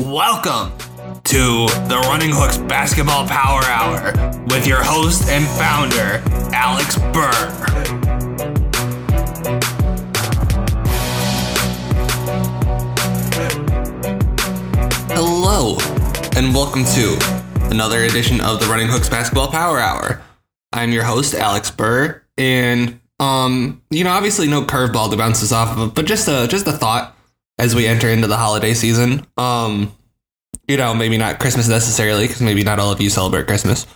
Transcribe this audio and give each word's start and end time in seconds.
Welcome 0.00 0.76
to 1.22 1.66
the 1.86 2.04
Running 2.08 2.30
Hooks 2.32 2.58
Basketball 2.58 3.28
Power 3.28 3.62
Hour 3.62 4.44
with 4.48 4.66
your 4.66 4.82
host 4.82 5.28
and 5.28 5.46
founder, 5.46 6.20
Alex 6.52 6.98
Burr. 6.98 7.30
Hello, 15.14 15.76
and 16.36 16.52
welcome 16.52 16.84
to 16.84 17.16
another 17.70 18.02
edition 18.02 18.40
of 18.40 18.58
the 18.58 18.66
Running 18.66 18.88
Hooks 18.88 19.08
Basketball 19.08 19.48
Power 19.48 19.78
Hour. 19.78 20.20
I'm 20.72 20.90
your 20.90 21.04
host, 21.04 21.34
Alex 21.34 21.70
Burr, 21.70 22.20
and 22.36 22.98
um, 23.20 23.80
you 23.90 24.02
know, 24.02 24.10
obviously 24.10 24.48
no 24.48 24.62
curveball 24.62 25.12
to 25.12 25.16
bounce 25.16 25.40
this 25.40 25.52
off 25.52 25.78
of, 25.78 25.94
but 25.94 26.04
just 26.04 26.26
a 26.26 26.48
just 26.48 26.66
a 26.66 26.72
thought 26.72 27.16
as 27.58 27.74
we 27.74 27.86
enter 27.86 28.08
into 28.08 28.26
the 28.26 28.36
holiday 28.36 28.74
season. 28.74 29.26
Um, 29.36 29.92
you 30.66 30.76
know, 30.76 30.94
maybe 30.94 31.18
not 31.18 31.38
Christmas 31.40 31.68
necessarily, 31.68 32.26
because 32.26 32.40
maybe 32.40 32.62
not 32.62 32.78
all 32.78 32.90
of 32.90 33.00
you 33.00 33.10
celebrate 33.10 33.46
Christmas. 33.46 33.86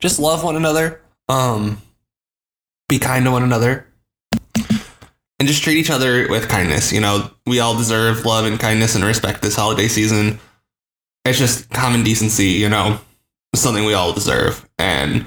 Just 0.00 0.18
love 0.18 0.44
one 0.44 0.56
another. 0.56 1.00
Um, 1.28 1.80
be 2.88 2.98
kind 2.98 3.24
to 3.24 3.30
one 3.30 3.42
another. 3.42 3.86
And 5.38 5.46
just 5.46 5.62
treat 5.62 5.76
each 5.76 5.90
other 5.90 6.28
with 6.28 6.48
kindness. 6.48 6.92
You 6.92 7.00
know, 7.00 7.30
we 7.46 7.60
all 7.60 7.76
deserve 7.76 8.24
love 8.24 8.46
and 8.46 8.58
kindness 8.58 8.94
and 8.94 9.04
respect 9.04 9.42
this 9.42 9.56
holiday 9.56 9.88
season. 9.88 10.40
It's 11.24 11.38
just 11.38 11.68
common 11.70 12.04
decency, 12.04 12.46
you 12.46 12.68
know, 12.68 12.98
something 13.54 13.84
we 13.84 13.94
all 13.94 14.12
deserve. 14.12 14.66
And 14.78 15.26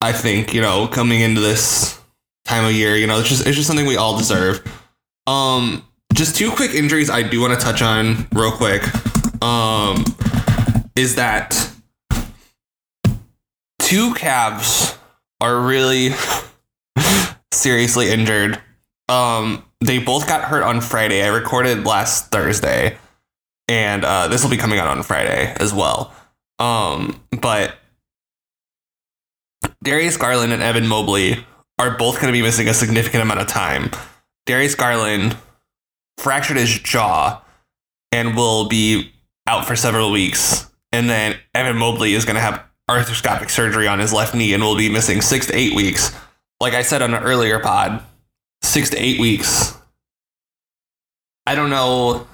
I 0.00 0.12
think, 0.12 0.54
you 0.54 0.60
know, 0.60 0.86
coming 0.86 1.20
into 1.20 1.40
this 1.40 2.00
time 2.44 2.64
of 2.64 2.72
year, 2.72 2.96
you 2.96 3.06
know, 3.06 3.18
it's 3.18 3.28
just 3.28 3.46
it's 3.46 3.56
just 3.56 3.66
something 3.66 3.86
we 3.86 3.96
all 3.96 4.16
deserve. 4.16 4.62
Um, 5.26 5.84
just 6.12 6.36
two 6.36 6.50
quick 6.50 6.74
injuries 6.74 7.10
I 7.10 7.22
do 7.22 7.40
want 7.40 7.58
to 7.58 7.64
touch 7.64 7.82
on 7.82 8.26
real 8.32 8.52
quick. 8.52 8.82
Um, 9.42 10.04
is 10.94 11.16
that 11.16 11.50
two 13.78 14.14
Cavs 14.14 14.96
are 15.40 15.60
really 15.60 16.10
seriously 17.52 18.10
injured. 18.10 18.60
Um, 19.08 19.64
they 19.80 19.98
both 19.98 20.26
got 20.28 20.44
hurt 20.44 20.62
on 20.62 20.80
Friday. 20.80 21.22
I 21.22 21.28
recorded 21.28 21.84
last 21.84 22.30
Thursday, 22.30 22.98
and 23.68 24.04
uh, 24.04 24.28
this 24.28 24.42
will 24.42 24.50
be 24.50 24.56
coming 24.56 24.78
out 24.78 24.88
on 24.88 25.02
Friday 25.02 25.54
as 25.58 25.74
well. 25.74 26.14
Um, 26.58 27.20
but 27.40 27.74
Darius 29.82 30.16
Garland 30.16 30.52
and 30.52 30.62
Evan 30.62 30.86
Mobley 30.86 31.44
are 31.78 31.96
both 31.96 32.16
going 32.16 32.28
to 32.28 32.32
be 32.32 32.42
missing 32.42 32.68
a 32.68 32.74
significant 32.74 33.22
amount 33.22 33.40
of 33.40 33.48
time. 33.48 33.90
Darius 34.46 34.74
Garland 34.74 35.36
fractured 36.22 36.56
his 36.56 36.78
jaw 36.78 37.42
and 38.12 38.36
will 38.36 38.68
be 38.68 39.12
out 39.46 39.66
for 39.66 39.76
several 39.76 40.10
weeks. 40.10 40.70
And 40.92 41.08
then 41.10 41.36
Evan 41.54 41.76
Mobley 41.76 42.14
is 42.14 42.24
going 42.24 42.36
to 42.36 42.40
have 42.40 42.62
arthroscopic 42.88 43.50
surgery 43.50 43.88
on 43.88 43.98
his 43.98 44.12
left 44.12 44.34
knee 44.34 44.52
and 44.54 44.62
will 44.62 44.76
be 44.76 44.88
missing 44.88 45.20
six 45.20 45.46
to 45.46 45.56
eight 45.56 45.74
weeks. 45.74 46.14
Like 46.60 46.74
I 46.74 46.82
said 46.82 47.02
on 47.02 47.14
an 47.14 47.22
earlier 47.22 47.58
pod, 47.58 48.02
six 48.62 48.90
to 48.90 48.96
eight 48.96 49.18
weeks. 49.18 49.76
I 51.46 51.54
don't 51.54 51.70
know. 51.70 52.26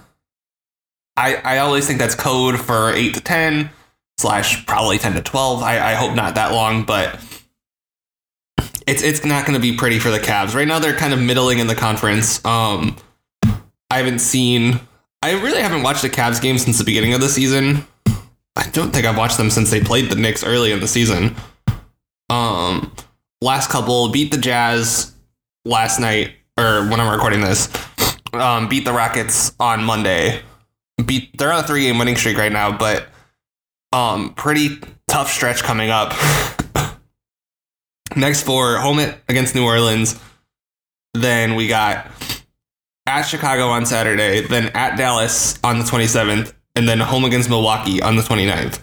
I 1.17 1.36
I 1.36 1.58
always 1.58 1.86
think 1.86 1.98
that's 1.98 2.14
code 2.14 2.61
for 2.61 2.91
eight 2.91 3.14
to 3.14 3.20
ten 3.20 3.70
slash 4.19 4.67
probably 4.67 4.98
ten 4.98 5.14
to 5.14 5.23
twelve. 5.23 5.62
I, 5.62 5.92
I 5.92 5.95
hope 5.95 6.14
not 6.14 6.34
that 6.34 6.52
long, 6.52 6.84
but 6.84 7.19
it's 8.86 9.02
it's 9.02 9.25
not 9.25 9.47
going 9.47 9.55
to 9.55 9.62
be 9.62 9.77
pretty 9.77 9.98
for 9.98 10.11
the 10.11 10.19
Cavs 10.19 10.55
right 10.55 10.69
now. 10.69 10.78
They're 10.78 10.95
kind 10.95 11.14
of 11.14 11.20
middling 11.20 11.58
in 11.58 11.67
the 11.67 11.75
conference. 11.75 12.45
Um, 12.45 12.97
I 13.91 13.98
haven't 13.98 14.20
seen. 14.20 14.81
I 15.22 15.33
really 15.41 15.61
haven't 15.61 15.83
watched 15.83 16.05
a 16.05 16.08
Cavs 16.08 16.41
game 16.41 16.58
since 16.58 16.78
the 16.78 16.84
beginning 16.84 17.14
of 17.14 17.20
the 17.20 17.28
season. 17.28 17.86
I 18.56 18.69
don't 18.72 18.92
think 18.92 19.06
I've 19.06 19.17
watched 19.17 19.39
them 19.39 19.50
since 19.50 19.70
they 19.70 19.80
played 19.80 20.11
the 20.11 20.17
Knicks 20.17 20.45
early 20.45 20.72
in 20.72 20.80
the 20.80 20.89
season. 20.89 21.36
Um, 22.28 22.92
last 23.41 23.70
couple 23.70 24.11
beat 24.11 24.30
the 24.30 24.39
Jazz 24.39 25.14
last 25.64 26.01
night, 26.01 26.33
or 26.58 26.86
when 26.89 27.01
I'm 27.01 27.12
recording 27.12 27.40
this. 27.40 27.68
Um, 28.33 28.68
beat 28.68 28.85
the 28.85 28.92
Rockets 28.92 29.52
on 29.58 29.85
Monday. 29.85 30.42
Beat 31.05 31.39
they're 31.39 31.52
on 31.52 31.64
a 31.64 31.67
three 31.67 31.83
game 31.83 31.98
winning 31.98 32.17
streak 32.17 32.36
right 32.36 32.52
now, 32.52 32.77
but 32.77 33.08
um, 33.92 34.35
pretty 34.35 34.79
tough 35.07 35.30
stretch 35.30 35.62
coming 35.62 35.91
up. 35.91 36.12
Next 38.17 38.42
four, 38.42 38.77
home 38.79 38.98
it 38.98 39.17
against 39.29 39.55
New 39.55 39.64
Orleans. 39.64 40.18
Then 41.14 41.55
we 41.55 41.68
got 41.68 42.11
at 43.08 43.23
Chicago 43.23 43.69
on 43.69 43.86
Saturday, 43.86 44.42
then 44.42 44.67
at 44.74 44.96
Dallas 44.98 45.58
on 45.64 45.79
the 45.79 45.85
27th, 45.85 46.52
and 46.77 46.89
then 46.89 47.01
home 47.01 47.24
against 47.24 47.48
Milwaukee 47.48 48.02
on 48.02 48.17
the 48.17 48.23
29th. 48.23 48.80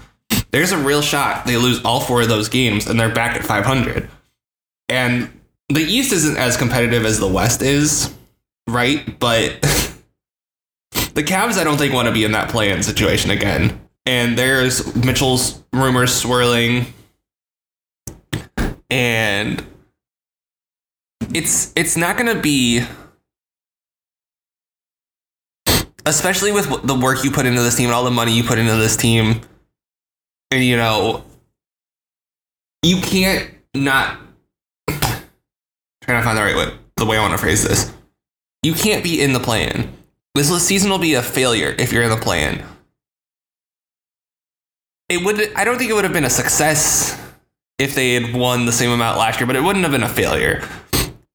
There's 0.51 0.71
a 0.71 0.77
real 0.77 1.01
shot 1.01 1.45
they 1.45 1.57
lose 1.57 1.83
all 1.83 1.99
four 1.99 2.23
of 2.23 2.27
those 2.27 2.49
games 2.49 2.87
and 2.87 2.99
they're 2.99 3.13
back 3.13 3.35
at 3.35 3.45
500. 3.45 4.09
And 4.89 5.29
the 5.69 5.81
East 5.81 6.11
isn't 6.11 6.37
as 6.37 6.57
competitive 6.57 7.05
as 7.05 7.19
the 7.19 7.27
West 7.27 7.61
is, 7.61 8.13
right? 8.67 9.19
But 9.19 9.61
the 11.13 11.23
Cavs, 11.23 11.57
I 11.57 11.63
don't 11.63 11.77
think, 11.77 11.93
want 11.93 12.07
to 12.07 12.13
be 12.13 12.23
in 12.23 12.31
that 12.31 12.49
play 12.49 12.71
in 12.71 12.83
situation 12.83 13.31
again. 13.31 13.79
And 14.05 14.37
there's 14.37 14.95
Mitchell's 14.95 15.63
rumors 15.71 16.13
swirling. 16.13 16.93
And 18.89 19.63
it's 21.33 21.73
it's 21.75 21.97
not 21.97 22.17
going 22.17 22.33
to 22.33 22.41
be 22.41 22.85
especially 26.05 26.51
with 26.51 26.85
the 26.85 26.95
work 26.95 27.23
you 27.23 27.31
put 27.31 27.45
into 27.45 27.61
this 27.61 27.75
team 27.75 27.87
and 27.87 27.95
all 27.95 28.03
the 28.03 28.11
money 28.11 28.31
you 28.31 28.43
put 28.43 28.59
into 28.59 28.75
this 28.75 28.95
team 28.95 29.41
and 30.51 30.63
you 30.63 30.77
know 30.77 31.23
you 32.83 33.01
can't 33.01 33.49
not 33.73 34.19
trying 34.87 35.21
to 36.19 36.21
find 36.21 36.37
the 36.37 36.41
right 36.41 36.55
way 36.55 36.71
the 36.97 37.05
way 37.05 37.17
I 37.17 37.21
want 37.21 37.33
to 37.33 37.37
phrase 37.37 37.63
this. 37.63 37.93
You 38.63 38.73
can't 38.73 39.03
be 39.03 39.21
in 39.21 39.33
the 39.33 39.39
plan. 39.39 39.91
This 40.33 40.49
season 40.65 40.89
will 40.89 40.99
be 40.99 41.13
a 41.13 41.21
failure 41.21 41.75
if 41.77 41.91
you're 41.91 42.03
in 42.03 42.09
the 42.09 42.17
plan. 42.17 42.63
It 45.09 45.23
would 45.23 45.53
I 45.55 45.63
don't 45.63 45.77
think 45.77 45.89
it 45.89 45.93
would 45.93 46.03
have 46.03 46.13
been 46.13 46.25
a 46.25 46.29
success 46.29 47.21
if 47.77 47.93
they 47.93 48.13
had 48.13 48.33
won 48.33 48.65
the 48.65 48.71
same 48.71 48.91
amount 48.91 49.17
last 49.17 49.39
year 49.39 49.47
but 49.47 49.55
it 49.55 49.63
wouldn't 49.63 49.83
have 49.83 49.91
been 49.91 50.03
a 50.03 50.09
failure. 50.09 50.67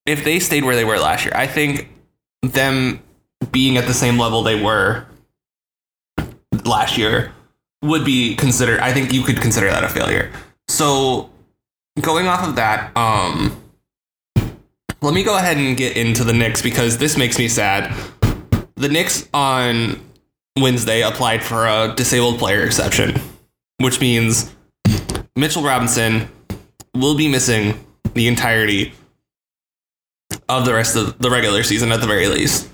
If 0.06 0.24
they 0.24 0.38
stayed 0.40 0.64
where 0.64 0.74
they 0.74 0.84
were 0.84 0.98
last 0.98 1.24
year 1.24 1.34
I 1.36 1.46
think 1.46 1.88
them 2.42 3.02
being 3.52 3.76
at 3.76 3.86
the 3.86 3.94
same 3.94 4.18
level 4.18 4.42
they 4.42 4.60
were 4.60 5.06
last 6.64 6.98
year 6.98 7.32
would 7.82 8.04
be 8.04 8.36
considered 8.36 8.80
I 8.80 8.92
think 8.92 9.12
you 9.12 9.22
could 9.22 9.40
consider 9.40 9.68
that 9.68 9.84
a 9.84 9.88
failure. 9.88 10.30
So 10.68 11.30
going 12.00 12.26
off 12.26 12.46
of 12.46 12.56
that, 12.56 12.96
um 12.96 13.56
let 15.02 15.14
me 15.14 15.22
go 15.22 15.36
ahead 15.36 15.56
and 15.56 15.76
get 15.76 15.96
into 15.96 16.24
the 16.24 16.32
Knicks 16.34 16.60
because 16.60 16.98
this 16.98 17.16
makes 17.16 17.38
me 17.38 17.48
sad. 17.48 17.94
The 18.76 18.88
Knicks 18.88 19.28
on 19.32 19.98
Wednesday 20.58 21.00
applied 21.02 21.42
for 21.42 21.66
a 21.66 21.94
disabled 21.96 22.38
player 22.38 22.62
exception, 22.64 23.18
which 23.78 23.98
means 24.00 24.54
Mitchell 25.36 25.62
Robinson 25.62 26.28
will 26.94 27.16
be 27.16 27.28
missing 27.28 27.82
the 28.12 28.28
entirety 28.28 28.92
of 30.48 30.66
the 30.66 30.74
rest 30.74 30.96
of 30.96 31.18
the 31.18 31.30
regular 31.30 31.62
season 31.62 31.92
at 31.92 32.00
the 32.00 32.06
very 32.06 32.26
least 32.26 32.68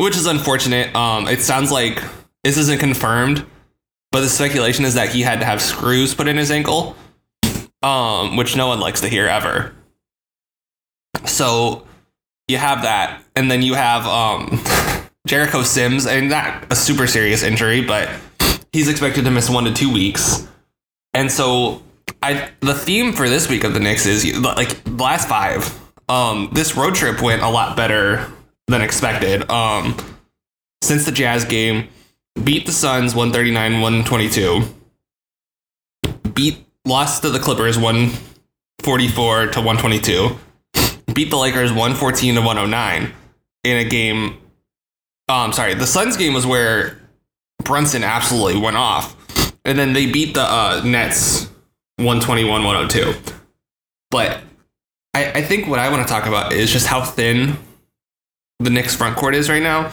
which 0.00 0.16
is 0.16 0.24
unfortunate. 0.24 0.94
Um, 0.96 1.28
it 1.28 1.40
sounds 1.40 1.70
like 1.70 2.02
this 2.42 2.56
isn't 2.56 2.80
confirmed, 2.80 3.44
but 4.10 4.22
the 4.22 4.30
speculation 4.30 4.86
is 4.86 4.94
that 4.94 5.10
he 5.10 5.20
had 5.20 5.40
to 5.40 5.44
have 5.44 5.60
screws 5.60 6.14
put 6.14 6.26
in 6.26 6.38
his 6.38 6.50
ankle, 6.50 6.96
um, 7.82 8.36
which 8.36 8.56
no 8.56 8.66
one 8.66 8.80
likes 8.80 9.02
to 9.02 9.08
hear 9.08 9.26
ever. 9.26 9.74
So 11.26 11.86
you 12.48 12.56
have 12.56 12.82
that, 12.82 13.22
and 13.36 13.50
then 13.50 13.60
you 13.60 13.74
have 13.74 14.06
um, 14.06 14.62
Jericho 15.26 15.62
Sims, 15.62 16.06
and 16.06 16.30
not 16.30 16.72
a 16.72 16.76
super 16.76 17.06
serious 17.06 17.42
injury, 17.42 17.82
but 17.82 18.08
he's 18.72 18.88
expected 18.88 19.26
to 19.26 19.30
miss 19.30 19.50
one 19.50 19.64
to 19.64 19.72
two 19.74 19.92
weeks. 19.92 20.48
And 21.12 21.30
so 21.30 21.82
I 22.22 22.48
the 22.60 22.72
theme 22.72 23.12
for 23.12 23.28
this 23.28 23.50
week 23.50 23.64
of 23.64 23.74
the 23.74 23.80
Knicks 23.80 24.06
is 24.06 24.34
like 24.38 24.80
last 24.88 25.28
five. 25.28 25.78
Um, 26.08 26.48
this 26.54 26.74
road 26.74 26.94
trip 26.94 27.20
went 27.20 27.42
a 27.42 27.50
lot 27.50 27.76
better 27.76 28.26
than 28.70 28.82
expected. 28.82 29.48
Um, 29.50 29.96
since 30.82 31.04
the 31.04 31.12
Jazz 31.12 31.44
game, 31.44 31.88
beat 32.42 32.66
the 32.66 32.72
Suns 32.72 33.14
139 33.14 33.80
122. 33.80 34.62
Beat 36.32 36.64
lost 36.84 37.22
to 37.22 37.30
the 37.30 37.38
Clippers 37.38 37.78
144 37.78 39.46
to 39.48 39.60
122. 39.60 40.36
Beat 41.12 41.30
the 41.30 41.36
Lakers 41.36 41.70
114 41.70 42.36
to 42.36 42.40
109 42.40 43.12
in 43.64 43.76
a 43.76 43.84
game. 43.84 44.38
I'm 45.28 45.52
sorry. 45.52 45.74
The 45.74 45.86
Suns 45.86 46.16
game 46.16 46.34
was 46.34 46.46
where 46.46 47.00
Brunson 47.64 48.02
absolutely 48.04 48.60
went 48.60 48.76
off. 48.76 49.16
And 49.64 49.78
then 49.78 49.92
they 49.92 50.10
beat 50.10 50.34
the 50.34 50.42
uh, 50.42 50.82
Nets 50.84 51.44
121 51.96 52.64
102. 52.64 53.14
But 54.10 54.40
I, 55.14 55.30
I 55.32 55.42
think 55.42 55.68
what 55.68 55.78
I 55.78 55.90
want 55.90 56.06
to 56.06 56.12
talk 56.12 56.26
about 56.26 56.52
is 56.52 56.72
just 56.72 56.86
how 56.86 57.04
thin 57.04 57.58
the 58.60 58.70
Knicks 58.70 58.94
front 58.94 59.16
court 59.16 59.34
is 59.34 59.48
right 59.48 59.62
now. 59.62 59.90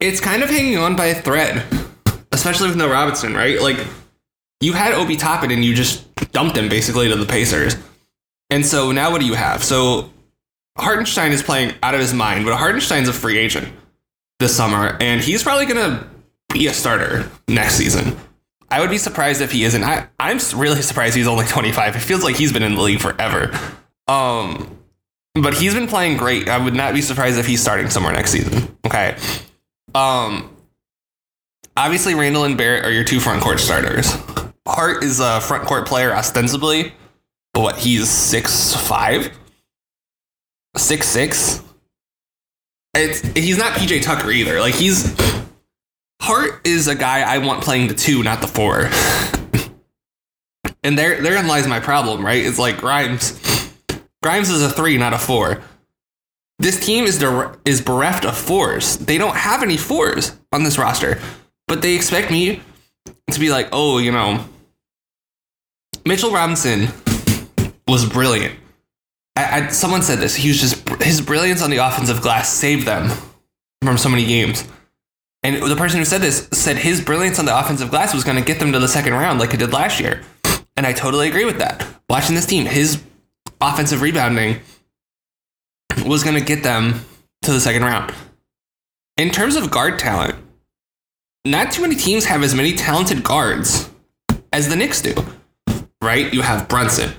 it's 0.00 0.20
kind 0.20 0.42
of 0.42 0.48
hanging 0.48 0.78
on 0.78 0.96
by 0.96 1.06
a 1.06 1.14
thread, 1.20 1.64
especially 2.30 2.68
with 2.68 2.76
no 2.76 2.88
Robinson, 2.88 3.34
right? 3.34 3.60
Like 3.60 3.78
you 4.60 4.72
had 4.72 4.94
Obi 4.94 5.16
Toppin 5.16 5.50
and 5.50 5.64
you 5.64 5.74
just 5.74 6.06
dumped 6.30 6.56
him 6.56 6.68
basically 6.68 7.08
to 7.08 7.16
the 7.16 7.26
Pacers. 7.26 7.76
And 8.48 8.64
so 8.64 8.92
now 8.92 9.10
what 9.10 9.20
do 9.20 9.26
you 9.26 9.34
have? 9.34 9.64
So 9.64 10.10
Hartenstein 10.78 11.32
is 11.32 11.42
playing 11.42 11.74
out 11.82 11.94
of 11.94 12.00
his 12.00 12.14
mind, 12.14 12.44
but 12.44 12.56
Hartenstein's 12.56 13.08
a 13.08 13.12
free 13.12 13.38
agent 13.38 13.68
this 14.38 14.56
summer, 14.56 14.96
and 15.00 15.20
he's 15.20 15.42
probably 15.42 15.66
gonna 15.66 16.08
be 16.52 16.66
a 16.66 16.72
starter 16.72 17.30
next 17.48 17.74
season. 17.74 18.16
I 18.70 18.80
would 18.80 18.90
be 18.90 18.98
surprised 18.98 19.40
if 19.40 19.52
he 19.52 19.64
isn't. 19.64 19.82
I, 19.82 20.06
I'm 20.18 20.38
really 20.56 20.80
surprised 20.80 21.14
he's 21.14 21.26
only 21.26 21.44
25. 21.44 21.96
It 21.96 21.98
feels 21.98 22.24
like 22.24 22.36
he's 22.36 22.52
been 22.52 22.62
in 22.62 22.74
the 22.74 22.80
league 22.80 23.00
forever. 23.00 23.50
Um, 24.08 24.78
but 25.34 25.54
he's 25.54 25.74
been 25.74 25.86
playing 25.86 26.16
great. 26.16 26.48
I 26.48 26.58
would 26.58 26.74
not 26.74 26.94
be 26.94 27.00
surprised 27.00 27.38
if 27.38 27.46
he's 27.46 27.60
starting 27.60 27.88
somewhere 27.90 28.12
next 28.12 28.32
season. 28.32 28.76
Okay. 28.86 29.16
Um, 29.94 30.54
obviously 31.76 32.14
Randle 32.14 32.44
and 32.44 32.56
Barrett 32.56 32.84
are 32.84 32.90
your 32.90 33.04
two 33.04 33.20
front 33.20 33.42
court 33.42 33.60
starters. 33.60 34.12
Hart 34.66 35.02
is 35.02 35.20
a 35.20 35.40
front 35.40 35.64
court 35.64 35.86
player 35.86 36.12
ostensibly, 36.14 36.92
but 37.52 37.62
what 37.62 37.78
he's 37.78 38.08
six 38.08 38.74
five, 38.74 39.30
six 40.76 41.08
six. 41.08 41.62
It's 42.94 43.20
he's 43.32 43.58
not 43.58 43.72
PJ 43.72 44.02
Tucker 44.02 44.30
either. 44.30 44.60
Like 44.60 44.74
he's 44.74 45.16
Hart 46.20 46.60
is 46.64 46.86
a 46.88 46.94
guy 46.94 47.22
I 47.22 47.38
want 47.38 47.64
playing 47.64 47.88
the 47.88 47.94
two, 47.94 48.22
not 48.22 48.40
the 48.40 48.46
four. 48.46 48.88
and 50.84 50.96
there 50.96 51.20
therein 51.20 51.48
lies 51.48 51.66
my 51.66 51.80
problem, 51.80 52.24
right? 52.24 52.44
It's 52.44 52.58
like 52.58 52.78
Grimes. 52.78 53.32
Grimes 54.22 54.50
is 54.50 54.62
a 54.62 54.70
three, 54.70 54.96
not 54.96 55.12
a 55.12 55.18
four. 55.18 55.62
This 56.58 56.84
team 56.84 57.04
is 57.04 57.18
der- 57.18 57.56
is 57.64 57.80
bereft 57.80 58.24
of 58.24 58.36
fours. 58.36 58.96
They 58.98 59.18
don't 59.18 59.36
have 59.36 59.62
any 59.62 59.76
fours 59.76 60.36
on 60.52 60.62
this 60.62 60.78
roster, 60.78 61.20
but 61.66 61.82
they 61.82 61.94
expect 61.94 62.30
me 62.30 62.62
to 63.30 63.40
be 63.40 63.50
like, 63.50 63.68
oh, 63.72 63.98
you 63.98 64.12
know, 64.12 64.44
Mitchell 66.06 66.30
Robinson 66.30 66.88
was 67.88 68.08
brilliant. 68.08 68.58
I, 69.34 69.62
I, 69.62 69.68
someone 69.68 70.02
said 70.02 70.18
this. 70.18 70.36
He 70.36 70.48
was 70.48 70.60
just 70.60 70.88
his 71.02 71.20
brilliance 71.20 71.62
on 71.62 71.70
the 71.70 71.78
offensive 71.78 72.20
glass 72.20 72.52
saved 72.52 72.86
them 72.86 73.10
from 73.82 73.98
so 73.98 74.08
many 74.08 74.24
games. 74.24 74.64
And 75.42 75.62
the 75.68 75.74
person 75.74 75.98
who 75.98 76.04
said 76.04 76.20
this 76.20 76.48
said 76.52 76.76
his 76.76 77.00
brilliance 77.00 77.40
on 77.40 77.44
the 77.44 77.58
offensive 77.58 77.90
glass 77.90 78.14
was 78.14 78.22
going 78.22 78.36
to 78.36 78.44
get 78.44 78.60
them 78.60 78.72
to 78.72 78.78
the 78.78 78.86
second 78.86 79.14
round 79.14 79.40
like 79.40 79.52
it 79.52 79.56
did 79.56 79.72
last 79.72 79.98
year. 79.98 80.22
And 80.76 80.86
I 80.86 80.92
totally 80.92 81.28
agree 81.28 81.44
with 81.44 81.58
that. 81.58 81.84
Watching 82.08 82.36
this 82.36 82.46
team, 82.46 82.66
his 82.66 83.02
offensive 83.62 84.02
rebounding 84.02 84.60
was 86.04 86.24
going 86.24 86.36
to 86.36 86.44
get 86.44 86.62
them 86.62 87.04
to 87.42 87.52
the 87.52 87.60
second 87.60 87.82
round. 87.82 88.14
In 89.16 89.30
terms 89.30 89.56
of 89.56 89.70
guard 89.70 89.98
talent, 89.98 90.34
not 91.44 91.72
too 91.72 91.82
many 91.82 91.94
teams 91.94 92.24
have 92.24 92.42
as 92.42 92.54
many 92.54 92.74
talented 92.74 93.22
guards 93.22 93.90
as 94.52 94.68
the 94.68 94.76
Knicks 94.76 95.02
do. 95.02 95.14
Right? 96.00 96.32
You 96.32 96.42
have 96.42 96.68
Brunson, 96.68 97.12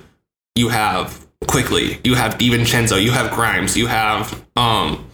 you 0.55 0.69
have 0.69 1.25
Quickley, 1.47 1.99
you 2.03 2.15
have 2.15 2.35
DiVincenzo, 2.37 3.01
you 3.01 3.11
have 3.11 3.31
Grimes, 3.31 3.77
you 3.77 3.87
have 3.87 4.43
um 4.55 5.09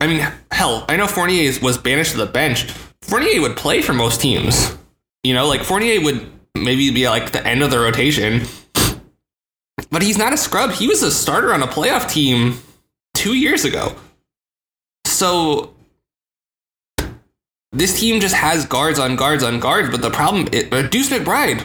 I 0.00 0.08
mean, 0.08 0.26
hell, 0.50 0.84
I 0.88 0.96
know 0.96 1.06
Fournier 1.06 1.52
was 1.62 1.78
banished 1.78 2.12
to 2.12 2.16
the 2.16 2.26
bench. 2.26 2.64
Fournier 3.02 3.40
would 3.40 3.56
play 3.56 3.82
for 3.82 3.92
most 3.92 4.20
teams. 4.20 4.76
You 5.22 5.32
know, 5.32 5.46
like 5.46 5.62
Fournier 5.62 6.00
would 6.00 6.28
maybe 6.56 6.90
be 6.90 7.08
like 7.08 7.30
the 7.30 7.46
end 7.46 7.62
of 7.62 7.70
the 7.70 7.78
rotation. 7.78 8.42
But 9.90 10.02
he's 10.02 10.18
not 10.18 10.32
a 10.32 10.36
scrub. 10.36 10.72
He 10.72 10.86
was 10.86 11.02
a 11.02 11.10
starter 11.10 11.52
on 11.52 11.62
a 11.62 11.66
playoff 11.66 12.10
team 12.10 12.58
two 13.14 13.34
years 13.34 13.64
ago. 13.64 13.94
So 15.06 15.74
this 17.72 17.98
team 17.98 18.20
just 18.20 18.34
has 18.34 18.66
guards 18.66 18.98
on 18.98 19.16
guards 19.16 19.42
on 19.42 19.60
guards. 19.60 19.90
But 19.90 20.02
the 20.02 20.10
problem, 20.10 20.48
it, 20.52 20.72
uh, 20.72 20.88
Deuce 20.88 21.10
McBride, 21.10 21.64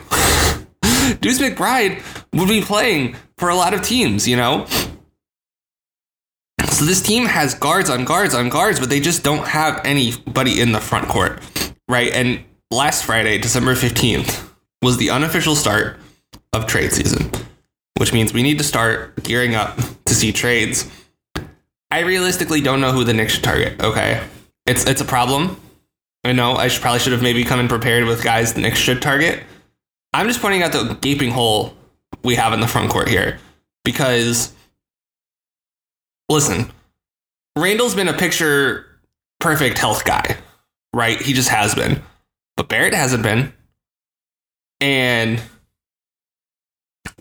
Deuce 1.21 1.39
McBride 1.39 2.01
would 2.33 2.49
be 2.49 2.61
playing 2.61 3.15
for 3.37 3.49
a 3.49 3.55
lot 3.55 3.73
of 3.73 3.81
teams. 3.81 4.27
You 4.27 4.37
know, 4.37 4.65
so 6.77 6.85
this 6.85 7.01
team 7.01 7.25
has 7.25 7.53
guards 7.55 7.89
on 7.89 8.05
guards 8.05 8.35
on 8.35 8.49
guards, 8.49 8.79
but 8.79 8.89
they 8.89 8.99
just 8.99 9.23
don't 9.23 9.47
have 9.47 9.81
anybody 9.83 10.61
in 10.61 10.71
the 10.71 10.79
front 10.79 11.07
court, 11.07 11.41
right? 11.87 12.11
And 12.13 12.43
last 12.69 13.03
Friday, 13.05 13.37
December 13.39 13.73
15th, 13.73 14.47
was 14.83 14.97
the 14.97 15.09
unofficial 15.09 15.55
start 15.55 15.97
of 16.53 16.67
trade 16.67 16.91
season, 16.91 17.31
which 17.97 18.13
means 18.13 18.33
we 18.33 18.43
need 18.43 18.57
to 18.57 18.63
start 18.63 19.23
gearing 19.23 19.55
up 19.55 19.77
to 20.05 20.15
see 20.15 20.31
trades. 20.31 20.89
I 21.89 21.99
realistically 21.99 22.61
don't 22.61 22.81
know 22.81 22.91
who 22.91 23.03
the 23.03 23.13
Knicks 23.13 23.33
should 23.33 23.43
target, 23.43 23.81
okay? 23.81 24.23
It's 24.65 24.85
it's 24.85 25.01
a 25.01 25.05
problem. 25.05 25.59
I 26.23 26.33
know 26.33 26.55
I 26.55 26.67
should, 26.67 26.81
probably 26.81 26.99
should 26.99 27.13
have 27.13 27.21
maybe 27.21 27.43
come 27.43 27.59
in 27.59 27.67
prepared 27.67 28.05
with 28.05 28.23
guys 28.23 28.53
the 28.53 28.61
Knicks 28.61 28.79
should 28.79 29.01
target. 29.01 29.43
I'm 30.13 30.27
just 30.27 30.41
pointing 30.41 30.63
out 30.63 30.71
the 30.71 30.97
gaping 31.01 31.31
hole 31.31 31.73
we 32.23 32.35
have 32.35 32.53
in 32.53 32.59
the 32.59 32.67
front 32.67 32.89
court 32.91 33.07
here 33.07 33.39
because 33.83 34.53
listen, 36.29 36.71
Randle's 37.57 37.95
been 37.95 38.07
a 38.07 38.13
picture 38.13 38.85
perfect 39.39 39.77
health 39.77 40.03
guy, 40.03 40.37
right? 40.93 41.21
He 41.21 41.33
just 41.33 41.49
has 41.49 41.75
been. 41.75 42.01
But 42.55 42.69
Barrett 42.69 42.93
hasn't 42.93 43.23
been. 43.23 43.53
And 44.81 45.41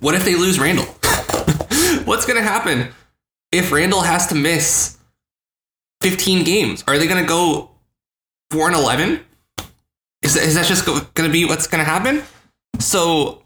what 0.01 0.15
if 0.15 0.25
they 0.25 0.35
lose 0.35 0.59
Randle? 0.59 0.85
What's 2.05 2.27
going 2.27 2.37
to 2.37 2.43
happen 2.43 2.89
if 3.53 3.73
Randle 3.73 4.03
has 4.03 4.27
to 4.29 4.35
miss 4.35 4.99
15 6.03 6.45
games? 6.45 6.85
Are 6.87 6.99
they 6.99 7.07
going 7.07 7.23
to 7.23 7.29
go 7.29 7.71
4 8.51 8.69
and 8.69 8.77
11? 8.77 9.21
Is 10.23 10.35
that, 10.35 10.45
is 10.45 10.55
that 10.55 10.67
just 10.67 10.85
going 10.87 11.03
to 11.15 11.29
be 11.29 11.45
what's 11.45 11.67
going 11.67 11.85
to 11.85 11.89
happen? 11.89 12.23
So 12.81 13.43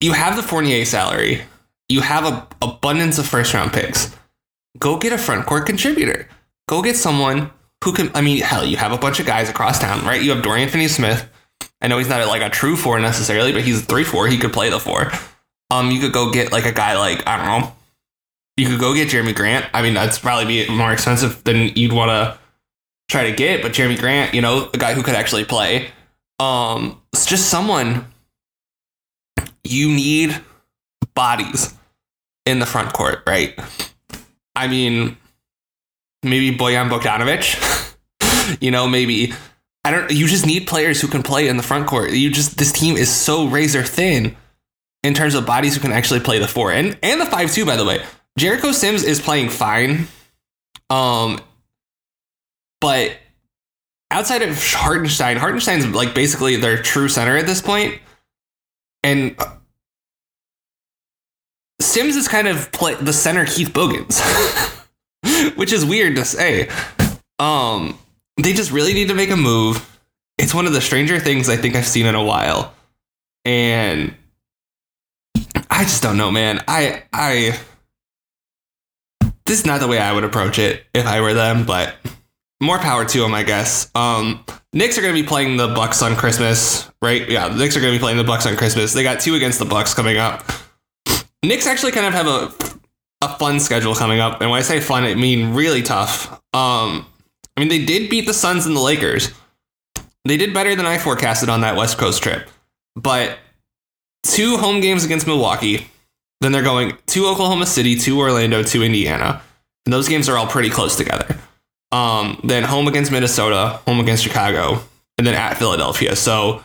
you 0.00 0.12
have 0.12 0.36
the 0.36 0.42
Fournier 0.42 0.84
salary 0.84 1.42
you 1.88 2.00
have 2.00 2.24
a 2.24 2.48
abundance 2.62 3.18
of 3.18 3.26
first 3.26 3.52
round 3.54 3.72
picks. 3.72 4.14
Go 4.78 4.98
get 4.98 5.12
a 5.12 5.18
front 5.18 5.46
court 5.46 5.66
contributor. 5.66 6.28
Go 6.68 6.82
get 6.82 6.96
someone 6.96 7.50
who 7.82 7.92
can. 7.92 8.10
I 8.14 8.20
mean, 8.20 8.40
hell, 8.42 8.64
you 8.64 8.76
have 8.76 8.92
a 8.92 8.98
bunch 8.98 9.20
of 9.20 9.26
guys 9.26 9.48
across 9.48 9.78
town, 9.78 10.04
right? 10.04 10.20
You 10.20 10.32
have 10.32 10.42
Dorian 10.42 10.68
Finney-Smith. 10.68 11.28
I 11.80 11.88
know 11.88 11.98
he's 11.98 12.08
not 12.08 12.26
like 12.26 12.42
a 12.42 12.50
true 12.50 12.76
four 12.76 12.98
necessarily, 12.98 13.52
but 13.52 13.62
he's 13.62 13.82
a 13.82 13.84
three 13.84 14.04
four. 14.04 14.26
He 14.26 14.38
could 14.38 14.52
play 14.52 14.70
the 14.70 14.80
four. 14.80 15.10
Um, 15.70 15.90
you 15.90 16.00
could 16.00 16.12
go 16.12 16.30
get 16.30 16.52
like 16.52 16.66
a 16.66 16.72
guy 16.72 16.96
like 16.96 17.26
I 17.26 17.36
don't 17.36 17.46
know. 17.46 17.72
You 18.56 18.68
could 18.68 18.78
go 18.78 18.94
get 18.94 19.08
Jerami 19.08 19.34
Grant. 19.34 19.66
I 19.74 19.82
mean, 19.82 19.94
that's 19.94 20.18
probably 20.18 20.46
be 20.46 20.72
more 20.72 20.92
expensive 20.92 21.42
than 21.44 21.76
you'd 21.76 21.92
want 21.92 22.10
to 22.10 22.38
try 23.08 23.28
to 23.28 23.36
get, 23.36 23.62
but 23.62 23.72
Jerami 23.72 23.98
Grant, 23.98 24.34
you 24.34 24.40
know, 24.40 24.70
a 24.72 24.78
guy 24.78 24.94
who 24.94 25.02
could 25.02 25.14
actually 25.14 25.44
play. 25.44 25.90
Um, 26.38 27.00
it's 27.12 27.26
just 27.26 27.48
someone 27.48 28.06
you 29.64 29.88
need 29.88 30.40
bodies 31.14 31.74
in 32.46 32.58
the 32.58 32.66
front 32.66 32.92
court, 32.92 33.22
right? 33.26 33.58
I 34.54 34.68
mean, 34.68 35.16
maybe 36.22 36.56
Bojan 36.56 36.88
Bogdanovic. 36.90 38.60
you 38.60 38.70
know, 38.70 38.86
maybe 38.86 39.32
I 39.84 39.90
don't. 39.90 40.10
You 40.10 40.26
just 40.26 40.46
need 40.46 40.66
players 40.66 41.00
who 41.00 41.08
can 41.08 41.22
play 41.22 41.48
in 41.48 41.56
the 41.56 41.62
front 41.62 41.86
court. 41.86 42.12
You 42.12 42.30
just 42.30 42.56
this 42.56 42.72
team 42.72 42.96
is 42.96 43.10
so 43.10 43.46
razor 43.46 43.82
thin 43.82 44.34
in 45.02 45.12
terms 45.12 45.34
of 45.34 45.44
bodies 45.44 45.74
who 45.74 45.80
can 45.80 45.92
actually 45.92 46.20
play 46.20 46.38
the 46.38 46.48
four 46.48 46.72
and 46.72 46.98
and 47.02 47.20
the 47.20 47.26
five 47.26 47.52
too. 47.52 47.66
By 47.66 47.76
the 47.76 47.84
way, 47.84 48.02
Jericho 48.38 48.72
Sims 48.72 49.02
is 49.04 49.20
playing 49.20 49.50
fine, 49.50 50.08
um, 50.88 51.38
but 52.80 53.12
outside 54.10 54.42
of 54.42 54.58
Hartenstein, 54.58 55.36
Hartenstein's 55.36 55.86
like 55.88 56.14
basically 56.14 56.56
their 56.56 56.80
true 56.80 57.08
center 57.08 57.36
at 57.36 57.46
this 57.46 57.60
point, 57.60 58.00
and 59.02 59.36
Sims 61.80 62.16
is 62.16 62.26
kind 62.26 62.48
of 62.48 62.72
play 62.72 62.94
the 62.94 63.12
center 63.12 63.44
Keith 63.44 63.74
Bogans, 63.74 64.22
which 65.56 65.74
is 65.74 65.84
weird 65.84 66.16
to 66.16 66.24
say. 66.24 66.70
Um, 67.38 67.98
they 68.36 68.52
just 68.52 68.70
really 68.70 68.94
need 68.94 69.08
to 69.08 69.14
make 69.14 69.30
a 69.30 69.36
move. 69.36 69.90
It's 70.38 70.54
one 70.54 70.66
of 70.66 70.72
the 70.72 70.80
stranger 70.80 71.20
things 71.20 71.48
I 71.48 71.56
think 71.56 71.76
I've 71.76 71.86
seen 71.86 72.06
in 72.06 72.14
a 72.14 72.24
while, 72.24 72.74
and 73.44 74.14
I 75.70 75.84
just 75.84 76.02
don't 76.02 76.16
know, 76.16 76.30
man. 76.30 76.62
I 76.66 77.04
I 77.12 77.58
this 79.46 79.60
is 79.60 79.66
not 79.66 79.80
the 79.80 79.88
way 79.88 79.98
I 79.98 80.12
would 80.12 80.24
approach 80.24 80.58
it 80.58 80.84
if 80.94 81.06
I 81.06 81.20
were 81.20 81.34
them, 81.34 81.66
but 81.66 81.94
more 82.60 82.78
power 82.78 83.04
to 83.04 83.20
them, 83.20 83.34
I 83.34 83.42
guess. 83.42 83.90
Um, 83.94 84.44
Knicks 84.72 84.98
are 84.98 85.02
going 85.02 85.14
to 85.14 85.20
be 85.20 85.26
playing 85.26 85.56
the 85.56 85.68
Bucks 85.68 86.02
on 86.02 86.16
Christmas, 86.16 86.90
right? 87.02 87.28
Yeah, 87.28 87.48
the 87.48 87.56
Knicks 87.56 87.76
are 87.76 87.80
going 87.80 87.92
to 87.92 87.98
be 87.98 88.02
playing 88.02 88.16
the 88.16 88.24
Bucks 88.24 88.46
on 88.46 88.56
Christmas. 88.56 88.92
They 88.92 89.02
got 89.02 89.20
two 89.20 89.34
against 89.34 89.58
the 89.58 89.64
Bucks 89.64 89.94
coming 89.94 90.16
up. 90.16 90.50
Knicks 91.44 91.66
actually 91.66 91.92
kind 91.92 92.06
of 92.06 92.14
have 92.14 92.26
a 92.26 92.74
a 93.24 93.38
fun 93.38 93.60
schedule 93.60 93.94
coming 93.94 94.20
up, 94.20 94.40
and 94.40 94.50
when 94.50 94.58
I 94.58 94.62
say 94.62 94.80
fun, 94.80 95.04
I 95.04 95.14
mean 95.14 95.54
really 95.54 95.82
tough. 95.82 96.42
Um, 96.52 97.06
I 97.56 97.60
mean 97.60 97.68
they 97.68 97.84
did 97.84 98.10
beat 98.10 98.26
the 98.26 98.34
Suns 98.34 98.66
and 98.66 98.76
the 98.76 98.80
Lakers. 98.80 99.32
They 100.24 100.36
did 100.36 100.54
better 100.54 100.74
than 100.74 100.86
I 100.86 100.98
forecasted 100.98 101.48
on 101.48 101.60
that 101.60 101.76
West 101.76 101.98
Coast 101.98 102.22
trip, 102.22 102.48
but 102.96 103.38
two 104.22 104.56
home 104.56 104.80
games 104.80 105.04
against 105.04 105.26
Milwaukee. 105.26 105.88
Then 106.40 106.52
they're 106.52 106.62
going 106.62 106.96
to 107.06 107.26
Oklahoma 107.26 107.64
City, 107.64 107.96
to 107.96 108.18
Orlando, 108.18 108.62
to 108.62 108.82
Indiana, 108.82 109.40
and 109.86 109.92
those 109.92 110.08
games 110.08 110.28
are 110.28 110.36
all 110.36 110.46
pretty 110.46 110.68
close 110.68 110.96
together. 110.96 111.38
Um, 111.92 112.40
then 112.42 112.64
home 112.64 112.88
against 112.88 113.12
Minnesota, 113.12 113.80
home 113.86 114.00
against 114.00 114.24
Chicago, 114.24 114.80
and 115.16 115.26
then 115.26 115.34
at 115.34 115.54
Philadelphia. 115.54 116.16
So 116.16 116.64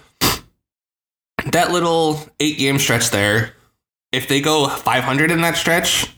that 1.45 1.71
little 1.71 2.19
eight 2.39 2.57
game 2.57 2.79
stretch 2.79 3.11
there, 3.11 3.53
if 4.11 4.27
they 4.27 4.41
go 4.41 4.67
500 4.67 5.31
in 5.31 5.41
that 5.41 5.55
stretch, 5.55 6.13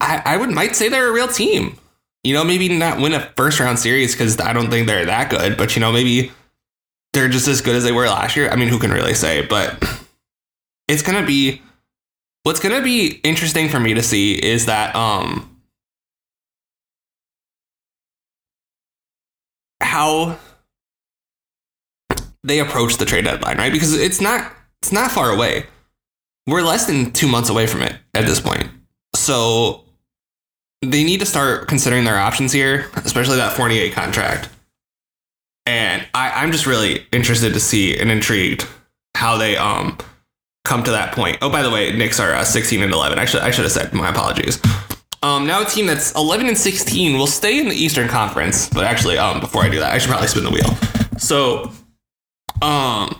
I, 0.00 0.22
I 0.24 0.36
would 0.36 0.50
might 0.50 0.76
say 0.76 0.88
they're 0.88 1.08
a 1.08 1.12
real 1.12 1.28
team. 1.28 1.78
You 2.26 2.34
know, 2.34 2.42
maybe 2.42 2.68
not 2.68 2.98
win 2.98 3.14
a 3.14 3.20
first 3.36 3.60
round 3.60 3.78
series 3.78 4.12
because 4.12 4.40
I 4.40 4.52
don't 4.52 4.68
think 4.68 4.88
they're 4.88 5.06
that 5.06 5.30
good, 5.30 5.56
but 5.56 5.76
you 5.76 5.80
know, 5.80 5.92
maybe 5.92 6.32
they're 7.12 7.28
just 7.28 7.46
as 7.46 7.60
good 7.60 7.76
as 7.76 7.84
they 7.84 7.92
were 7.92 8.08
last 8.08 8.34
year. 8.34 8.50
I 8.50 8.56
mean, 8.56 8.66
who 8.66 8.80
can 8.80 8.90
really 8.90 9.14
say? 9.14 9.46
But 9.46 9.80
it's 10.88 11.02
gonna 11.02 11.24
be 11.24 11.62
what's 12.42 12.58
gonna 12.58 12.82
be 12.82 13.20
interesting 13.22 13.68
for 13.68 13.78
me 13.78 13.94
to 13.94 14.02
see 14.02 14.34
is 14.34 14.66
that 14.66 14.96
um 14.96 15.56
how 19.80 20.36
they 22.42 22.58
approach 22.58 22.96
the 22.96 23.04
trade 23.04 23.26
deadline, 23.26 23.56
right? 23.56 23.72
Because 23.72 23.94
it's 23.94 24.20
not 24.20 24.52
it's 24.82 24.90
not 24.90 25.12
far 25.12 25.30
away. 25.30 25.66
We're 26.48 26.62
less 26.62 26.86
than 26.86 27.12
two 27.12 27.28
months 27.28 27.50
away 27.50 27.68
from 27.68 27.82
it 27.82 27.94
at 28.14 28.26
this 28.26 28.40
point. 28.40 28.68
So 29.14 29.85
they 30.90 31.04
need 31.04 31.20
to 31.20 31.26
start 31.26 31.68
considering 31.68 32.04
their 32.04 32.18
options 32.18 32.52
here, 32.52 32.90
especially 32.96 33.36
that 33.36 33.52
Fournier 33.54 33.90
contract. 33.92 34.48
And 35.66 36.06
I, 36.14 36.30
I'm 36.42 36.52
just 36.52 36.66
really 36.66 37.06
interested 37.12 37.52
to 37.54 37.60
see 37.60 37.98
and 37.98 38.10
intrigued 38.10 38.66
how 39.14 39.36
they 39.36 39.56
um 39.56 39.98
come 40.64 40.82
to 40.82 40.90
that 40.90 41.14
point. 41.14 41.38
Oh, 41.42 41.50
by 41.50 41.62
the 41.62 41.70
way, 41.70 41.92
Knicks 41.92 42.20
are 42.20 42.34
uh, 42.34 42.44
16 42.44 42.82
and 42.82 42.92
11. 42.92 43.18
I 43.18 43.24
should 43.24 43.40
I 43.40 43.50
should 43.50 43.64
have 43.64 43.72
said 43.72 43.92
my 43.92 44.10
apologies. 44.10 44.60
Um, 45.22 45.46
now 45.46 45.62
a 45.62 45.64
team 45.64 45.86
that's 45.86 46.14
11 46.14 46.46
and 46.46 46.56
16 46.56 47.18
will 47.18 47.26
stay 47.26 47.58
in 47.58 47.68
the 47.68 47.74
Eastern 47.74 48.06
Conference. 48.06 48.68
But 48.68 48.84
actually, 48.84 49.18
um, 49.18 49.40
before 49.40 49.62
I 49.62 49.68
do 49.68 49.80
that, 49.80 49.92
I 49.92 49.98
should 49.98 50.10
probably 50.10 50.28
spin 50.28 50.44
the 50.44 50.50
wheel. 50.50 50.68
So, 51.18 51.72
um, 52.62 53.18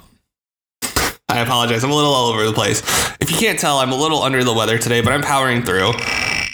I 1.29 1.41
apologize. 1.41 1.83
I'm 1.83 1.91
a 1.91 1.95
little 1.95 2.13
all 2.13 2.29
over 2.29 2.45
the 2.45 2.53
place. 2.53 2.81
If 3.21 3.31
you 3.31 3.37
can't 3.37 3.59
tell, 3.59 3.79
I'm 3.79 3.93
a 3.93 3.97
little 3.97 4.23
under 4.23 4.45
the 4.45 4.53
weather 4.53 4.79
today, 4.79 5.01
but 5.01 5.13
I'm 5.13 5.23
powering 5.23 5.63
through. 5.63 5.89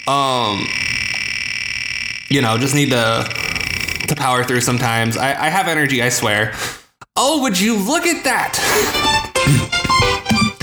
Um, 0.07 0.65
you 2.33 2.41
know, 2.41 2.57
just 2.57 2.73
need 2.73 2.89
to 2.89 3.29
to 4.07 4.15
power 4.15 4.43
through 4.43 4.61
sometimes. 4.61 5.17
I, 5.17 5.29
I 5.29 5.49
have 5.49 5.67
energy, 5.67 6.01
I 6.01 6.09
swear. 6.09 6.53
Oh, 7.15 7.43
would 7.43 7.59
you 7.59 7.77
look 7.77 8.07
at 8.07 8.23
that? 8.23 8.57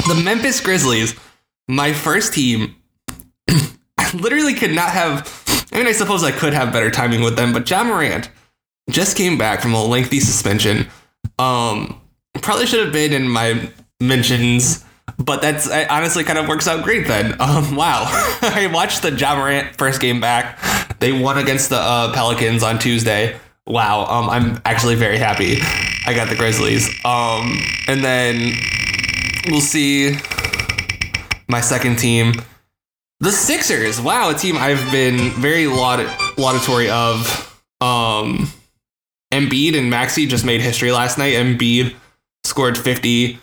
the 0.08 0.20
Memphis 0.22 0.60
Grizzlies, 0.60 1.14
my 1.68 1.92
first 1.92 2.34
team. 2.34 2.74
I 3.48 4.10
literally 4.14 4.54
could 4.54 4.72
not 4.72 4.90
have. 4.90 5.68
I 5.72 5.78
mean, 5.78 5.86
I 5.86 5.92
suppose 5.92 6.24
I 6.24 6.32
could 6.32 6.52
have 6.52 6.72
better 6.72 6.90
timing 6.90 7.22
with 7.22 7.36
them, 7.36 7.52
but 7.52 7.70
Ja 7.70 7.84
Morant 7.84 8.28
just 8.90 9.16
came 9.16 9.38
back 9.38 9.60
from 9.60 9.72
a 9.72 9.82
lengthy 9.84 10.18
suspension. 10.18 10.88
Um, 11.38 12.00
probably 12.42 12.66
should 12.66 12.84
have 12.84 12.92
been 12.92 13.12
in 13.12 13.28
my 13.28 13.70
mentions, 14.00 14.84
but 15.18 15.40
that's 15.40 15.70
honestly 15.70 16.24
kind 16.24 16.38
of 16.40 16.48
works 16.48 16.66
out 16.66 16.82
great 16.82 17.06
then. 17.06 17.36
Um, 17.40 17.76
wow, 17.76 18.06
I 18.42 18.68
watched 18.72 19.02
the 19.02 19.12
Ja 19.12 19.36
Morant 19.36 19.76
first 19.76 20.00
game 20.00 20.20
back. 20.20 20.58
They 21.00 21.12
won 21.12 21.38
against 21.38 21.70
the 21.70 21.76
uh, 21.78 22.12
Pelicans 22.12 22.62
on 22.62 22.78
Tuesday. 22.78 23.38
Wow, 23.66 24.04
um, 24.06 24.28
I'm 24.30 24.60
actually 24.64 24.94
very 24.94 25.18
happy. 25.18 25.58
I 26.06 26.12
got 26.14 26.28
the 26.28 26.36
Grizzlies. 26.36 26.88
Um, 27.04 27.58
and 27.88 28.04
then 28.04 28.52
we'll 29.48 29.60
see 29.60 30.16
my 31.48 31.60
second 31.60 31.98
team, 31.98 32.34
the 33.20 33.32
Sixers. 33.32 34.00
Wow, 34.00 34.30
a 34.30 34.34
team 34.34 34.56
I've 34.56 34.90
been 34.92 35.30
very 35.30 35.66
laud- 35.66 36.06
laudatory 36.38 36.90
of. 36.90 37.46
Um, 37.80 38.48
Embiid 39.32 39.78
and 39.78 39.88
Maxey 39.90 40.26
just 40.26 40.44
made 40.44 40.60
history 40.60 40.92
last 40.92 41.16
night. 41.16 41.34
Embiid 41.34 41.94
scored 42.44 42.76
50. 42.76 43.38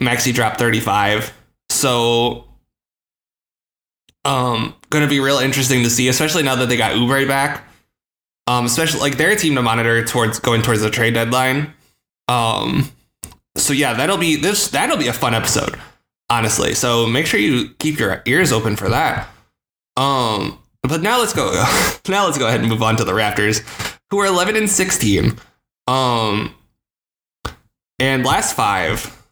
Maxey 0.00 0.32
dropped 0.32 0.58
35. 0.58 1.32
So 1.68 2.45
um 4.26 4.74
gonna 4.90 5.06
be 5.06 5.20
real 5.20 5.38
interesting 5.38 5.82
to 5.84 5.90
see, 5.90 6.08
especially 6.08 6.42
now 6.42 6.56
that 6.56 6.68
they 6.68 6.76
got 6.76 6.92
Oubre 6.92 7.26
back. 7.26 7.62
Um, 8.48 8.64
especially 8.66 9.00
like 9.00 9.16
they're 9.16 9.32
a 9.32 9.36
team 9.36 9.56
to 9.56 9.62
monitor 9.62 10.04
towards 10.04 10.38
going 10.38 10.62
towards 10.62 10.80
the 10.80 10.90
trade 10.90 11.14
deadline. 11.14 11.72
Um 12.28 12.90
so 13.56 13.72
yeah, 13.72 13.94
that'll 13.94 14.18
be 14.18 14.36
this 14.36 14.68
that'll 14.68 14.98
be 14.98 15.08
a 15.08 15.12
fun 15.12 15.34
episode, 15.34 15.78
honestly. 16.30 16.74
So 16.74 17.06
make 17.06 17.26
sure 17.26 17.40
you 17.40 17.70
keep 17.78 17.98
your 17.98 18.22
ears 18.26 18.52
open 18.52 18.76
for 18.76 18.88
that. 18.88 19.28
Um 19.96 20.58
but 20.82 21.02
now 21.02 21.18
let's 21.18 21.32
go 21.32 21.50
now 22.08 22.26
let's 22.26 22.38
go 22.38 22.46
ahead 22.46 22.60
and 22.60 22.68
move 22.68 22.82
on 22.82 22.96
to 22.96 23.04
the 23.04 23.12
Raptors, 23.12 23.64
who 24.10 24.18
are 24.20 24.26
11 24.26 24.56
and 24.56 24.70
16. 24.70 25.38
Um 25.88 26.54
and 27.98 28.24
last 28.24 28.54
five, 28.54 29.24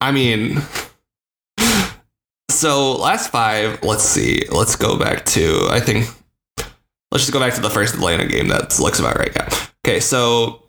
I 0.00 0.10
mean, 0.12 0.60
so 2.58 2.92
last 2.92 3.30
five, 3.30 3.82
let's 3.82 4.02
see. 4.02 4.44
Let's 4.50 4.76
go 4.76 4.98
back 4.98 5.24
to, 5.26 5.68
I 5.70 5.80
think, 5.80 6.06
let's 7.10 7.24
just 7.24 7.32
go 7.32 7.40
back 7.40 7.54
to 7.54 7.60
the 7.60 7.70
first 7.70 7.94
Atlanta 7.94 8.26
game. 8.26 8.48
That 8.48 8.78
looks 8.78 8.98
about 8.98 9.16
right. 9.16 9.32
Yeah. 9.34 9.48
Okay. 9.86 10.00
So 10.00 10.62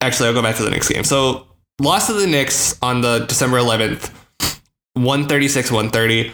actually, 0.00 0.28
I'll 0.28 0.34
go 0.34 0.42
back 0.42 0.56
to 0.56 0.62
the 0.62 0.70
next 0.70 0.88
game. 0.88 1.04
So 1.04 1.46
lost 1.80 2.08
to 2.08 2.14
the 2.14 2.26
Knicks 2.26 2.78
on 2.82 3.00
the 3.00 3.20
December 3.20 3.58
11th, 3.58 4.10
136 4.94 5.70
130. 5.70 6.32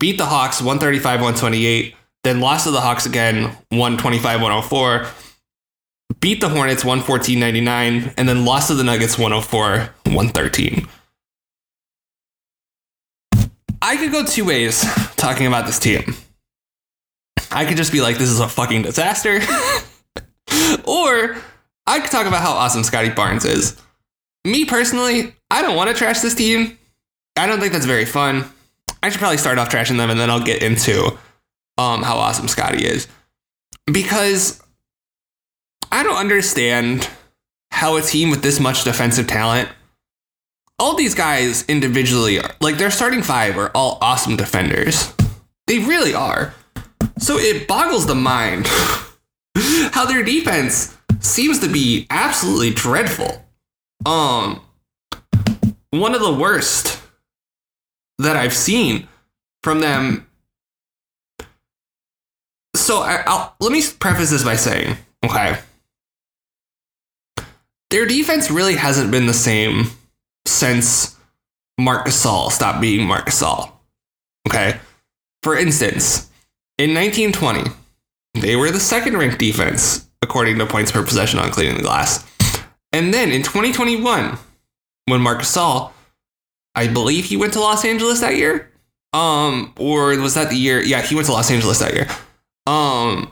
Beat 0.00 0.18
the 0.18 0.26
Hawks 0.26 0.60
135 0.60 1.20
128. 1.20 1.94
Then 2.24 2.40
lost 2.40 2.64
to 2.64 2.70
the 2.70 2.80
Hawks 2.80 3.06
again 3.06 3.44
125 3.70 4.40
104 4.40 5.06
beat 6.24 6.40
the 6.40 6.48
Hornets 6.48 6.84
114 6.84 7.38
99, 7.38 8.14
and 8.16 8.26
then 8.26 8.46
lost 8.46 8.68
to 8.68 8.74
the 8.74 8.82
Nuggets 8.82 9.18
104 9.18 9.90
113. 10.04 10.88
I 13.86 13.98
could 13.98 14.12
go 14.12 14.24
two 14.24 14.46
ways 14.46 14.82
talking 15.16 15.46
about 15.46 15.66
this 15.66 15.78
team. 15.78 16.16
I 17.50 17.66
could 17.66 17.76
just 17.76 17.92
be 17.92 18.00
like, 18.00 18.16
this 18.16 18.30
is 18.30 18.40
a 18.40 18.48
fucking 18.48 18.80
disaster. 18.80 19.36
or 20.86 21.36
I 21.86 22.00
could 22.00 22.10
talk 22.10 22.26
about 22.26 22.40
how 22.40 22.52
awesome 22.52 22.82
Scotty 22.82 23.10
Barnes 23.10 23.44
is. 23.44 23.78
Me 24.46 24.64
personally, 24.64 25.34
I 25.50 25.60
don't 25.60 25.76
want 25.76 25.90
to 25.90 25.94
trash 25.94 26.20
this 26.20 26.34
team. 26.34 26.78
I 27.36 27.46
don't 27.46 27.60
think 27.60 27.74
that's 27.74 27.84
very 27.84 28.06
fun. 28.06 28.50
I 29.02 29.10
should 29.10 29.18
probably 29.18 29.36
start 29.36 29.58
off 29.58 29.68
trashing 29.68 29.98
them 29.98 30.08
and 30.08 30.18
then 30.18 30.30
I'll 30.30 30.42
get 30.42 30.62
into 30.62 31.18
um, 31.76 32.02
how 32.02 32.16
awesome 32.16 32.48
Scotty 32.48 32.86
is. 32.86 33.06
Because 33.84 34.62
I 35.92 36.02
don't 36.02 36.16
understand 36.16 37.06
how 37.70 37.96
a 37.96 38.00
team 38.02 38.30
with 38.30 38.42
this 38.42 38.58
much 38.58 38.84
defensive 38.84 39.26
talent, 39.26 39.68
all 40.78 40.96
these 40.96 41.14
guys 41.14 41.64
individually, 41.66 42.38
are, 42.40 42.50
like 42.60 42.76
their 42.76 42.90
starting 42.90 43.22
five 43.22 43.56
are 43.56 43.70
all 43.74 43.98
awesome 44.00 44.36
defenders. 44.36 45.12
They 45.66 45.78
really 45.78 46.14
are. 46.14 46.54
So 47.18 47.38
it 47.38 47.68
boggles 47.68 48.06
the 48.06 48.14
mind 48.14 48.66
how 49.92 50.06
their 50.06 50.22
defense 50.22 50.96
seems 51.20 51.60
to 51.60 51.68
be 51.68 52.06
absolutely 52.10 52.70
dreadful. 52.70 53.42
Um, 54.04 54.60
one 55.90 56.14
of 56.14 56.20
the 56.20 56.32
worst 56.32 57.00
that 58.18 58.36
I've 58.36 58.54
seen 58.54 59.08
from 59.62 59.80
them. 59.80 60.26
So 62.74 62.98
I, 62.98 63.22
I'll, 63.26 63.54
let 63.60 63.72
me 63.72 63.82
preface 63.98 64.30
this 64.30 64.44
by 64.44 64.56
saying, 64.56 64.96
okay 65.24 65.58
their 67.94 68.06
defense 68.06 68.50
really 68.50 68.74
hasn't 68.74 69.12
been 69.12 69.26
the 69.26 69.32
same 69.32 69.84
since 70.46 71.16
Marc 71.78 72.06
Gasol 72.06 72.50
stopped 72.50 72.80
being 72.80 73.06
Marc 73.06 73.26
Gasol. 73.26 73.70
Okay? 74.48 74.78
For 75.42 75.56
instance, 75.56 76.30
in 76.78 76.94
1920, 76.94 77.70
they 78.34 78.56
were 78.56 78.70
the 78.70 78.80
second 78.80 79.16
ranked 79.16 79.38
defense 79.38 80.08
according 80.22 80.58
to 80.58 80.66
points 80.66 80.90
per 80.90 81.04
possession 81.04 81.38
on 81.38 81.50
cleaning 81.50 81.76
the 81.76 81.82
glass. 81.82 82.24
And 82.92 83.12
then 83.12 83.30
in 83.30 83.42
2021, 83.42 84.38
when 85.06 85.20
Marc 85.20 85.40
Gasol, 85.40 85.92
I 86.74 86.88
believe 86.88 87.26
he 87.26 87.36
went 87.36 87.52
to 87.54 87.60
Los 87.60 87.84
Angeles 87.84 88.20
that 88.20 88.36
year. 88.36 88.70
Um, 89.12 89.72
or 89.78 90.16
was 90.18 90.34
that 90.34 90.50
the 90.50 90.56
year? 90.56 90.80
Yeah, 90.82 91.02
he 91.02 91.14
went 91.14 91.26
to 91.26 91.32
Los 91.32 91.50
Angeles 91.50 91.78
that 91.78 91.94
year. 91.94 92.08
Um, 92.66 93.30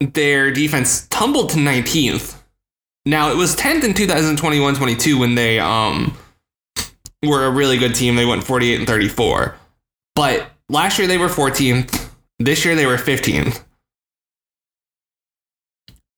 their 0.00 0.50
defense 0.50 1.06
tumbled 1.08 1.50
to 1.50 1.56
19th 1.56 2.41
now 3.04 3.30
it 3.30 3.36
was 3.36 3.56
10th 3.56 3.84
in 3.84 3.92
2021-22 3.92 5.18
when 5.18 5.34
they 5.34 5.58
um 5.58 6.16
were 7.22 7.44
a 7.44 7.50
really 7.50 7.78
good 7.78 7.94
team. 7.94 8.16
They 8.16 8.24
went 8.24 8.44
48 8.44 8.78
and 8.78 8.86
34. 8.86 9.54
But 10.14 10.50
last 10.68 10.98
year 10.98 11.08
they 11.08 11.18
were 11.18 11.28
14th. 11.28 12.10
This 12.38 12.64
year 12.64 12.74
they 12.74 12.86
were 12.86 12.96
15th. 12.96 13.62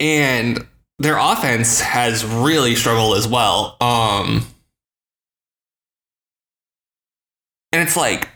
And 0.00 0.66
their 0.98 1.18
offense 1.18 1.80
has 1.80 2.24
really 2.24 2.74
struggled 2.74 3.16
as 3.18 3.28
well. 3.28 3.76
Um 3.80 4.46
and 7.72 7.82
it's 7.82 7.96
like 7.96 8.28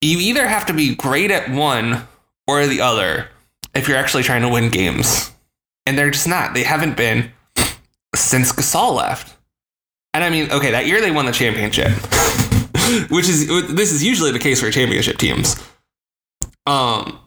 you 0.00 0.18
either 0.18 0.46
have 0.46 0.66
to 0.66 0.72
be 0.72 0.94
great 0.94 1.30
at 1.30 1.50
one 1.50 2.06
or 2.46 2.66
the 2.66 2.80
other 2.80 3.28
if 3.74 3.88
you're 3.88 3.96
actually 3.96 4.22
trying 4.22 4.42
to 4.42 4.48
win 4.48 4.70
games. 4.70 5.32
And 5.88 5.96
they're 5.96 6.10
just 6.10 6.28
not. 6.28 6.52
They 6.52 6.64
haven't 6.64 6.98
been 6.98 7.30
since 8.14 8.52
Gasol 8.52 8.94
left. 8.94 9.34
And 10.12 10.22
I 10.22 10.28
mean, 10.28 10.50
okay, 10.50 10.70
that 10.72 10.86
year 10.86 11.00
they 11.00 11.10
won 11.10 11.24
the 11.24 11.32
championship, 11.32 11.88
which 13.10 13.26
is 13.26 13.48
this 13.74 13.90
is 13.90 14.04
usually 14.04 14.30
the 14.30 14.38
case 14.38 14.60
for 14.60 14.70
championship 14.70 15.16
teams. 15.16 15.56
Um, 16.66 17.18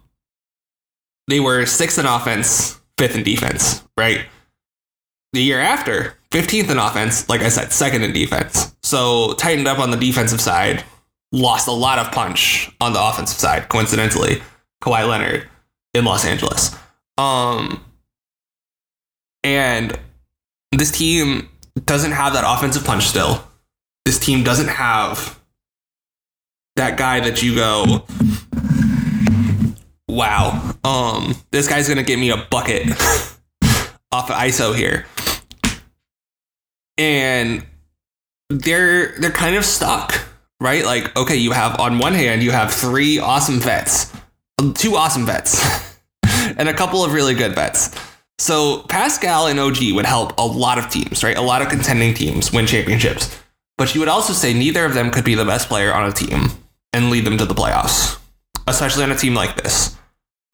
they 1.27 1.39
were 1.39 1.65
sixth 1.65 1.97
in 1.97 2.05
offense, 2.05 2.79
fifth 2.99 3.15
in 3.15 3.23
defense, 3.23 3.81
right? 3.97 4.25
The 5.33 5.41
year 5.41 5.59
after, 5.59 6.13
15th 6.29 6.69
in 6.69 6.77
offense, 6.77 7.27
like 7.29 7.41
I 7.41 7.49
said, 7.49 7.71
second 7.71 8.03
in 8.03 8.13
defense. 8.13 8.75
So 8.83 9.33
tightened 9.39 9.67
up 9.67 9.79
on 9.79 9.89
the 9.89 9.97
defensive 9.97 10.39
side, 10.39 10.83
lost 11.31 11.67
a 11.67 11.71
lot 11.71 11.97
of 11.97 12.11
punch 12.11 12.69
on 12.79 12.93
the 12.93 13.03
offensive 13.03 13.39
side, 13.39 13.69
coincidentally. 13.69 14.43
Kawhi 14.83 15.07
Leonard 15.07 15.47
in 15.95 16.05
Los 16.05 16.25
Angeles. 16.25 16.75
Um, 17.17 17.83
and 19.43 19.97
this 20.71 20.91
team 20.91 21.49
doesn't 21.85 22.11
have 22.11 22.33
that 22.33 22.43
offensive 22.45 22.85
punch 22.85 23.07
still. 23.07 23.43
This 24.05 24.19
team 24.19 24.43
doesn't 24.43 24.67
have 24.67 25.39
that 26.75 26.97
guy 26.97 27.19
that 27.19 27.43
you 27.43 27.55
go, 27.55 28.05
wow, 30.07 30.75
um, 30.83 31.35
this 31.51 31.67
guy's 31.67 31.87
gonna 31.87 32.03
get 32.03 32.19
me 32.19 32.29
a 32.29 32.37
bucket 32.37 32.87
off 34.11 34.29
of 34.29 34.35
ISO 34.35 34.75
here. 34.75 35.05
And 36.97 37.65
they're 38.49 39.17
they're 39.19 39.31
kind 39.31 39.55
of 39.55 39.65
stuck, 39.65 40.25
right? 40.59 40.85
Like, 40.85 41.15
okay, 41.17 41.37
you 41.37 41.51
have 41.51 41.79
on 41.79 41.99
one 41.99 42.13
hand, 42.13 42.43
you 42.43 42.51
have 42.51 42.73
three 42.73 43.19
awesome 43.19 43.59
vets, 43.59 44.11
two 44.75 44.95
awesome 44.95 45.25
vets, 45.25 45.95
and 46.57 46.67
a 46.69 46.73
couple 46.73 47.03
of 47.03 47.13
really 47.13 47.33
good 47.33 47.55
vets. 47.55 47.95
So 48.41 48.79
Pascal 48.89 49.45
and 49.45 49.59
OG 49.59 49.93
would 49.93 50.07
help 50.07 50.39
a 50.39 50.43
lot 50.43 50.79
of 50.79 50.89
teams, 50.89 51.23
right? 51.23 51.37
A 51.37 51.41
lot 51.43 51.61
of 51.61 51.69
contending 51.69 52.15
teams 52.15 52.51
win 52.51 52.65
championships. 52.65 53.39
But 53.77 53.93
you 53.93 54.01
would 54.01 54.09
also 54.09 54.33
say 54.33 54.51
neither 54.51 54.83
of 54.83 54.95
them 54.95 55.11
could 55.11 55.23
be 55.23 55.35
the 55.35 55.45
best 55.45 55.67
player 55.67 55.93
on 55.93 56.09
a 56.09 56.11
team 56.11 56.47
and 56.91 57.11
lead 57.11 57.23
them 57.23 57.37
to 57.37 57.45
the 57.45 57.53
playoffs, 57.53 58.19
especially 58.65 59.03
on 59.03 59.11
a 59.11 59.15
team 59.15 59.35
like 59.35 59.61
this. 59.61 59.95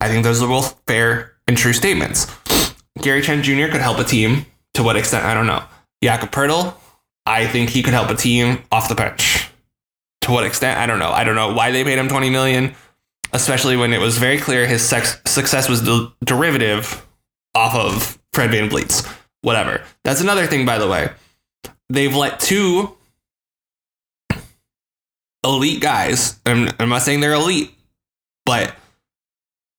I 0.02 0.08
think 0.08 0.22
those 0.22 0.42
are 0.42 0.48
both 0.48 0.78
fair 0.86 1.32
and 1.46 1.56
true 1.56 1.72
statements. 1.72 2.30
Gary 3.00 3.22
Trent 3.22 3.42
Jr. 3.42 3.68
could 3.68 3.80
help 3.80 3.98
a 3.98 4.04
team. 4.04 4.44
To 4.74 4.82
what 4.82 4.96
extent, 4.96 5.24
I 5.24 5.32
don't 5.32 5.46
know. 5.46 5.64
Jakob 6.04 6.30
Poeltl, 6.30 6.74
I 7.24 7.46
think 7.46 7.70
he 7.70 7.82
could 7.82 7.94
help 7.94 8.10
a 8.10 8.14
team 8.14 8.64
off 8.70 8.90
the 8.90 8.96
bench. 8.96 9.48
To 10.22 10.30
what 10.30 10.44
extent, 10.44 10.78
I 10.78 10.84
don't 10.84 10.98
know. 10.98 11.10
I 11.10 11.24
don't 11.24 11.36
know 11.36 11.54
why 11.54 11.70
they 11.70 11.84
paid 11.84 11.98
him 11.98 12.08
20 12.08 12.28
million, 12.28 12.74
especially 13.32 13.78
when 13.78 13.94
it 13.94 13.98
was 13.98 14.18
very 14.18 14.36
clear 14.36 14.66
his 14.66 14.82
sex- 14.82 15.18
success 15.24 15.70
was 15.70 15.84
the 15.84 16.12
derivative 16.22 17.02
off 17.68 17.74
of 17.74 18.18
Fred 18.32 18.50
VanVleet's. 18.50 19.06
Whatever. 19.42 19.82
That's 20.04 20.20
another 20.20 20.46
thing, 20.46 20.66
by 20.66 20.78
the 20.78 20.88
way. 20.88 21.10
They've 21.88 22.14
let 22.14 22.40
two 22.40 22.96
elite 25.44 25.80
guys, 25.80 26.38
I'm 26.44 26.68
not 26.80 27.02
saying 27.02 27.20
they're 27.20 27.32
elite, 27.32 27.72
but 28.44 28.74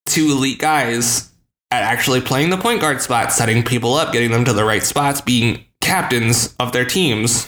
two 0.06 0.28
elite 0.32 0.60
guys 0.60 1.32
at 1.72 1.84
actually 1.84 2.22
playing 2.22 2.50
the 2.50 2.58
point 2.58 2.82
guard 2.82 3.02
spot, 3.02 3.32
setting 3.32 3.64
people 3.64 3.94
up, 3.94 4.14
getting 4.14 4.32
them 4.32 4.46
to 4.46 4.54
the 4.54 4.64
right 4.64 4.82
spots, 4.82 5.22
being 5.22 5.66
captains 5.82 6.56
of 6.60 6.72
their 6.72 6.86
teams. 6.86 7.48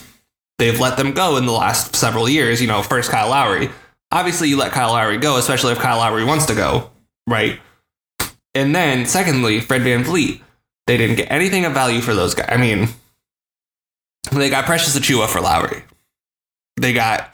They've 0.58 0.78
let 0.78 0.96
them 0.96 1.12
go 1.12 1.36
in 1.38 1.46
the 1.46 1.52
last 1.52 1.96
several 1.96 2.28
years. 2.28 2.60
You 2.60 2.68
know, 2.68 2.82
first 2.82 3.10
Kyle 3.10 3.30
Lowry. 3.30 3.70
Obviously, 4.12 4.48
you 4.48 4.58
let 4.58 4.72
Kyle 4.72 4.92
Lowry 4.92 5.16
go, 5.16 5.38
especially 5.38 5.72
if 5.72 5.78
Kyle 5.78 5.98
Lowry 5.98 6.24
wants 6.24 6.46
to 6.46 6.54
go, 6.54 6.90
right? 7.26 7.58
And 8.54 8.74
then, 8.74 9.06
secondly, 9.06 9.60
Fred 9.60 9.82
VanVleet. 9.82 10.40
They 10.86 10.96
didn't 10.96 11.16
get 11.16 11.30
anything 11.30 11.64
of 11.64 11.72
value 11.72 12.00
for 12.00 12.14
those 12.14 12.34
guys. 12.34 12.48
I 12.50 12.56
mean, 12.56 12.88
they 14.30 14.50
got 14.50 14.64
Precious 14.64 14.98
Achiuwa 14.98 15.28
for 15.28 15.40
Lowry. 15.40 15.82
They 16.76 16.92
got 16.92 17.32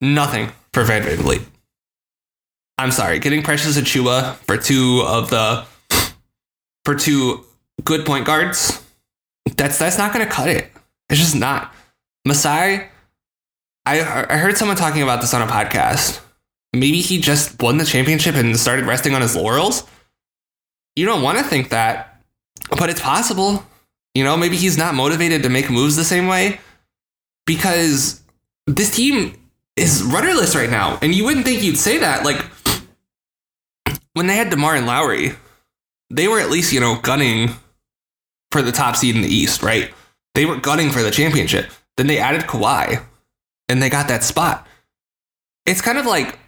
nothing 0.00 0.50
for 0.72 0.84
Fred 0.84 1.02
VanVleet. 1.02 1.44
I'm 2.78 2.92
sorry, 2.92 3.18
getting 3.18 3.42
Precious 3.42 3.76
Achiuwa 3.78 4.36
for 4.46 4.56
two 4.56 5.02
of 5.06 5.30
the 5.30 5.66
for 6.84 6.94
two 6.94 7.44
good 7.84 8.06
point 8.06 8.24
guards, 8.24 8.82
that's 9.56 9.78
that's 9.78 9.98
not 9.98 10.12
going 10.12 10.26
to 10.26 10.32
cut 10.32 10.48
it. 10.48 10.70
It's 11.08 11.20
just 11.20 11.34
not. 11.34 11.74
Masai, 12.24 12.88
I 13.86 14.26
I 14.30 14.36
heard 14.36 14.56
someone 14.56 14.76
talking 14.76 15.02
about 15.02 15.20
this 15.20 15.34
on 15.34 15.42
a 15.42 15.46
podcast. 15.46 16.20
Maybe 16.72 17.00
he 17.00 17.20
just 17.20 17.60
won 17.60 17.78
the 17.78 17.84
championship 17.84 18.34
and 18.36 18.56
started 18.56 18.86
resting 18.86 19.14
on 19.14 19.22
his 19.22 19.34
laurels. 19.34 19.84
You 20.96 21.06
don't 21.06 21.22
want 21.22 21.38
to 21.38 21.44
think 21.44 21.70
that, 21.70 22.22
but 22.70 22.90
it's 22.90 23.00
possible. 23.00 23.64
You 24.14 24.24
know, 24.24 24.36
maybe 24.36 24.56
he's 24.56 24.76
not 24.76 24.94
motivated 24.94 25.42
to 25.44 25.48
make 25.48 25.70
moves 25.70 25.96
the 25.96 26.04
same 26.04 26.26
way 26.26 26.60
because 27.46 28.22
this 28.66 28.94
team 28.94 29.36
is 29.76 30.02
rudderless 30.02 30.54
right 30.54 30.70
now. 30.70 30.98
And 31.00 31.14
you 31.14 31.24
wouldn't 31.24 31.46
think 31.46 31.62
you'd 31.62 31.78
say 31.78 31.98
that. 31.98 32.24
Like 32.24 32.44
when 34.14 34.26
they 34.26 34.36
had 34.36 34.50
DeMar 34.50 34.74
and 34.74 34.86
Lowry, 34.86 35.32
they 36.10 36.28
were 36.28 36.40
at 36.40 36.50
least, 36.50 36.72
you 36.72 36.80
know, 36.80 37.00
gunning 37.00 37.50
for 38.50 38.62
the 38.62 38.72
top 38.72 38.96
seed 38.96 39.14
in 39.14 39.22
the 39.22 39.28
East, 39.28 39.62
right? 39.62 39.92
They 40.34 40.44
were 40.44 40.56
gunning 40.56 40.90
for 40.90 41.02
the 41.02 41.10
championship. 41.10 41.70
Then 41.96 42.06
they 42.08 42.18
added 42.18 42.42
Kawhi 42.42 43.04
and 43.68 43.82
they 43.82 43.88
got 43.88 44.08
that 44.08 44.24
spot. 44.24 44.66
It's 45.66 45.80
kind 45.80 45.98
of 45.98 46.06
like 46.06 46.38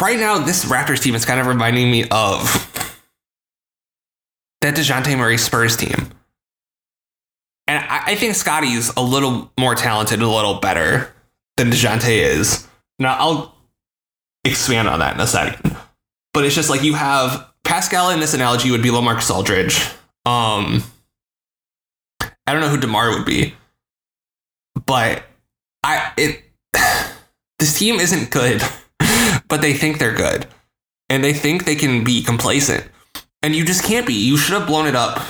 right 0.00 0.18
now, 0.18 0.38
this 0.38 0.64
Raptors 0.64 1.02
team 1.02 1.14
is 1.14 1.24
kind 1.24 1.40
of 1.40 1.46
reminding 1.46 1.90
me 1.90 2.04
of 2.10 2.67
that 4.60 4.74
DeJounte 4.74 5.16
Murray 5.16 5.38
Spurs 5.38 5.76
team. 5.76 6.10
And 7.66 7.84
I, 7.84 8.02
I 8.06 8.14
think 8.14 8.34
Scotty's 8.34 8.92
a 8.96 9.02
little 9.02 9.52
more 9.58 9.74
talented, 9.74 10.20
a 10.22 10.28
little 10.28 10.60
better 10.60 11.12
than 11.56 11.70
DeJounte 11.70 12.08
is. 12.08 12.66
Now, 12.98 13.16
I'll 13.18 13.54
expand 14.44 14.88
on 14.88 15.00
that 15.00 15.14
in 15.14 15.20
a 15.20 15.26
second. 15.26 15.76
But 16.32 16.44
it's 16.44 16.54
just 16.54 16.70
like 16.70 16.82
you 16.82 16.94
have 16.94 17.48
Pascal 17.64 18.10
in 18.10 18.20
this 18.20 18.34
analogy 18.34 18.70
would 18.70 18.82
be 18.82 18.88
LaMarcus 18.88 19.30
Aldridge. 19.30 19.78
Um, 20.24 20.82
I 22.20 22.52
don't 22.52 22.60
know 22.60 22.68
who 22.68 22.78
DeMar 22.78 23.10
would 23.10 23.26
be, 23.26 23.54
but 24.86 25.22
I 25.82 26.12
it 26.16 26.42
this 27.58 27.78
team 27.78 28.00
isn't 28.00 28.30
good, 28.30 28.62
but 29.48 29.60
they 29.60 29.74
think 29.74 29.98
they're 29.98 30.14
good, 30.14 30.46
and 31.10 31.22
they 31.22 31.32
think 31.32 31.64
they 31.64 31.76
can 31.76 32.04
be 32.04 32.22
complacent, 32.22 32.86
and 33.42 33.54
you 33.54 33.64
just 33.64 33.84
can't 33.84 34.06
be. 34.06 34.14
You 34.14 34.36
should 34.36 34.58
have 34.58 34.66
blown 34.66 34.86
it 34.86 34.96
up 34.96 35.20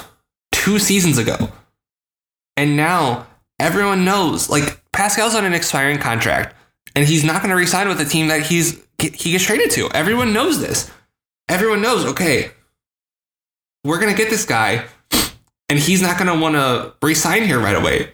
two 0.53 0.79
seasons 0.79 1.19
ago, 1.19 1.51
and 2.57 2.77
now 2.77 3.27
everyone 3.59 4.05
knows. 4.05 4.49
Like 4.49 4.83
Pascal's 4.93 5.35
on 5.35 5.45
an 5.45 5.55
expiring 5.55 5.99
contract, 5.99 6.55
and 6.95 7.07
he's 7.07 7.25
not 7.25 7.43
going 7.43 7.51
to 7.51 7.57
resign 7.57 7.89
with 7.89 8.01
a 8.01 8.05
team 8.05 8.29
that 8.29 8.43
he's 8.43 8.81
he 9.01 9.33
gets 9.33 9.45
traded 9.45 9.71
to. 9.73 9.91
Everyone 9.93 10.33
knows 10.33 10.61
this. 10.61 10.91
Everyone 11.49 11.81
knows. 11.81 12.05
Okay, 12.05 12.51
we're 13.85 14.01
going 14.01 14.15
to 14.15 14.19
get 14.19 14.31
this 14.31 14.45
guy 14.45 14.85
and 15.69 15.79
he's 15.79 16.03
not 16.03 16.19
going 16.19 16.35
to 16.35 16.41
want 16.43 16.55
to 16.55 16.95
resign 17.03 17.45
here 17.45 17.59
right 17.59 17.77
away. 17.77 18.13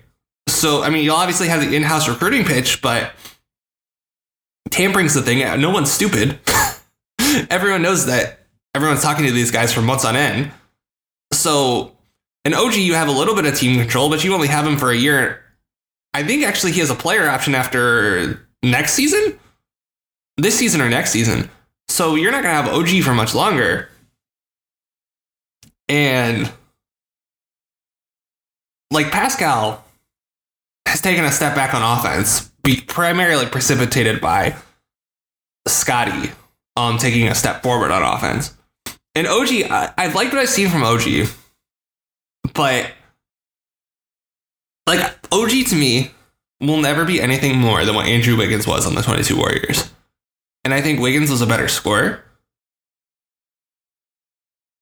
So, 0.49 0.83
I 0.83 0.91
mean, 0.91 1.05
you'll 1.05 1.17
obviously 1.17 1.49
have 1.49 1.61
the 1.61 1.75
in 1.75 1.83
house 1.83 2.09
recruiting 2.09 2.45
pitch, 2.45 2.83
but 2.83 3.13
tampering's 4.71 5.15
the 5.15 5.23
thing. 5.23 5.61
No 5.61 5.71
one's 5.71 5.91
stupid. 5.91 6.39
Everyone 7.51 7.83
knows 7.83 8.07
that 8.07 8.44
everyone's 8.75 9.03
talking 9.03 9.27
to 9.27 9.33
these 9.33 9.51
guys 9.51 9.73
for 9.73 9.81
months 9.81 10.05
on 10.05 10.17
end. 10.17 10.51
So, 11.33 11.97
in 12.45 12.55
OG, 12.55 12.75
you 12.75 12.95
have 12.95 13.09
a 13.09 13.13
little 13.13 13.35
bit 13.35 13.47
of 13.47 13.57
team 13.57 13.79
control, 13.79 14.11
but 14.11 14.25
you 14.25 14.35
only 14.35 14.49
have 14.49 14.67
him 14.67 14.77
for 14.77 14.91
a 14.91 14.97
year. 14.97 15.41
I 16.13 16.23
think 16.23 16.45
actually 16.45 16.73
he 16.73 16.81
has 16.81 16.91
a 16.91 16.95
player 16.95 17.29
option 17.29 17.55
after 17.55 18.47
next 18.63 18.95
season, 18.95 19.39
this 20.37 20.59
season 20.59 20.81
or 20.81 20.89
next 20.89 21.11
season. 21.11 21.51
So, 21.89 22.15
you're 22.15 22.33
not 22.33 22.43
going 22.43 22.55
to 22.55 22.63
have 22.63 22.75
OG 22.75 23.03
for 23.03 23.15
much 23.15 23.35
longer. 23.35 23.89
And 25.89 26.51
like 28.91 29.11
Pascal 29.11 29.85
has 30.87 31.01
taken 31.01 31.25
a 31.25 31.33
step 31.33 31.55
back 31.55 31.75
on 31.75 31.99
offense, 31.99 32.51
primarily 32.87 33.47
precipitated 33.47 34.21
by 34.21 34.57
Scotty 35.67 36.31
um 36.77 36.99
taking 36.99 37.29
a 37.29 37.35
step 37.35 37.63
forward 37.63 37.91
on 37.91 38.03
offense. 38.03 38.55
And 39.15 39.27
OG, 39.27 39.49
I, 39.71 39.93
I've 39.97 40.15
liked 40.15 40.33
what 40.33 40.43
I've 40.43 40.49
seen 40.49 40.69
from 40.69 40.83
OG, 40.83 41.29
but 42.53 42.91
like 44.87 45.01
OG 45.33 45.51
to 45.69 45.77
me 45.77 46.11
will 46.61 46.81
never 46.81 47.05
be 47.05 47.21
anything 47.21 47.59
more 47.59 47.85
than 47.85 47.95
what 47.95 48.07
Andrew 48.07 48.37
Wiggins 48.37 48.67
was 48.67 48.87
on 48.87 48.95
the 48.95 49.03
22 49.03 49.37
Warriors. 49.37 49.93
And 50.65 50.73
I 50.73 50.81
think 50.81 51.01
Wiggins 51.01 51.31
was 51.31 51.43
a 51.43 51.47
better 51.47 51.69
scorer. 51.69 52.25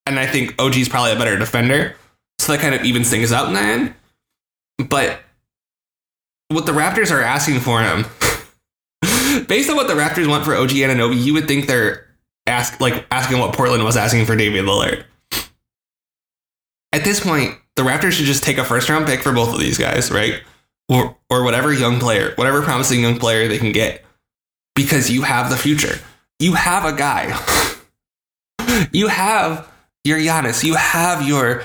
And 0.07 0.19
I 0.19 0.27
think 0.27 0.61
OG's 0.61 0.89
probably 0.89 1.13
a 1.13 1.17
better 1.17 1.39
defender. 1.39 1.97
So 2.39 2.53
that 2.53 2.61
kind 2.61 2.75
of 2.75 2.85
evens 2.85 3.11
things 3.11 3.33
out 3.33 3.49
in 3.49 3.55
the 3.55 3.61
end. 3.61 3.95
But 4.89 5.21
what 6.49 6.67
the 6.67 6.73
Raptors 6.73 7.11
are 7.11 7.23
asking 7.23 7.61
for 7.61 7.83
him, 7.83 8.05
based 9.47 9.71
on 9.71 9.77
what 9.77 9.89
the 9.89 9.95
Raptors 9.95 10.29
want 10.29 10.45
for 10.45 10.55
OG 10.55 10.73
and 10.73 10.99
Anunoby, 10.99 11.23
you 11.23 11.35
would 11.35 11.47
think 11.47 11.67
they're 11.67 12.07
ask 12.47 12.81
like 12.81 13.07
asking 13.11 13.39
what 13.39 13.55
Portland 13.55 13.85
was 13.85 13.97
asking 13.97 14.27
for 14.27 14.37
David 14.37 14.65
Lillard. 14.65 15.05
At 16.93 17.05
this 17.05 17.21
point, 17.21 17.57
the 17.77 17.83
Raptors 17.83 18.13
should 18.13 18.27
just 18.27 18.43
take 18.43 18.59
a 18.59 18.65
first 18.65 18.89
round 18.89 19.07
pick 19.07 19.21
for 19.21 19.33
both 19.33 19.53
of 19.53 19.61
these 19.61 19.79
guys, 19.79 20.11
right? 20.11 20.43
Or 20.89 21.17
or 21.31 21.43
whatever 21.45 21.73
young 21.73 21.99
player, 22.01 22.33
whatever 22.37 22.63
promising 22.63 23.01
young 23.01 23.19
player 23.19 23.49
they 23.49 23.59
can 23.59 23.73
get, 23.73 24.05
because 24.75 25.11
you 25.11 25.23
have 25.23 25.51
the 25.51 25.57
future. 25.57 25.99
You 26.39 26.55
have 26.55 26.85
a 26.85 26.97
guy. 26.97 27.39
you 28.93 29.09
have 29.09 29.71
your 30.05 30.19
Giannis. 30.19 30.65
You 30.65 30.75
have 30.75 31.27
your 31.27 31.65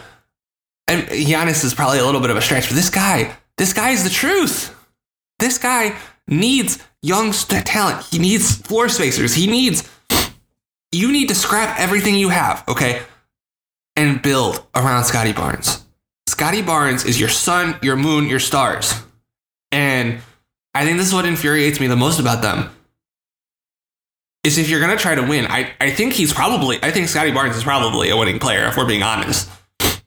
and 0.88 1.04
Giannis 1.04 1.66
is 1.66 1.74
probably 1.74 2.00
a 2.00 2.06
little 2.06 2.22
bit 2.22 2.30
of 2.30 2.38
a 2.38 2.42
stretch, 2.42 2.68
but 2.68 2.76
this 2.76 2.90
guy, 2.90 3.36
this 3.58 3.74
guy 3.74 3.90
is 3.90 4.04
the 4.04 4.10
truth. 4.10 4.74
This 5.40 5.58
guy 5.58 5.96
needs 6.28 6.84
young 7.02 7.32
talent. 7.32 8.06
He 8.06 8.20
needs 8.20 8.56
floor 8.56 8.90
spacers. 8.90 9.34
He 9.34 9.48
needs. 9.48 9.90
You 10.92 11.12
need 11.12 11.30
to 11.30 11.36
scrap 11.36 11.80
everything 11.80 12.16
you 12.16 12.30
have, 12.30 12.64
okay, 12.68 13.02
and 13.96 14.22
build 14.22 14.66
around 14.74 15.04
Scotty 15.04 15.34
Barnes. 15.34 15.84
Scotty 16.28 16.62
Barnes 16.62 17.04
is 17.04 17.20
your 17.20 17.30
sun, 17.30 17.78
your 17.82 17.96
moon, 17.96 18.28
your 18.28 18.40
stars, 18.40 18.94
and 19.72 20.20
I 20.74 20.86
think 20.86 20.98
this 20.98 21.08
is 21.08 21.14
what 21.14 21.26
infuriates 21.26 21.80
me 21.80 21.88
the 21.88 21.96
most 21.96 22.20
about 22.20 22.42
them. 22.42 22.70
Is 24.44 24.58
if 24.58 24.70
you're 24.70 24.80
gonna 24.80 24.96
try 24.96 25.16
to 25.16 25.24
win, 25.24 25.46
I, 25.48 25.72
I 25.82 25.90
think 25.90 26.14
he's 26.14 26.32
probably 26.32 26.78
I 26.82 26.92
think 26.92 27.10
Scotty 27.10 27.32
Barnes 27.32 27.56
is 27.58 27.64
probably 27.64 28.10
a 28.10 28.16
winning 28.18 28.40
player 28.40 28.68
if 28.68 28.78
we're 28.78 28.88
being 28.88 29.04
honest. 29.04 29.50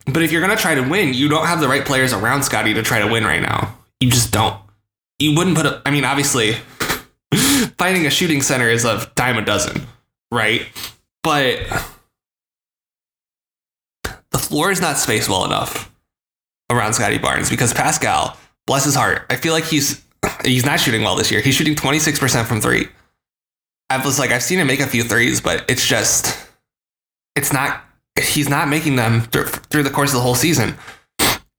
But 0.06 0.22
if 0.22 0.32
you're 0.32 0.40
gonna 0.40 0.56
try 0.56 0.74
to 0.76 0.82
win, 0.88 1.12
you 1.12 1.28
don't 1.28 1.46
have 1.46 1.60
the 1.60 1.68
right 1.68 1.84
players 1.84 2.12
around 2.12 2.44
Scotty 2.44 2.72
to 2.74 2.82
try 2.82 3.00
to 3.00 3.06
win 3.06 3.24
right 3.24 3.42
now. 3.42 3.76
You 4.00 4.10
just 4.10 4.30
don't. 4.30 4.58
You 5.18 5.36
wouldn't 5.36 5.56
put 5.56 5.66
a. 5.66 5.82
I 5.84 5.90
mean, 5.90 6.04
obviously, 6.04 6.52
finding 7.76 8.06
a 8.06 8.10
shooting 8.10 8.40
center 8.40 8.68
is 8.68 8.84
a 8.84 9.10
dime 9.14 9.36
a 9.36 9.44
dozen, 9.44 9.86
right? 10.30 10.66
But 11.22 11.58
the 14.30 14.38
floor 14.38 14.70
is 14.70 14.80
not 14.80 14.98
spaced 14.98 15.28
well 15.28 15.44
enough 15.44 15.92
around 16.70 16.94
Scotty 16.94 17.18
Barnes 17.18 17.50
because 17.50 17.74
Pascal, 17.74 18.36
bless 18.66 18.84
his 18.84 18.94
heart, 18.94 19.26
I 19.28 19.36
feel 19.36 19.52
like 19.52 19.64
he's 19.64 20.02
he's 20.44 20.64
not 20.64 20.80
shooting 20.80 21.02
well 21.02 21.16
this 21.16 21.30
year. 21.30 21.40
He's 21.40 21.54
shooting 21.54 21.74
26% 21.74 22.46
from 22.46 22.60
three. 22.60 22.88
I 23.88 24.04
was 24.04 24.18
like, 24.18 24.30
I've 24.30 24.42
seen 24.42 24.58
him 24.58 24.68
make 24.68 24.80
a 24.80 24.86
few 24.86 25.02
threes, 25.02 25.40
but 25.40 25.64
it's 25.68 25.86
just, 25.86 26.38
it's 27.34 27.52
not 27.52 27.82
he's 28.18 28.48
not 28.48 28.68
making 28.68 28.96
them 28.96 29.22
through, 29.22 29.46
through 29.46 29.82
the 29.82 29.90
course 29.90 30.10
of 30.10 30.16
the 30.16 30.20
whole 30.20 30.34
season. 30.34 30.76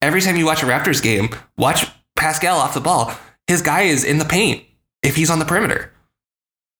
Every 0.02 0.22
time 0.22 0.36
you 0.36 0.46
watch 0.46 0.64
a 0.64 0.66
Raptors 0.66 1.02
game, 1.02 1.30
watch 1.58 1.86
Pascal 2.16 2.58
off 2.58 2.74
the 2.74 2.82
ball. 2.82 3.14
His 3.48 3.62
guy 3.62 3.84
is 3.84 4.04
in 4.04 4.18
the 4.18 4.26
paint 4.26 4.64
if 5.04 5.16
he's 5.16 5.30
on 5.30 5.40
the 5.40 5.46
perimeter. 5.46 5.92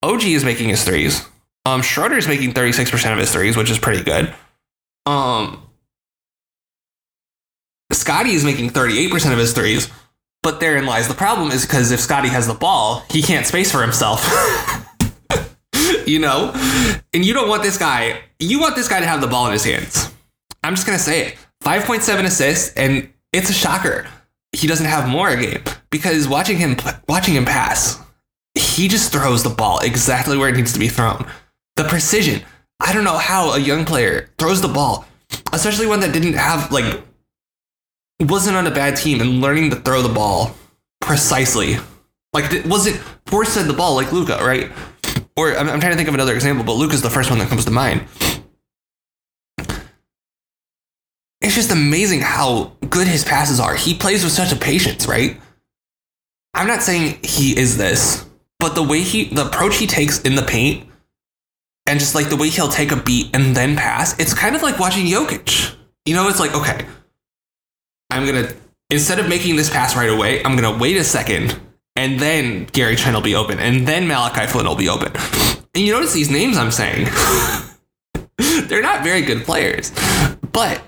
OG 0.04 0.24
is 0.24 0.46
making 0.46 0.70
his 0.70 0.84
threes. 0.84 1.28
Um, 1.66 1.82
Schroeder 1.82 2.18
is 2.18 2.28
making 2.28 2.54
36% 2.54 3.14
of 3.14 3.20
his 3.20 3.32
threes, 3.32 3.56
which 3.56 3.70
is 3.70 3.78
pretty 3.78 4.04
good. 4.04 4.34
Um, 5.06 5.64
Scotty 7.92 8.32
is 8.32 8.44
making 8.44 8.72
38% 8.72 9.32
of 9.32 9.38
his 9.38 9.54
threes. 9.54 9.90
But 10.44 10.60
therein 10.60 10.88
lies 10.88 11.08
the 11.08 11.14
problem 11.14 11.52
is 11.52 11.66
because 11.66 11.92
if 11.92 12.00
Scotty 12.00 12.30
has 12.30 12.48
the 12.48 12.56
ball, 12.56 13.04
he 13.12 13.22
can't 13.22 13.46
space 13.46 13.72
for 13.72 13.82
himself. 13.82 14.26
you 16.08 16.18
know? 16.18 16.52
And 17.14 17.24
you 17.24 17.34
don't 17.34 17.48
want 17.48 17.62
this 17.62 17.78
guy, 17.78 18.22
you 18.40 18.60
want 18.60 18.76
this 18.76 18.88
guy 18.88 19.00
to 19.00 19.06
have 19.06 19.22
the 19.22 19.28
ball 19.28 19.46
in 19.48 19.54
his 19.54 19.64
hands. 19.64 20.12
I'm 20.64 20.74
just 20.74 20.88
going 20.88 20.98
to 20.98 21.04
say 21.04 21.28
it 21.28 21.38
5.7 21.64 22.26
assists, 22.26 22.74
and 22.76 23.12
it's 23.34 23.50
a 23.50 23.54
shocker. 23.54 24.08
He 24.52 24.68
doesn't 24.68 24.86
have 24.86 25.08
more 25.08 25.30
a 25.30 25.40
game 25.40 25.64
because 25.92 26.28
watching 26.28 26.58
him 26.58 26.76
watching 27.08 27.36
him 27.36 27.46
pass, 27.46 28.02
he 28.56 28.88
just 28.88 29.12
throws 29.12 29.44
the 29.44 29.50
ball 29.50 29.80
exactly 29.80 30.38
where 30.38 30.50
it 30.50 30.58
needs 30.58 30.74
to 30.74 30.80
be 30.80 30.90
thrown. 30.90 31.26
The 31.82 31.90
precision. 31.90 32.44
I 32.80 32.94
don't 32.94 33.04
know 33.04 33.18
how 33.18 33.54
a 33.54 33.58
young 33.58 33.86
player 33.86 34.30
throws 34.38 34.62
the 34.62 34.68
ball, 34.68 35.04
especially 35.52 35.88
one 35.88 36.02
that 36.02 36.14
didn't 36.14 36.34
have 36.34 36.72
like 36.72 37.04
wasn't 38.20 38.56
on 38.56 38.68
a 38.68 38.72
bad 38.72 38.98
team 38.98 39.20
and 39.20 39.42
learning 39.42 39.72
to 39.72 39.78
throw 39.78 40.04
the 40.04 40.14
ball 40.14 40.56
precisely. 41.00 41.78
Like 42.34 42.54
it 42.54 42.68
forced 43.26 43.58
at 43.58 43.66
the 43.66 43.74
ball 43.74 43.96
like 43.96 44.12
Luka, 44.12 44.38
right? 44.44 44.72
Or 45.36 45.58
I'm, 45.58 45.70
I'm 45.70 45.80
trying 45.80 45.94
to 45.94 45.96
think 45.96 46.08
of 46.08 46.14
another 46.14 46.36
example, 46.36 46.64
but 46.64 46.74
Luka's 46.74 47.02
the 47.02 47.10
first 47.10 47.32
one 47.32 47.40
that 47.40 47.50
comes 47.50 47.66
to 47.66 47.72
mind. 47.72 48.06
It's 51.42 51.56
just 51.56 51.72
amazing 51.72 52.22
how 52.22 52.74
good 52.92 53.08
his 53.08 53.24
passes 53.24 53.60
are. 53.60 53.74
He 53.74 53.96
plays 53.96 54.24
with 54.24 54.34
such 54.34 54.54
a 54.54 54.56
patience, 54.56 55.08
right? 55.08 55.42
I'm 56.54 56.68
not 56.68 56.84
saying 56.84 57.22
he 57.24 57.58
is 57.58 57.76
this, 57.76 58.24
but 58.60 58.76
the 58.76 58.84
way 58.84 59.02
he, 59.02 59.26
the 59.26 59.48
approach 59.48 59.78
he 59.78 59.88
takes 59.88 60.22
in 60.22 60.36
the 60.36 60.44
paint, 60.44 60.88
and 61.86 62.00
just 62.00 62.16
like 62.16 62.30
the 62.30 62.38
way 62.38 62.50
he'll 62.50 62.70
take 62.70 62.92
a 62.92 62.96
beat 62.96 63.36
and 63.36 63.56
then 63.56 63.76
pass, 63.76 64.18
it's 64.20 64.34
kind 64.34 64.56
of 64.56 64.62
like 64.62 64.80
watching 64.80 65.06
Jokic. 65.06 65.76
You 66.06 66.16
know, 66.16 66.30
it's 66.30 66.40
like, 66.40 66.56
okay, 66.56 66.86
I'm 68.10 68.26
gonna, 68.26 68.54
instead 68.90 69.20
of 69.20 69.28
making 69.30 69.56
this 69.56 69.70
pass 69.70 69.96
right 69.96 70.10
away, 70.10 70.44
I'm 70.44 70.56
gonna 70.56 70.78
wait 70.78 70.98
a 70.98 71.04
second 71.04 71.60
and 71.96 72.20
then 72.20 72.66
Gary 72.66 72.96
Trent 72.96 73.16
will 73.16 73.22
be 73.22 73.36
open, 73.36 73.60
and 73.60 73.88
then 73.88 74.08
Malachi 74.08 74.48
Flynn 74.48 74.66
will 74.66 74.76
be 74.76 74.90
open. 74.90 75.12
And 75.74 75.86
you 75.86 75.94
notice 75.94 76.12
these 76.12 76.30
names 76.30 76.58
I'm 76.58 76.70
saying. 76.70 77.08
They're 78.68 78.82
not 78.82 79.06
very 79.06 79.22
good 79.22 79.46
players, 79.46 79.90
but 80.52 80.82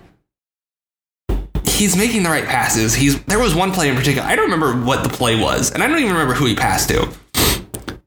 he's 1.66 1.96
making 1.96 2.24
the 2.24 2.30
right 2.30 2.44
passes. 2.44 2.94
He's 2.94 3.24
there 3.24 3.40
was 3.40 3.56
one 3.56 3.72
play 3.72 3.88
in 3.88 3.96
particular. 3.96 4.28
I 4.28 4.36
don't 4.36 4.52
remember 4.52 4.86
what 4.86 5.04
the 5.04 5.08
play 5.08 5.40
was, 5.40 5.72
and 5.72 5.82
I 5.82 5.88
don't 5.88 6.00
even 6.00 6.12
remember 6.12 6.34
who 6.34 6.48
he 6.48 6.54
passed 6.54 6.90
to. 6.90 7.10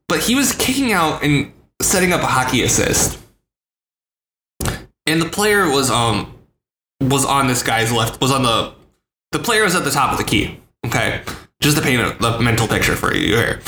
But 0.07 0.21
he 0.21 0.35
was 0.35 0.55
kicking 0.55 0.93
out 0.93 1.23
and 1.23 1.51
setting 1.81 2.13
up 2.13 2.23
a 2.23 2.27
hockey 2.27 2.63
assist. 2.63 3.21
And 5.07 5.23
the 5.23 5.29
player 5.29 5.69
was 5.71 5.91
um 5.91 6.33
was 7.01 7.25
on 7.25 7.47
this 7.47 7.63
guy's 7.63 7.93
left 7.93 8.21
was 8.21 8.33
on 8.33 8.43
the 8.43 8.75
the 9.33 9.39
player 9.39 9.63
was 9.63 9.75
at 9.75 9.85
the 9.85 9.91
top 9.91 10.13
of 10.13 10.19
the 10.19 10.25
key. 10.25 10.61
Okay. 10.87 11.23
Just 11.61 11.77
to 11.77 11.83
paint 11.83 12.01
a 12.23 12.41
mental 12.41 12.69
picture 12.69 12.97
for 12.97 13.15
you 13.15 13.37
here. 13.37 13.61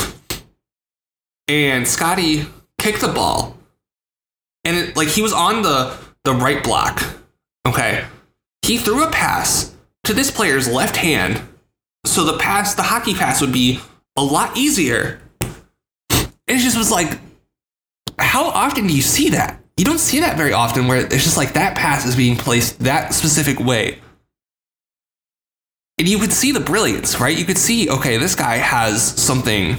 And 1.49 1.87
Scotty 1.87 2.47
kicked 2.79 3.01
the 3.01 3.09
ball. 3.09 3.57
And 4.65 4.77
it 4.77 4.97
like 4.97 5.09
he 5.09 5.23
was 5.23 5.33
on 5.33 5.63
the 5.63 5.97
the 6.25 6.35
right 6.35 6.63
block. 6.63 7.03
Okay. 7.67 8.05
He 8.63 8.79
threw 8.79 9.03
a 9.03 9.11
pass 9.11 9.75
to 10.05 10.15
this 10.15 10.31
player's 10.31 10.69
left 10.69 10.97
hand. 10.97 11.41
So 12.05 12.25
the 12.25 12.39
pass, 12.39 12.75
the 12.75 12.83
hockey 12.83 13.15
pass 13.15 13.41
would 13.41 13.53
be 13.53 13.81
a 14.17 14.23
lot 14.23 14.57
easier. 14.57 15.21
And 15.41 16.31
it 16.47 16.61
just 16.61 16.79
was 16.79 16.91
like, 16.91 17.19
how 18.19 18.45
often 18.49 18.87
do 18.87 18.95
you 18.95 19.03
see 19.03 19.31
that? 19.31 19.61
You 19.77 19.85
don't 19.85 19.99
see 19.99 20.21
that 20.21 20.37
very 20.37 20.53
often 20.53 20.89
where 20.89 20.99
it's 20.99 21.25
just 21.25 21.37
like 21.37 21.53
that 21.53 21.77
pass 21.77 22.05
is 22.05 22.17
being 22.17 22.37
placed 22.37 22.81
that 22.81 23.15
specific 23.15 23.61
way 23.61 24.01
and 25.99 26.09
you 26.09 26.19
could 26.19 26.33
see 26.33 26.53
the 26.53 26.61
brilliance, 26.61 27.21
right? 27.21 27.37
You 27.37 27.45
could 27.45 27.59
see, 27.59 27.91
okay, 27.91 28.17
this 28.19 28.35
guy 28.35 28.57
has 28.57 29.03
something 29.03 29.77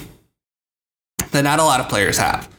that 1.32 1.42
not 1.44 1.60
a 1.60 1.64
lot 1.64 1.80
of 1.80 1.88
players 1.88 2.18
have. 2.18 2.50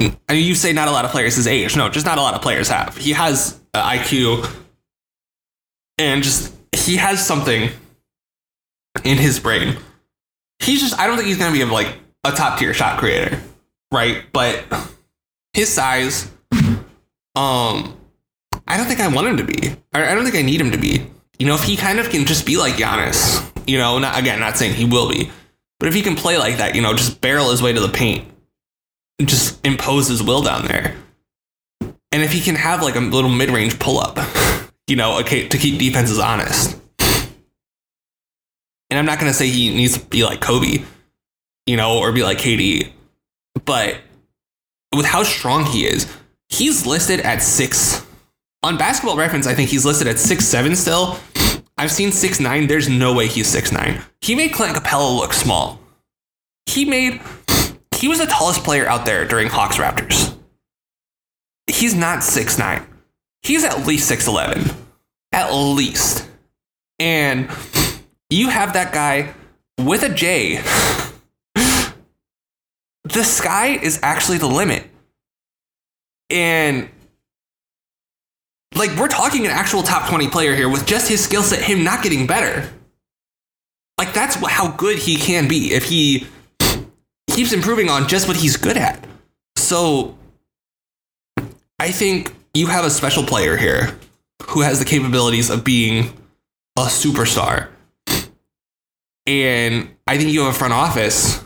I 0.00 0.34
mean, 0.34 0.44
you 0.46 0.54
say 0.54 0.72
not 0.72 0.88
a 0.88 0.90
lot 0.90 1.04
of 1.04 1.10
players 1.10 1.36
his 1.36 1.46
age. 1.46 1.76
No, 1.76 1.88
just 1.88 2.04
not 2.04 2.18
a 2.18 2.20
lot 2.20 2.34
of 2.34 2.42
players 2.42 2.68
have. 2.68 2.96
He 2.96 3.12
has 3.12 3.58
uh, 3.72 3.82
IQ 3.82 4.46
and 5.98 6.22
just, 6.22 6.54
he 6.72 6.96
has 6.96 7.24
something 7.24 7.70
in 9.04 9.16
his 9.16 9.40
brain. 9.40 9.78
He's 10.58 10.80
just, 10.80 10.98
I 10.98 11.06
don't 11.06 11.16
think 11.16 11.28
he's 11.28 11.38
to 11.38 11.52
be 11.52 11.64
like 11.64 11.96
a 12.24 12.32
top 12.32 12.58
tier 12.58 12.74
shot 12.74 12.98
creator, 12.98 13.40
right? 13.90 14.24
But 14.32 14.64
his 15.52 15.68
size, 15.68 16.30
um, 17.34 17.96
I 18.66 18.76
don't 18.76 18.86
think 18.86 19.00
I 19.00 19.08
want 19.08 19.28
him 19.28 19.36
to 19.38 19.44
be. 19.44 19.74
I 19.92 20.14
don't 20.14 20.24
think 20.24 20.36
I 20.36 20.42
need 20.42 20.60
him 20.60 20.70
to 20.70 20.78
be. 20.78 21.06
You 21.38 21.46
know, 21.46 21.54
if 21.54 21.64
he 21.64 21.76
kind 21.76 21.98
of 21.98 22.10
can 22.10 22.24
just 22.24 22.46
be 22.46 22.56
like 22.56 22.74
Giannis, 22.74 23.50
you 23.66 23.78
know, 23.78 23.98
not, 23.98 24.18
again, 24.18 24.40
not 24.40 24.56
saying 24.56 24.74
he 24.74 24.84
will 24.84 25.08
be, 25.08 25.30
but 25.78 25.88
if 25.88 25.94
he 25.94 26.02
can 26.02 26.14
play 26.14 26.38
like 26.38 26.58
that, 26.58 26.74
you 26.74 26.82
know, 26.82 26.94
just 26.94 27.20
barrel 27.20 27.50
his 27.50 27.60
way 27.60 27.72
to 27.72 27.80
the 27.80 27.88
paint, 27.88 28.26
just 29.20 29.64
impose 29.66 30.08
his 30.08 30.22
will 30.22 30.42
down 30.42 30.66
there. 30.66 30.96
And 31.80 32.22
if 32.22 32.32
he 32.32 32.40
can 32.40 32.54
have 32.54 32.82
like 32.82 32.96
a 32.96 33.00
little 33.00 33.30
mid 33.30 33.50
range 33.50 33.78
pull 33.78 33.98
up, 33.98 34.18
you 34.86 34.96
know, 34.96 35.18
okay, 35.20 35.48
to 35.48 35.58
keep 35.58 35.78
defenses 35.78 36.18
honest. 36.18 36.78
And 38.90 38.98
I'm 38.98 39.06
not 39.06 39.18
going 39.18 39.32
to 39.32 39.36
say 39.36 39.48
he 39.48 39.74
needs 39.74 39.98
to 39.98 40.04
be 40.04 40.22
like 40.22 40.40
Kobe, 40.40 40.84
you 41.66 41.76
know, 41.76 41.98
or 41.98 42.12
be 42.12 42.22
like 42.22 42.38
KD, 42.38 42.92
but 43.64 43.98
with 44.94 45.06
how 45.06 45.22
strong 45.22 45.64
he 45.64 45.86
is, 45.86 46.06
he's 46.48 46.86
listed 46.86 47.20
at 47.20 47.42
six 47.42 48.06
on 48.64 48.78
basketball 48.78 49.16
reference, 49.16 49.46
I 49.46 49.54
think 49.54 49.70
he's 49.70 49.84
listed 49.84 50.06
at 50.06 50.18
six 50.18 50.44
seven 50.44 50.76
still. 50.76 51.18
I've 51.76 51.90
seen 51.90 52.12
six 52.12 52.38
nine. 52.38 52.68
There's 52.68 52.88
no 52.88 53.12
way 53.12 53.26
he's 53.26 53.48
six 53.48 53.72
nine. 53.72 54.00
He 54.20 54.34
made 54.34 54.52
Clint 54.52 54.76
Capela 54.76 55.16
look 55.16 55.32
small. 55.32 55.80
He 56.66 56.84
made 56.84 57.20
he 57.96 58.08
was 58.08 58.18
the 58.18 58.26
tallest 58.26 58.62
player 58.62 58.86
out 58.86 59.04
there 59.04 59.26
during 59.26 59.48
Hawks 59.48 59.78
Raptors. 59.78 60.36
He's 61.66 61.94
not 61.94 62.22
six 62.22 62.58
nine. 62.58 62.86
He's 63.42 63.64
at 63.64 63.86
least 63.86 64.06
six 64.06 64.28
eleven. 64.28 64.70
At 65.32 65.52
least. 65.52 66.28
And 66.98 67.50
you 68.30 68.48
have 68.48 68.74
that 68.74 68.92
guy 68.92 69.34
with 69.78 70.04
a 70.04 70.08
J. 70.08 70.62
the 73.04 73.24
sky 73.24 73.68
is 73.68 73.98
actually 74.02 74.38
the 74.38 74.46
limit 74.46 74.86
And 76.30 76.88
like 78.74 78.96
we're 78.96 79.08
talking 79.08 79.44
an 79.44 79.50
actual 79.50 79.82
top 79.82 80.08
20 80.08 80.28
player 80.28 80.54
here 80.54 80.68
with 80.68 80.86
just 80.86 81.08
his 81.08 81.22
skill 81.22 81.42
set, 81.42 81.62
him 81.62 81.84
not 81.84 82.02
getting 82.02 82.26
better. 82.26 82.70
Like 83.98 84.14
that's 84.14 84.36
how 84.36 84.68
good 84.72 84.98
he 84.98 85.16
can 85.16 85.46
be 85.46 85.74
if 85.74 85.84
he 85.84 86.26
keeps 87.28 87.52
improving 87.52 87.88
on 87.90 88.08
just 88.08 88.26
what 88.26 88.36
he's 88.36 88.56
good 88.56 88.76
at. 88.76 89.04
So 89.56 90.16
I 91.78 91.90
think 91.90 92.34
you 92.54 92.66
have 92.66 92.84
a 92.84 92.90
special 92.90 93.22
player 93.22 93.56
here 93.56 93.96
who 94.44 94.62
has 94.62 94.78
the 94.78 94.84
capabilities 94.84 95.50
of 95.50 95.64
being 95.64 96.12
a 96.76 96.82
superstar. 96.82 97.68
And 99.26 99.94
I 100.06 100.16
think 100.16 100.30
you 100.30 100.40
have 100.42 100.54
a 100.54 100.58
front 100.58 100.72
office 100.72 101.44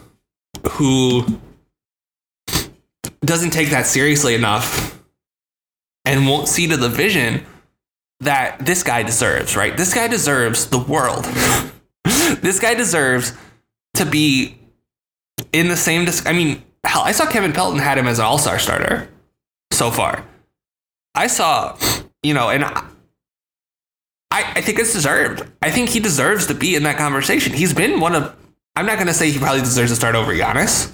who 0.70 1.40
doesn't 3.26 3.50
take 3.50 3.70
that 3.70 3.86
seriously 3.86 4.34
enough 4.34 5.02
and 6.04 6.26
won't 6.26 6.48
see 6.48 6.66
to 6.68 6.76
the 6.76 6.88
vision 6.88 7.44
that 8.20 8.64
this 8.64 8.82
guy 8.82 9.02
deserves, 9.02 9.56
right? 9.56 9.76
This 9.76 9.92
guy 9.92 10.08
deserves 10.08 10.66
the 10.66 10.78
world. 10.78 11.24
this 12.40 12.58
guy 12.60 12.74
deserves 12.74 13.34
to 13.94 14.06
be 14.06 14.58
in 15.52 15.68
the 15.68 15.76
same. 15.76 16.04
Dis- 16.04 16.24
I 16.26 16.32
mean, 16.32 16.62
hell, 16.84 17.02
I 17.02 17.12
saw 17.12 17.26
Kevin 17.26 17.52
Pelton 17.52 17.78
had 17.78 17.98
him 17.98 18.06
as 18.06 18.18
an 18.18 18.24
all 18.24 18.38
star 18.38 18.58
starter 18.58 19.08
so 19.72 19.90
far. 19.90 20.24
I 21.14 21.26
saw, 21.26 21.76
you 22.22 22.34
know, 22.34 22.50
and 22.50 22.64
I, 22.64 22.82
I 24.30 24.60
think 24.60 24.78
it's 24.78 24.92
deserved. 24.92 25.50
I 25.62 25.70
think 25.70 25.88
he 25.88 26.00
deserves 26.00 26.46
to 26.48 26.54
be 26.54 26.74
in 26.74 26.82
that 26.84 26.98
conversation. 26.98 27.52
He's 27.52 27.72
been 27.72 28.00
one 28.00 28.14
of, 28.14 28.36
I'm 28.74 28.86
not 28.86 28.96
going 28.96 29.06
to 29.06 29.14
say 29.14 29.30
he 29.30 29.38
probably 29.38 29.62
deserves 29.62 29.90
to 29.90 29.96
start 29.96 30.14
over 30.14 30.32
Giannis, 30.32 30.92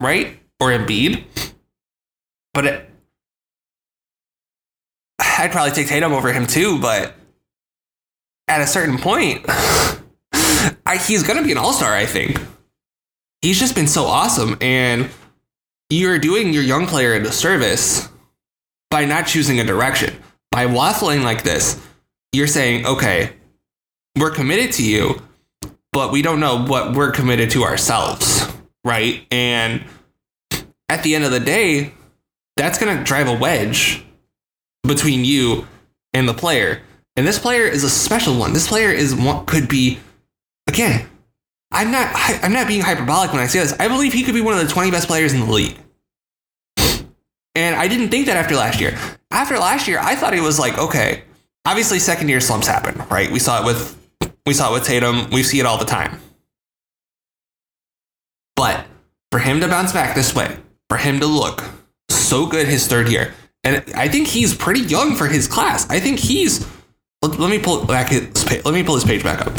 right? 0.00 0.38
Or 0.58 0.70
Embiid. 0.70 1.24
But 2.54 2.66
it, 2.66 2.90
I'd 5.18 5.52
probably 5.52 5.72
take 5.72 5.88
Tatum 5.88 6.12
over 6.12 6.32
him 6.32 6.46
too, 6.46 6.80
but 6.80 7.14
at 8.48 8.60
a 8.60 8.66
certain 8.66 8.98
point, 8.98 9.44
I, 9.48 10.96
he's 11.06 11.22
going 11.22 11.38
to 11.38 11.44
be 11.44 11.52
an 11.52 11.58
all 11.58 11.72
star, 11.72 11.92
I 11.92 12.06
think. 12.06 12.40
He's 13.42 13.60
just 13.60 13.74
been 13.74 13.86
so 13.86 14.04
awesome. 14.04 14.56
And 14.60 15.10
you're 15.90 16.18
doing 16.18 16.52
your 16.52 16.62
young 16.62 16.86
player 16.86 17.14
a 17.14 17.22
disservice 17.22 18.08
by 18.90 19.04
not 19.04 19.26
choosing 19.26 19.60
a 19.60 19.64
direction. 19.64 20.14
By 20.50 20.66
waffling 20.66 21.22
like 21.22 21.44
this, 21.44 21.80
you're 22.32 22.46
saying, 22.46 22.86
okay, 22.86 23.32
we're 24.18 24.30
committed 24.30 24.72
to 24.72 24.84
you, 24.84 25.22
but 25.92 26.10
we 26.10 26.22
don't 26.22 26.40
know 26.40 26.64
what 26.64 26.94
we're 26.94 27.12
committed 27.12 27.50
to 27.50 27.64
ourselves, 27.64 28.50
right? 28.84 29.26
And 29.30 29.84
at 30.88 31.02
the 31.02 31.14
end 31.14 31.24
of 31.24 31.30
the 31.30 31.40
day, 31.40 31.92
that's 32.58 32.78
going 32.78 32.96
to 32.96 33.04
drive 33.04 33.28
a 33.28 33.34
wedge 33.34 34.04
between 34.82 35.24
you 35.24 35.66
and 36.12 36.28
the 36.28 36.34
player. 36.34 36.82
And 37.16 37.26
this 37.26 37.38
player 37.38 37.64
is 37.64 37.84
a 37.84 37.90
special 37.90 38.38
one. 38.38 38.52
This 38.52 38.68
player 38.68 38.90
is 38.90 39.14
one 39.14 39.46
could 39.46 39.68
be 39.68 39.98
again, 40.66 41.08
I'm 41.70 41.90
not 41.90 42.10
I'm 42.42 42.52
not 42.52 42.68
being 42.68 42.82
hyperbolic 42.82 43.32
when 43.32 43.40
I 43.40 43.46
say 43.46 43.60
this. 43.60 43.74
I 43.78 43.88
believe 43.88 44.12
he 44.12 44.22
could 44.22 44.34
be 44.34 44.40
one 44.40 44.58
of 44.58 44.66
the 44.66 44.72
20 44.72 44.90
best 44.90 45.08
players 45.08 45.32
in 45.32 45.40
the 45.40 45.46
league. 45.46 45.78
And 47.54 47.74
I 47.74 47.88
didn't 47.88 48.10
think 48.10 48.26
that 48.26 48.36
after 48.36 48.54
last 48.54 48.80
year. 48.80 48.96
After 49.30 49.58
last 49.58 49.88
year, 49.88 49.98
I 50.00 50.14
thought 50.14 50.32
he 50.32 50.40
was 50.40 50.58
like, 50.58 50.78
okay, 50.78 51.24
obviously 51.64 51.98
second 51.98 52.28
year 52.28 52.40
slumps 52.40 52.66
happen, 52.66 53.04
right? 53.10 53.30
We 53.30 53.38
saw 53.38 53.62
it 53.62 53.66
with 53.66 53.96
we 54.46 54.54
saw 54.54 54.70
it 54.70 54.74
with 54.74 54.84
Tatum. 54.84 55.30
We 55.30 55.42
see 55.42 55.60
it 55.60 55.66
all 55.66 55.78
the 55.78 55.84
time. 55.84 56.20
But 58.56 58.86
for 59.30 59.38
him 59.38 59.60
to 59.60 59.68
bounce 59.68 59.92
back 59.92 60.14
this 60.14 60.34
way, 60.34 60.56
for 60.88 60.96
him 60.96 61.20
to 61.20 61.26
look 61.26 61.64
so 62.08 62.46
good 62.46 62.66
his 62.66 62.86
third 62.86 63.08
year, 63.08 63.34
and 63.64 63.84
I 63.94 64.08
think 64.08 64.28
he's 64.28 64.54
pretty 64.54 64.80
young 64.80 65.14
for 65.14 65.26
his 65.26 65.46
class. 65.48 65.88
I 65.90 66.00
think 66.00 66.18
he's 66.18 66.66
let, 67.22 67.38
let 67.38 67.50
me 67.50 67.58
pull 67.58 67.84
back 67.84 68.08
his 68.10 68.30
let 68.64 68.74
me 68.74 68.82
pull 68.82 68.94
his 68.94 69.04
page 69.04 69.22
back 69.22 69.46
up. 69.46 69.52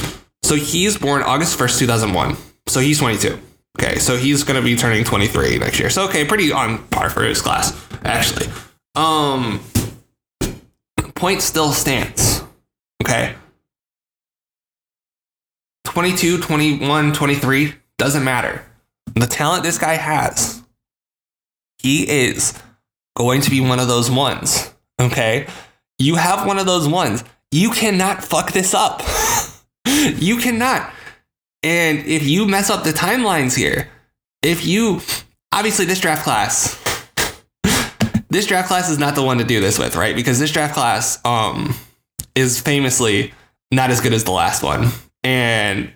So 0.43 0.55
he's 0.55 0.97
born 0.97 1.21
August 1.21 1.57
first, 1.57 1.79
two 1.79 1.87
thousand 1.87 2.13
one. 2.13 2.37
So 2.67 2.79
he's 2.79 2.99
twenty 2.99 3.17
two. 3.17 3.39
Okay, 3.79 3.99
so 3.99 4.17
he's 4.17 4.43
gonna 4.43 4.61
be 4.61 4.75
turning 4.75 5.03
twenty 5.03 5.27
three 5.27 5.57
next 5.57 5.79
year. 5.79 5.89
So 5.89 6.07
okay, 6.07 6.25
pretty 6.25 6.51
on 6.51 6.85
par 6.87 7.09
for 7.09 7.23
his 7.23 7.41
class 7.41 7.73
actually. 8.03 8.47
Um, 8.95 9.61
point 11.15 11.41
still 11.41 11.71
stands. 11.71 12.43
Okay. 13.03 13.35
22, 15.85 16.39
21, 16.39 17.13
23, 17.13 17.73
doesn't 17.97 18.23
matter. 18.23 18.63
The 19.15 19.25
talent 19.25 19.63
this 19.63 19.77
guy 19.79 19.95
has, 19.95 20.61
he 21.81 22.09
is 22.09 22.53
going 23.15 23.41
to 23.41 23.49
be 23.49 23.61
one 23.61 23.79
of 23.79 23.87
those 23.87 24.11
ones. 24.11 24.73
Okay. 24.99 25.47
You 25.97 26.15
have 26.15 26.45
one 26.45 26.59
of 26.59 26.65
those 26.65 26.87
ones. 26.87 27.23
You 27.51 27.71
cannot 27.71 28.23
fuck 28.23 28.51
this 28.51 28.73
up. 28.73 29.01
you 29.85 30.37
cannot. 30.37 30.93
And 31.63 31.99
if 32.05 32.23
you 32.23 32.45
mess 32.45 32.69
up 32.69 32.83
the 32.83 32.91
timelines 32.91 33.55
here, 33.55 33.89
if 34.41 34.65
you, 34.65 35.01
obviously, 35.51 35.85
this 35.85 35.99
draft 35.99 36.23
class, 36.23 36.77
this 38.29 38.45
draft 38.45 38.67
class 38.67 38.89
is 38.89 38.97
not 38.97 39.15
the 39.15 39.23
one 39.23 39.39
to 39.39 39.43
do 39.43 39.59
this 39.59 39.77
with, 39.77 39.95
right? 39.95 40.15
Because 40.15 40.39
this 40.39 40.51
draft 40.51 40.73
class 40.73 41.19
um, 41.25 41.75
is 42.35 42.61
famously 42.61 43.33
not 43.71 43.89
as 43.89 43.99
good 43.99 44.13
as 44.13 44.23
the 44.23 44.31
last 44.31 44.63
one. 44.63 44.89
And 45.23 45.91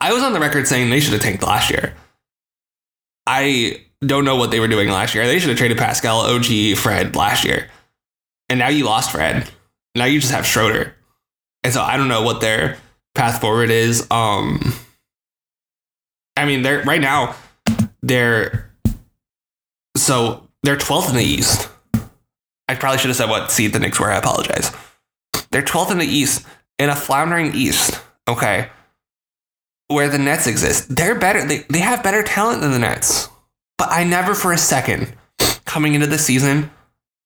I 0.00 0.12
was 0.12 0.22
on 0.22 0.32
the 0.32 0.40
record 0.40 0.66
saying 0.66 0.90
they 0.90 1.00
should 1.00 1.12
have 1.12 1.22
tanked 1.22 1.42
last 1.42 1.70
year. 1.70 1.94
I 3.26 3.84
don't 4.04 4.24
know 4.24 4.36
what 4.36 4.50
they 4.50 4.60
were 4.60 4.68
doing 4.68 4.88
last 4.88 5.14
year. 5.14 5.26
They 5.26 5.38
should 5.38 5.50
have 5.50 5.58
traded 5.58 5.78
Pascal, 5.78 6.20
OG, 6.20 6.76
Fred 6.76 7.16
last 7.16 7.44
year. 7.44 7.68
And 8.48 8.58
now 8.58 8.68
you 8.68 8.84
lost 8.84 9.12
Fred. 9.12 9.48
Now 9.94 10.06
you 10.06 10.20
just 10.20 10.32
have 10.32 10.46
Schroeder. 10.46 10.94
And 11.62 11.72
so 11.72 11.82
I 11.82 11.96
don't 11.96 12.08
know 12.08 12.22
what 12.22 12.40
their 12.40 12.78
path 13.14 13.40
forward 13.40 13.70
is. 13.70 14.06
Um 14.10 14.74
I 16.36 16.46
mean, 16.46 16.62
they're 16.62 16.82
right 16.82 17.00
now 17.00 17.34
they're 18.02 18.72
so 19.96 20.48
they're 20.62 20.76
12th 20.76 21.10
in 21.10 21.16
the 21.16 21.24
East. 21.24 21.68
I 22.68 22.74
probably 22.74 22.98
should 22.98 23.08
have 23.08 23.16
said 23.16 23.28
what 23.28 23.50
seed 23.50 23.72
the 23.72 23.78
Knicks 23.78 23.98
were. 23.98 24.10
I 24.10 24.18
apologize. 24.18 24.70
They're 25.50 25.62
12th 25.62 25.90
in 25.90 25.98
the 25.98 26.06
East 26.06 26.46
in 26.78 26.88
a 26.88 26.96
floundering 26.96 27.54
East. 27.54 28.00
Okay. 28.28 28.68
Where 29.88 30.08
the 30.08 30.18
Nets 30.18 30.46
exist. 30.46 30.94
They're 30.94 31.18
better. 31.18 31.44
They, 31.44 31.58
they 31.68 31.80
have 31.80 32.02
better 32.02 32.22
talent 32.22 32.60
than 32.60 32.70
the 32.70 32.78
Nets. 32.78 33.28
But 33.80 33.88
I 33.92 34.04
never 34.04 34.34
for 34.34 34.52
a 34.52 34.58
second 34.58 35.10
coming 35.64 35.94
into 35.94 36.06
the 36.06 36.18
season 36.18 36.70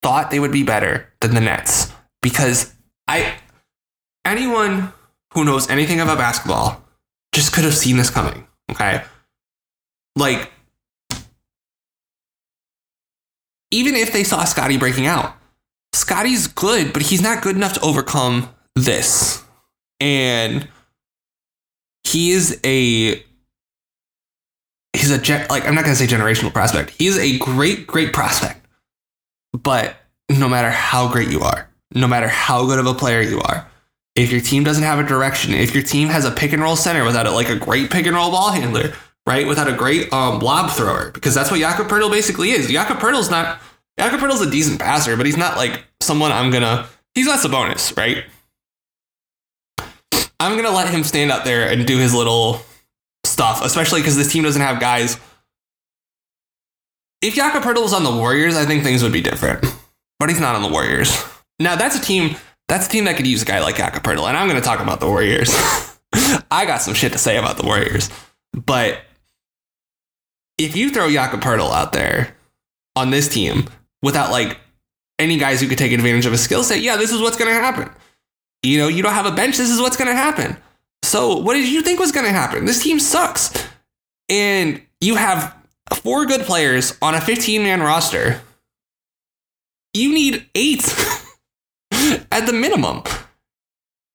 thought 0.04 0.30
they 0.30 0.38
would 0.38 0.52
be 0.52 0.62
better 0.62 1.12
than 1.20 1.34
the 1.34 1.40
Nets 1.40 1.90
because 2.22 2.72
I 3.08 3.34
anyone 4.24 4.92
who 5.32 5.44
knows 5.44 5.68
anything 5.68 5.98
about 5.98 6.16
basketball 6.16 6.80
just 7.34 7.52
could 7.52 7.64
have 7.64 7.74
seen 7.74 7.96
this 7.96 8.08
coming. 8.08 8.46
Okay. 8.70 9.02
Like 10.14 10.52
even 13.72 13.96
if 13.96 14.12
they 14.12 14.22
saw 14.22 14.44
Scotty 14.44 14.76
breaking 14.76 15.06
out, 15.06 15.34
Scotty's 15.92 16.46
good, 16.46 16.92
but 16.92 17.02
he's 17.02 17.20
not 17.20 17.42
good 17.42 17.56
enough 17.56 17.72
to 17.72 17.80
overcome 17.80 18.48
this. 18.76 19.42
And 19.98 20.68
he 22.04 22.30
is 22.30 22.60
a 22.64 23.24
he's 25.06 25.30
a 25.30 25.46
like 25.50 25.66
I'm 25.66 25.74
not 25.74 25.84
gonna 25.84 25.96
say 25.96 26.06
generational 26.06 26.52
prospect. 26.52 26.90
He's 26.90 27.18
a 27.18 27.38
great, 27.38 27.86
great 27.86 28.12
prospect. 28.12 28.66
But 29.52 29.96
no 30.28 30.48
matter 30.48 30.70
how 30.70 31.12
great 31.12 31.28
you 31.28 31.40
are, 31.40 31.68
no 31.94 32.06
matter 32.06 32.28
how 32.28 32.66
good 32.66 32.78
of 32.78 32.86
a 32.86 32.94
player 32.94 33.20
you 33.20 33.40
are, 33.40 33.68
if 34.14 34.32
your 34.32 34.40
team 34.40 34.64
doesn't 34.64 34.82
have 34.82 34.98
a 34.98 35.04
direction, 35.04 35.54
if 35.54 35.74
your 35.74 35.82
team 35.82 36.08
has 36.08 36.24
a 36.24 36.30
pick 36.30 36.52
and 36.52 36.62
roll 36.62 36.76
center 36.76 37.04
without 37.04 37.26
a, 37.26 37.30
like 37.30 37.48
a 37.48 37.56
great 37.56 37.90
pick 37.90 38.06
and 38.06 38.16
roll 38.16 38.30
ball 38.30 38.50
handler, 38.50 38.92
right? 39.26 39.46
Without 39.46 39.68
a 39.68 39.72
great 39.72 40.12
um, 40.12 40.40
lob 40.40 40.70
thrower, 40.70 41.10
because 41.12 41.34
that's 41.34 41.50
what 41.50 41.60
Jakob 41.60 41.88
Poeltl 41.88 42.10
basically 42.10 42.50
is. 42.50 42.68
Jakob 42.68 42.98
Poeltl's 42.98 43.30
not 43.30 43.60
Jakob 43.98 44.20
Poeltl's 44.20 44.40
a 44.40 44.50
decent 44.50 44.80
passer, 44.80 45.16
but 45.16 45.26
he's 45.26 45.36
not 45.36 45.56
like 45.56 45.84
someone 46.00 46.32
I'm 46.32 46.50
gonna. 46.50 46.88
He's 47.14 47.26
not 47.26 47.38
Sabonis, 47.38 47.96
right? 47.96 48.24
I'm 50.40 50.56
gonna 50.56 50.74
let 50.74 50.88
him 50.88 51.04
stand 51.04 51.30
out 51.30 51.44
there 51.44 51.68
and 51.70 51.86
do 51.86 51.96
his 51.96 52.12
little 52.12 52.60
stuff, 53.24 53.64
especially 53.64 54.00
because 54.00 54.16
this 54.16 54.32
team 54.32 54.42
doesn't 54.42 54.60
have 54.60 54.80
guys. 54.80 55.18
If 57.22 57.34
Jakob 57.34 57.62
Poeltl 57.62 57.82
was 57.82 57.94
on 57.94 58.04
the 58.04 58.14
Warriors, 58.14 58.56
I 58.56 58.64
think 58.66 58.82
things 58.82 59.02
would 59.02 59.12
be 59.12 59.22
different. 59.22 59.64
But 60.18 60.28
he's 60.28 60.40
not 60.40 60.54
on 60.54 60.62
the 60.62 60.68
Warriors. 60.68 61.16
Now 61.58 61.76
that's 61.76 61.96
a 61.96 62.00
team. 62.00 62.36
That's 62.68 62.86
a 62.86 62.90
team 62.90 63.04
that 63.04 63.16
could 63.16 63.26
use 63.26 63.42
a 63.42 63.44
guy 63.44 63.60
like 63.60 63.76
Jakob 63.76 64.02
Poeltl, 64.02 64.26
and 64.26 64.36
I'm 64.36 64.48
going 64.48 64.60
to 64.60 64.66
talk 64.66 64.80
about 64.80 65.00
the 65.00 65.06
Warriors. 65.06 65.50
I 66.50 66.64
got 66.66 66.80
some 66.80 66.94
shit 66.94 67.12
to 67.12 67.18
say 67.18 67.36
about 67.36 67.56
the 67.56 67.64
Warriors, 67.64 68.08
but 68.52 69.02
if 70.58 70.76
you 70.76 70.90
throw 70.90 71.10
Jakob 71.10 71.40
Poeltl 71.40 71.72
out 71.72 71.92
there 71.92 72.36
on 72.96 73.10
this 73.10 73.28
team 73.28 73.66
without 74.02 74.30
like 74.30 74.58
any 75.18 75.36
guys 75.36 75.60
who 75.60 75.68
could 75.68 75.78
take 75.78 75.92
advantage 75.92 76.26
of 76.26 76.32
a 76.32 76.38
skill 76.38 76.62
set, 76.62 76.80
yeah, 76.80 76.96
this 76.96 77.12
is 77.12 77.20
what's 77.20 77.36
going 77.36 77.52
to 77.52 77.60
happen. 77.60 77.90
You 78.62 78.78
know, 78.78 78.88
you 78.88 79.02
don't 79.02 79.12
have 79.12 79.26
a 79.26 79.32
bench, 79.32 79.56
this 79.56 79.70
is 79.70 79.80
what's 79.80 79.96
going 79.96 80.08
to 80.08 80.16
happen. 80.16 80.56
So, 81.04 81.36
what 81.36 81.54
did 81.54 81.68
you 81.68 81.82
think 81.82 82.00
was 82.00 82.12
going 82.12 82.26
to 82.26 82.32
happen? 82.32 82.64
This 82.64 82.82
team 82.82 82.98
sucks. 82.98 83.52
And 84.28 84.80
you 85.00 85.16
have 85.16 85.54
four 85.92 86.24
good 86.24 86.42
players 86.42 86.96
on 87.02 87.14
a 87.14 87.20
15 87.20 87.62
man 87.62 87.82
roster 87.82 88.40
you 89.94 90.12
need 90.12 90.44
eight 90.54 90.82
at 92.32 92.46
the 92.46 92.52
minimum. 92.52 93.02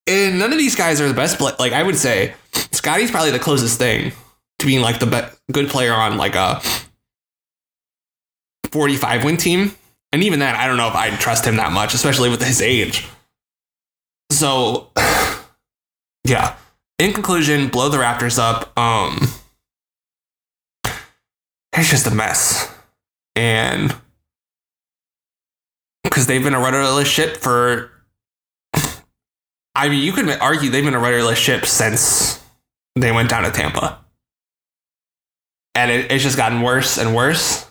And 0.05 0.37
none 0.37 0.51
of 0.51 0.57
these 0.57 0.75
guys 0.75 1.01
are 1.01 1.07
the 1.07 1.13
best. 1.13 1.37
Play- 1.37 1.53
like 1.57 1.71
I 1.71 1.81
would 1.81 1.95
say, 1.95 2.35
Scotty's 2.71 3.09
probably 3.09 3.31
the 3.31 3.39
closest 3.39 3.79
thing 3.79 4.11
to 4.59 4.65
being 4.65 4.81
like 4.81 4.99
the 4.99 5.05
be- 5.05 5.53
good 5.53 5.69
player 5.69 5.93
on 5.93 6.17
like 6.17 6.35
a 6.35 6.61
45 8.71 9.23
win 9.23 9.37
team. 9.37 9.71
And 10.11 10.23
even 10.23 10.39
then, 10.39 10.55
I 10.55 10.67
don't 10.67 10.77
know 10.77 10.87
if 10.87 10.95
I'd 10.95 11.19
trust 11.19 11.45
him 11.45 11.55
that 11.57 11.71
much, 11.71 11.93
especially 11.93 12.29
with 12.29 12.43
his 12.43 12.61
age. 12.61 13.07
So, 14.31 14.89
yeah. 16.23 16.55
In 16.99 17.13
conclusion, 17.13 17.69
blow 17.69 17.87
the 17.87 17.97
Raptors 17.97 18.37
up. 18.37 18.77
Um, 18.77 19.29
it's 21.73 21.89
just 21.89 22.05
a 22.05 22.11
mess, 22.11 22.69
and 23.37 23.95
because 26.03 26.27
they've 26.27 26.43
been 26.43 26.53
a 26.53 26.59
rudderless 26.59 27.07
ship 27.07 27.37
for. 27.37 27.89
I 29.75 29.87
mean, 29.87 30.03
you 30.03 30.11
could 30.11 30.29
argue 30.41 30.69
they've 30.69 30.83
been 30.83 30.93
a 30.93 30.99
rudderless 30.99 31.37
ship 31.37 31.65
since 31.65 32.43
they 32.97 33.13
went 33.13 33.29
down 33.29 33.43
to 33.43 33.51
Tampa, 33.51 34.03
and 35.75 35.89
it, 35.89 36.11
it's 36.11 36.23
just 36.23 36.35
gotten 36.35 36.61
worse 36.61 36.97
and 36.97 37.15
worse. 37.15 37.65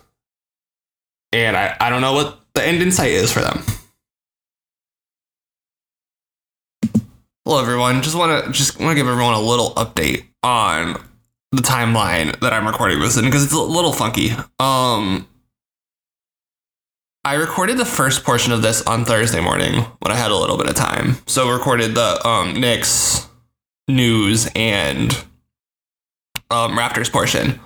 And 1.35 1.55
I, 1.55 1.77
I 1.79 1.91
don't 1.91 2.01
know 2.01 2.15
what 2.15 2.41
the 2.55 2.67
end 2.67 2.81
in 2.81 2.93
sight 2.93 3.11
is 3.11 3.31
for 3.31 3.41
them. 3.41 3.63
Hello, 7.49 7.63
everyone. 7.63 8.03
Just 8.03 8.15
want 8.15 8.45
to 8.45 8.53
just 8.53 8.79
want 8.79 8.91
to 8.91 8.95
give 8.95 9.09
everyone 9.09 9.33
a 9.33 9.41
little 9.41 9.71
update 9.71 10.27
on 10.43 11.03
the 11.51 11.63
timeline 11.63 12.39
that 12.41 12.53
I'm 12.53 12.67
recording 12.67 13.01
this 13.01 13.17
in 13.17 13.25
because 13.25 13.43
it's 13.43 13.55
a 13.55 13.59
little 13.59 13.95
funky. 13.95 14.33
Um, 14.59 15.27
I 17.25 17.37
recorded 17.37 17.79
the 17.79 17.87
first 17.87 18.23
portion 18.23 18.53
of 18.53 18.61
this 18.61 18.83
on 18.83 19.07
Thursday 19.07 19.41
morning 19.41 19.77
when 20.01 20.13
I 20.13 20.17
had 20.17 20.31
a 20.31 20.37
little 20.37 20.59
bit 20.59 20.69
of 20.69 20.75
time. 20.75 21.17
So 21.27 21.51
recorded 21.51 21.95
the 21.95 22.21
um, 22.29 22.61
Knicks 22.61 23.27
news 23.89 24.47
and 24.55 25.15
um, 26.51 26.73
Raptors 26.77 27.11
portion 27.11 27.61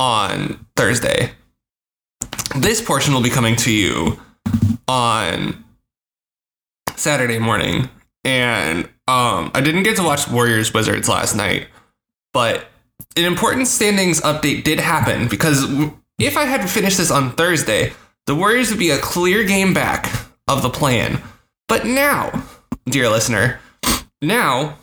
on 0.00 0.66
Thursday. 0.74 1.30
This 2.56 2.82
portion 2.82 3.14
will 3.14 3.22
be 3.22 3.30
coming 3.30 3.54
to 3.54 3.72
you 3.72 4.18
on 4.88 5.64
Saturday 6.96 7.38
morning 7.38 7.88
and 8.28 8.84
um, 9.06 9.50
I 9.54 9.62
didn't 9.62 9.84
get 9.84 9.96
to 9.96 10.02
watch 10.02 10.28
Warriors 10.28 10.74
Wizards 10.74 11.08
last 11.08 11.34
night, 11.34 11.68
but 12.34 12.66
an 13.16 13.24
important 13.24 13.68
standings 13.68 14.20
update 14.20 14.64
did 14.64 14.78
happen 14.78 15.28
because 15.28 15.64
if 16.18 16.36
I 16.36 16.44
had 16.44 16.68
finished 16.68 16.98
this 16.98 17.10
on 17.10 17.32
Thursday, 17.32 17.94
the 18.26 18.34
Warriors 18.34 18.68
would 18.68 18.78
be 18.78 18.90
a 18.90 18.98
clear 18.98 19.44
game 19.44 19.72
back 19.72 20.12
of 20.46 20.60
the 20.60 20.68
play-in. 20.68 21.20
But 21.68 21.86
now, 21.86 22.44
dear 22.84 23.08
listener, 23.08 23.60
now 24.20 24.76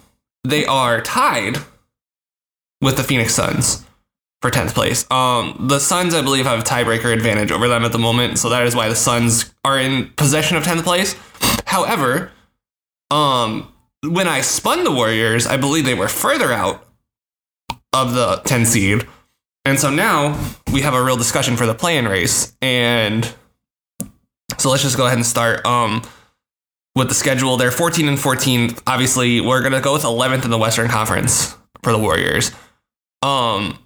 they 0.44 0.66
are 0.66 1.02
tied 1.02 1.58
with 2.82 2.98
the 2.98 3.04
Phoenix 3.04 3.36
Suns 3.36 3.86
for 4.42 4.50
10th 4.50 4.74
place. 4.74 5.10
Um, 5.12 5.68
the 5.68 5.78
Suns, 5.78 6.16
I 6.16 6.24
believe, 6.24 6.46
have 6.46 6.60
a 6.60 6.64
tiebreaker 6.64 7.14
advantage 7.14 7.52
over 7.52 7.68
them 7.68 7.86
at 7.86 7.92
the 7.92 8.00
moment, 8.00 8.40
so 8.40 8.50
that 8.50 8.66
is 8.66 8.76
why 8.76 8.90
the 8.90 8.96
Suns 8.96 9.54
are 9.64 9.80
in 9.80 10.10
possession 10.14 10.58
of 10.58 10.64
10th 10.64 10.84
place. 10.84 11.16
However, 11.68 12.32
um, 13.12 13.74
when 14.04 14.28
I 14.28 14.42
spun 14.42 14.84
the 14.84 14.92
Warriors, 14.92 15.48
I 15.48 15.58
believe 15.58 15.86
they 15.86 15.94
were 15.94 16.08
further 16.08 16.52
out 16.52 16.86
of 17.94 18.14
the 18.14 18.42
10 18.46 18.66
seed. 18.66 19.08
And 19.64 19.80
so 19.80 19.90
now 19.90 20.40
we 20.72 20.82
have 20.82 20.94
a 20.94 21.04
real 21.04 21.18
discussion 21.18 21.56
for 21.58 21.66
the 21.66 21.74
play-in 21.74 22.08
race. 22.08 22.56
And 22.62 23.26
so 24.58 24.70
let's 24.70 24.84
just 24.84 24.98
go 24.98 25.06
ahead 25.06 25.18
and 25.18 25.26
start 25.26 25.66
um, 25.66 26.04
with 26.96 27.10
the 27.10 27.16
schedule. 27.16 27.58
They're 27.58 27.72
14 27.72 28.08
and 28.08 28.20
14. 28.20 28.76
Obviously, 28.86 29.42
we're 29.42 29.62
going 29.62 29.74
to 29.74 29.82
go 29.82 29.94
with 29.94 30.04
11th 30.04 30.46
in 30.46 30.52
the 30.52 30.58
Western 30.58 30.88
Conference 30.88 31.56
for 31.84 31.92
the 31.92 31.98
Warriors. 31.98 32.52
Um, 33.22 33.80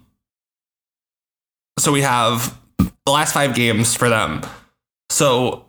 so 1.78 1.92
we 1.92 2.02
have 2.02 2.58
the 2.78 3.12
last 3.12 3.32
five 3.32 3.54
games 3.54 3.94
for 3.94 4.08
them. 4.08 4.42
So 5.08 5.64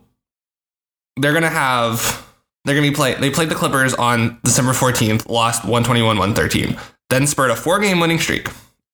they're 1.16 1.32
going 1.32 1.42
to 1.42 1.48
have 1.48 2.26
they're 2.64 2.74
going 2.74 2.84
to 2.84 2.90
be 2.90 2.94
play. 2.94 3.14
They 3.14 3.30
played 3.30 3.48
the 3.48 3.54
Clippers 3.54 3.94
on 3.94 4.38
December 4.44 4.72
14th, 4.72 5.28
lost 5.28 5.64
121 5.64 6.18
113. 6.18 6.76
Then 7.10 7.26
spurred 7.26 7.50
a 7.50 7.56
four 7.56 7.80
game 7.80 8.00
winning 8.00 8.18
streak. 8.18 8.48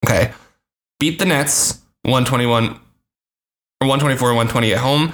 Okay. 0.05 0.31
Beat 0.99 1.19
the 1.19 1.25
Nets 1.25 1.81
121 2.03 2.79
or 3.81 3.87
124 3.87 4.29
120 4.29 4.73
at 4.73 4.79
home. 4.79 5.13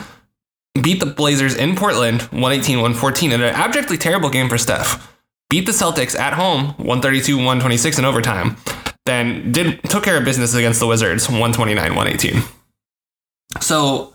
Beat 0.81 0.99
the 0.99 1.05
Blazers 1.05 1.55
in 1.55 1.75
Portland 1.75 2.23
118 2.23 2.77
114 2.77 3.31
in 3.31 3.41
an 3.41 3.53
abjectly 3.53 3.97
terrible 3.97 4.29
game 4.29 4.49
for 4.49 4.57
Steph. 4.57 5.11
Beat 5.49 5.65
the 5.65 5.71
Celtics 5.71 6.17
at 6.17 6.33
home 6.33 6.69
132 6.77 7.37
126 7.37 7.99
in 7.99 8.05
overtime. 8.05 8.57
Then 9.05 9.51
did 9.51 9.83
took 9.83 10.03
care 10.03 10.17
of 10.17 10.25
business 10.25 10.55
against 10.55 10.79
the 10.79 10.87
Wizards 10.87 11.29
129 11.29 11.95
118. 11.95 12.41
So 13.61 14.13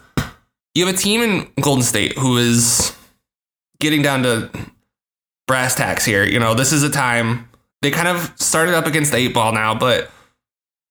you 0.74 0.84
have 0.86 0.94
a 0.94 0.98
team 0.98 1.22
in 1.22 1.48
Golden 1.60 1.84
State 1.84 2.18
who 2.18 2.36
is 2.36 2.94
getting 3.80 4.02
down 4.02 4.22
to 4.22 4.50
brass 5.46 5.74
tacks 5.74 6.04
here, 6.04 6.24
you 6.24 6.38
know, 6.38 6.54
this 6.54 6.72
is 6.72 6.82
a 6.82 6.90
time 6.90 7.48
they 7.82 7.90
kind 7.90 8.08
of 8.08 8.32
started 8.36 8.74
up 8.74 8.86
against 8.86 9.10
the 9.10 9.16
eight 9.18 9.34
ball 9.34 9.52
now, 9.52 9.74
but 9.74 10.10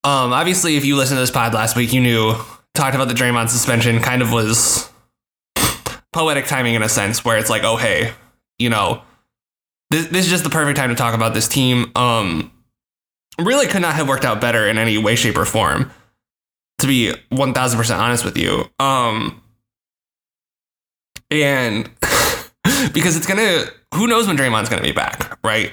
um, 0.04 0.32
obviously, 0.34 0.78
if 0.78 0.86
you 0.86 0.96
listened 0.96 1.18
to 1.18 1.22
this 1.22 1.32
pod 1.32 1.54
last 1.54 1.76
week, 1.76 1.94
you 1.94 2.02
knew 2.02 2.34
talked 2.74 2.96
about 2.96 3.10
the 3.10 3.14
Draymond 3.14 3.50
suspension 3.50 4.00
kind 4.00 4.22
of 4.22 4.32
was 4.32 4.90
poetic 6.14 6.46
timing 6.46 6.76
in 6.76 6.82
a 6.82 6.90
sense, 6.90 7.26
where 7.26 7.38
it's 7.38 7.50
like, 7.50 7.64
oh 7.64 7.76
hey, 7.76 8.14
you 8.58 8.70
know, 8.70 9.02
this, 9.90 10.08
this 10.08 10.26
is 10.26 10.32
just 10.32 10.44
the 10.44 10.50
perfect 10.50 10.78
time 10.78 10.90
to 10.90 10.96
talk 10.96 11.14
about 11.14 11.34
this 11.34 11.48
team. 11.48 11.92
Um, 11.96 12.52
really 13.40 13.68
could 13.68 13.82
not 13.82 13.96
have 13.96 14.08
worked 14.08 14.26
out 14.26 14.40
better 14.42 14.68
in 14.68 14.78
any 14.78 14.98
way, 14.98 15.16
shape, 15.16 15.38
or 15.38 15.46
form. 15.46 15.92
To 16.80 16.88
be 16.88 17.14
one 17.28 17.54
thousand 17.54 17.78
percent 17.78 18.00
honest 18.00 18.24
with 18.24 18.38
you, 18.38 18.64
um, 18.80 19.42
and 21.30 21.90
because 22.94 23.16
it's 23.16 23.26
gonna 23.26 23.66
who 23.94 24.08
knows 24.08 24.28
when 24.28 24.38
Draymond's 24.38 24.70
gonna 24.70 24.82
be 24.82 24.92
back, 24.92 25.38
right? 25.44 25.72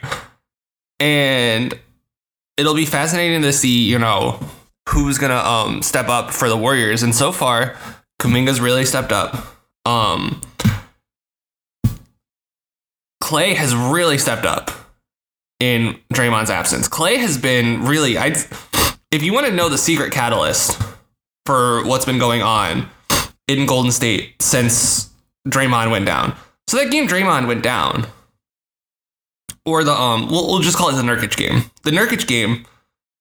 And 1.01 1.79
it'll 2.57 2.75
be 2.75 2.87
fascinating 2.87 3.43
to 3.43 3.53
see, 3.53 3.85
you 3.85 3.99
know, 3.99 4.41
who's 4.89 5.19
gonna 5.19 5.35
um 5.37 5.83
step 5.83 6.09
up 6.09 6.33
for 6.33 6.49
the 6.49 6.57
Warriors. 6.57 7.03
And 7.03 7.15
so 7.15 7.33
far, 7.33 7.77
Kuminga's 8.21 8.61
really 8.61 8.85
stepped 8.85 9.13
up. 9.13 9.47
Um 9.85 10.41
Klay 13.23 13.55
has 13.55 13.75
really 13.75 14.19
stepped 14.19 14.47
up 14.47 14.71
in 15.59 15.99
Draymond's 16.13 16.51
absence. 16.51 16.89
Klay 16.89 17.17
has 17.19 17.39
been 17.39 17.85
really 17.85 18.17
I 18.19 18.37
if 19.11 19.23
you 19.23 19.33
want 19.33 19.47
to 19.47 19.53
know 19.53 19.69
the 19.69 19.79
secret 19.79 20.13
catalyst 20.13 20.81
for 21.45 21.85
what's 21.85 22.05
been 22.05 22.19
going 22.19 22.43
on 22.43 22.89
in 23.49 23.67
Golden 23.67 23.93
State 23.93 24.41
since 24.41 25.11
Draymond 25.49 25.91
went 25.91 26.07
down, 26.07 26.37
so 26.69 26.77
that 26.79 26.91
game 26.91 27.07
Draymond 27.07 27.47
went 27.47 27.63
down, 27.63 28.07
or 29.65 29.85
the 29.85 29.93
um, 29.93 30.29
we'll, 30.29 30.47
we'll 30.47 30.61
just 30.61 30.77
call 30.77 30.89
it 30.89 30.95
the 30.95 31.03
Nurkic 31.03 31.37
game. 31.37 31.71
The 31.85 31.91
Nurkic 31.91 32.27
game, 32.27 32.67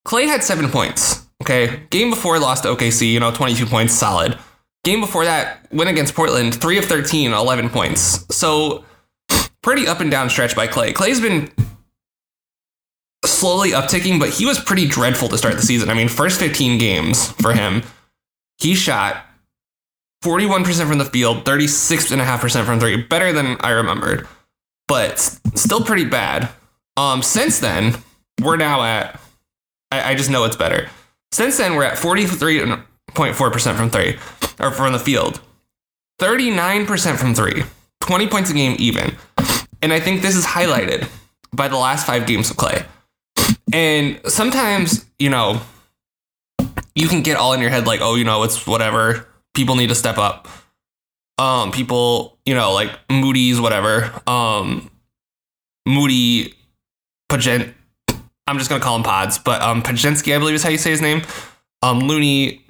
Klay 0.06 0.28
had 0.28 0.44
seven 0.44 0.70
points. 0.70 1.26
Okay, 1.42 1.82
game 1.90 2.10
before 2.10 2.40
lost 2.40 2.64
to 2.64 2.70
OKC, 2.70 3.12
you 3.12 3.20
know, 3.20 3.32
22 3.32 3.66
points, 3.66 3.94
solid. 3.94 4.38
Game 4.84 5.02
before 5.02 5.26
that, 5.26 5.68
win 5.72 5.88
against 5.88 6.16
Portland, 6.16 6.54
3 6.56 6.78
of 6.78 6.86
13, 6.86 7.34
11 7.34 7.70
points. 7.70 8.26
So, 8.34 8.86
pretty 9.62 9.88
up 9.88 10.00
and 10.00 10.12
down 10.12 10.30
stretch 10.30 10.56
by 10.56 10.68
Klay. 10.68 10.94
Klay's 10.94 11.20
been 11.20 11.52
slowly 13.26 13.72
upticking, 13.72 14.20
but 14.20 14.30
he 14.30 14.46
was 14.46 14.60
pretty 14.60 14.88
dreadful 14.88 15.28
to 15.30 15.38
start 15.38 15.56
the 15.56 15.62
season. 15.62 15.90
I 15.90 15.94
mean, 15.94 16.08
first 16.08 16.40
15 16.40 16.78
games 16.78 17.32
for 17.34 17.54
him, 17.54 17.84
he 18.58 18.76
shot 18.76 19.26
41% 20.26 20.88
from 20.88 20.98
the 20.98 21.06
field, 21.06 21.46
36.5% 21.46 22.66
from 22.66 22.80
three. 22.80 23.00
Better 23.04 23.32
than 23.32 23.58
I 23.60 23.70
remembered, 23.70 24.28
but 24.88 25.20
still 25.20 25.84
pretty 25.84 26.06
bad. 26.06 26.50
Um, 26.98 27.22
since 27.22 27.60
then, 27.60 27.96
we're 28.42 28.58
now 28.58 28.82
at, 28.84 29.20
I, 29.92 30.12
I 30.12 30.16
just 30.16 30.32
know 30.32 30.44
it's 30.46 30.56
better. 30.56 30.90
Since 31.32 31.58
then, 31.60 31.76
we're 31.76 31.84
at 31.84 31.98
43.4% 31.98 33.76
from 33.76 33.90
three, 33.92 34.18
or 34.60 34.72
from 34.72 34.94
the 34.94 35.00
field, 35.00 35.42
39% 36.20 37.18
from 37.18 37.36
three, 37.36 37.64
20 38.02 38.28
points 38.28 38.50
a 38.50 38.54
game 38.54 38.76
even. 38.80 39.16
And 39.84 39.94
I 39.94 40.00
think 40.00 40.24
this 40.24 40.36
is 40.36 40.44
highlighted 40.44 41.08
by 41.54 41.68
the 41.68 41.78
last 41.78 42.08
five 42.08 42.26
games 42.26 42.50
of 42.50 42.58
Klay. 42.58 42.84
And 43.72 44.20
sometimes, 44.26 45.06
you 45.20 45.30
know, 45.30 45.62
you 46.96 47.08
can 47.10 47.22
get 47.22 47.38
all 47.38 47.54
in 47.54 47.62
your 47.62 47.70
head 47.70 47.86
like, 47.86 48.00
oh, 48.02 48.16
you 48.16 48.24
know, 48.24 48.42
it's 48.42 48.66
whatever 48.66 49.28
people 49.56 49.76
need 49.76 49.90
to 49.90 49.96
step 49.96 50.18
up. 50.18 50.48
Um, 51.38 51.72
people, 51.72 52.38
you 52.46 52.54
know, 52.54 52.74
like 52.74 52.92
Moody's, 53.10 53.60
whatever. 53.60 54.12
Um, 54.28 54.90
Moody, 55.86 56.54
Pagent. 57.30 57.74
I'm 58.48 58.58
just 58.60 58.70
gonna 58.70 58.84
call 58.84 58.96
him 58.96 59.04
Pods, 59.04 59.40
but 59.40 59.62
um, 59.62 59.82
Podziemski, 59.82 60.36
I 60.36 60.40
believe 60.40 60.56
is 60.56 60.64
how 60.64 60.70
you 60.70 60.78
say 60.78 60.92
his 60.92 61.02
name. 61.02 61.24
Um, 61.82 62.02
Looney, 62.02 62.64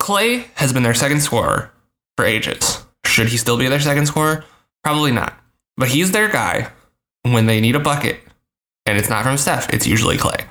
Klay 0.00 0.44
has 0.54 0.72
been 0.72 0.82
their 0.82 0.94
second 0.94 1.20
scorer 1.20 1.70
for 2.16 2.24
ages. 2.24 2.84
should 3.04 3.28
he 3.28 3.36
still 3.36 3.58
be 3.58 3.68
their 3.68 3.80
second 3.80 4.06
scorer? 4.06 4.44
Probably 4.82 5.12
not. 5.12 5.38
But 5.76 5.88
he's 5.88 6.12
their 6.12 6.28
guy 6.28 6.70
when 7.22 7.46
they 7.46 7.60
need 7.60 7.76
a 7.76 7.80
bucket. 7.80 8.20
And 8.86 8.98
it's 8.98 9.08
not 9.08 9.24
from 9.24 9.36
Steph, 9.36 9.72
it's 9.72 9.86
usually 9.86 10.16
Klay. 10.16 10.46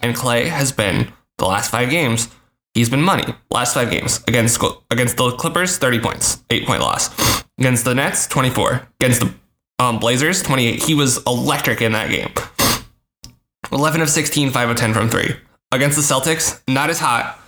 And 0.00 0.14
Klay 0.14 0.46
has 0.46 0.72
been 0.72 1.12
the 1.38 1.46
last 1.46 1.70
five 1.70 1.90
games, 1.90 2.28
he's 2.74 2.90
been 2.90 3.02
money. 3.02 3.24
Last 3.50 3.74
five 3.74 3.90
games 3.90 4.22
against 4.28 4.60
against 4.90 5.16
the 5.16 5.30
Clippers, 5.32 5.78
30 5.78 6.00
points, 6.00 6.44
eight 6.50 6.66
point 6.66 6.80
loss. 6.80 7.10
Against 7.58 7.84
the 7.84 7.94
Nets, 7.94 8.26
24. 8.26 8.88
Against 9.00 9.20
the 9.20 9.32
um, 9.78 9.98
Blazers, 9.98 10.42
28. 10.42 10.82
He 10.82 10.94
was 10.94 11.22
electric 11.24 11.80
in 11.80 11.92
that 11.92 12.10
game. 12.10 12.32
11 13.72 14.02
of 14.02 14.10
16, 14.10 14.50
5 14.50 14.68
of 14.70 14.76
10 14.76 14.92
from 14.92 15.08
three. 15.08 15.36
Against 15.72 15.96
the 15.96 16.02
Celtics, 16.02 16.60
not 16.68 16.90
as 16.90 17.00
hot, 17.00 17.40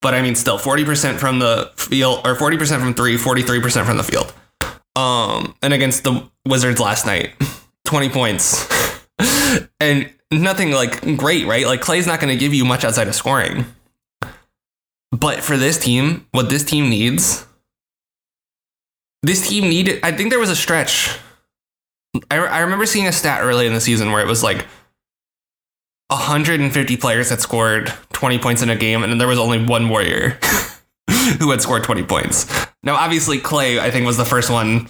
but 0.00 0.14
I 0.14 0.22
mean, 0.22 0.34
still 0.34 0.58
40% 0.58 1.18
from 1.18 1.38
the 1.38 1.72
field, 1.76 2.26
or 2.26 2.36
40% 2.36 2.80
from 2.80 2.94
three, 2.94 3.16
43% 3.16 3.86
from 3.86 3.96
the 3.96 4.04
field. 4.04 4.32
Um, 4.94 5.54
and 5.62 5.72
against 5.72 6.04
the 6.04 6.28
Wizards 6.46 6.78
last 6.78 7.06
night, 7.06 7.32
20 7.86 8.10
points. 8.10 8.68
and 9.80 10.12
nothing 10.30 10.72
like 10.72 11.00
great, 11.16 11.46
right? 11.46 11.66
Like 11.66 11.80
Klay's 11.80 12.06
not 12.06 12.20
going 12.20 12.32
to 12.32 12.38
give 12.38 12.52
you 12.52 12.64
much 12.64 12.84
outside 12.84 13.08
of 13.08 13.14
scoring. 13.14 13.64
But 15.12 15.40
for 15.40 15.56
this 15.56 15.78
team, 15.78 16.26
what 16.32 16.48
this 16.48 16.64
team 16.64 16.88
needs, 16.88 17.46
this 19.22 19.48
team 19.48 19.68
needed, 19.68 20.00
I 20.02 20.10
think 20.10 20.30
there 20.30 20.40
was 20.40 20.50
a 20.50 20.56
stretch. 20.56 21.16
I, 22.30 22.38
I 22.38 22.60
remember 22.60 22.86
seeing 22.86 23.06
a 23.06 23.12
stat 23.12 23.42
early 23.42 23.66
in 23.66 23.74
the 23.74 23.80
season 23.80 24.10
where 24.10 24.22
it 24.22 24.26
was 24.26 24.42
like 24.42 24.66
150 26.08 26.96
players 26.96 27.30
had 27.30 27.40
scored 27.40 27.92
20 28.12 28.38
points 28.38 28.62
in 28.62 28.70
a 28.70 28.76
game, 28.76 29.02
and 29.02 29.12
then 29.12 29.18
there 29.18 29.28
was 29.28 29.38
only 29.38 29.64
one 29.64 29.88
Warrior 29.88 30.30
who 31.38 31.50
had 31.50 31.60
scored 31.62 31.84
20 31.84 32.04
points. 32.04 32.46
Now, 32.82 32.96
obviously, 32.96 33.38
Klay, 33.38 33.78
I 33.78 33.90
think, 33.90 34.06
was 34.06 34.16
the 34.16 34.24
first 34.24 34.50
one. 34.50 34.86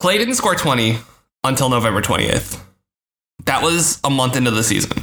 Klay 0.00 0.16
didn't 0.16 0.34
score 0.34 0.54
20 0.54 0.96
until 1.44 1.68
November 1.68 2.00
20th. 2.00 2.62
That 3.46 3.62
was 3.62 4.00
a 4.04 4.10
month 4.10 4.36
into 4.36 4.50
the 4.50 4.62
season. 4.62 5.02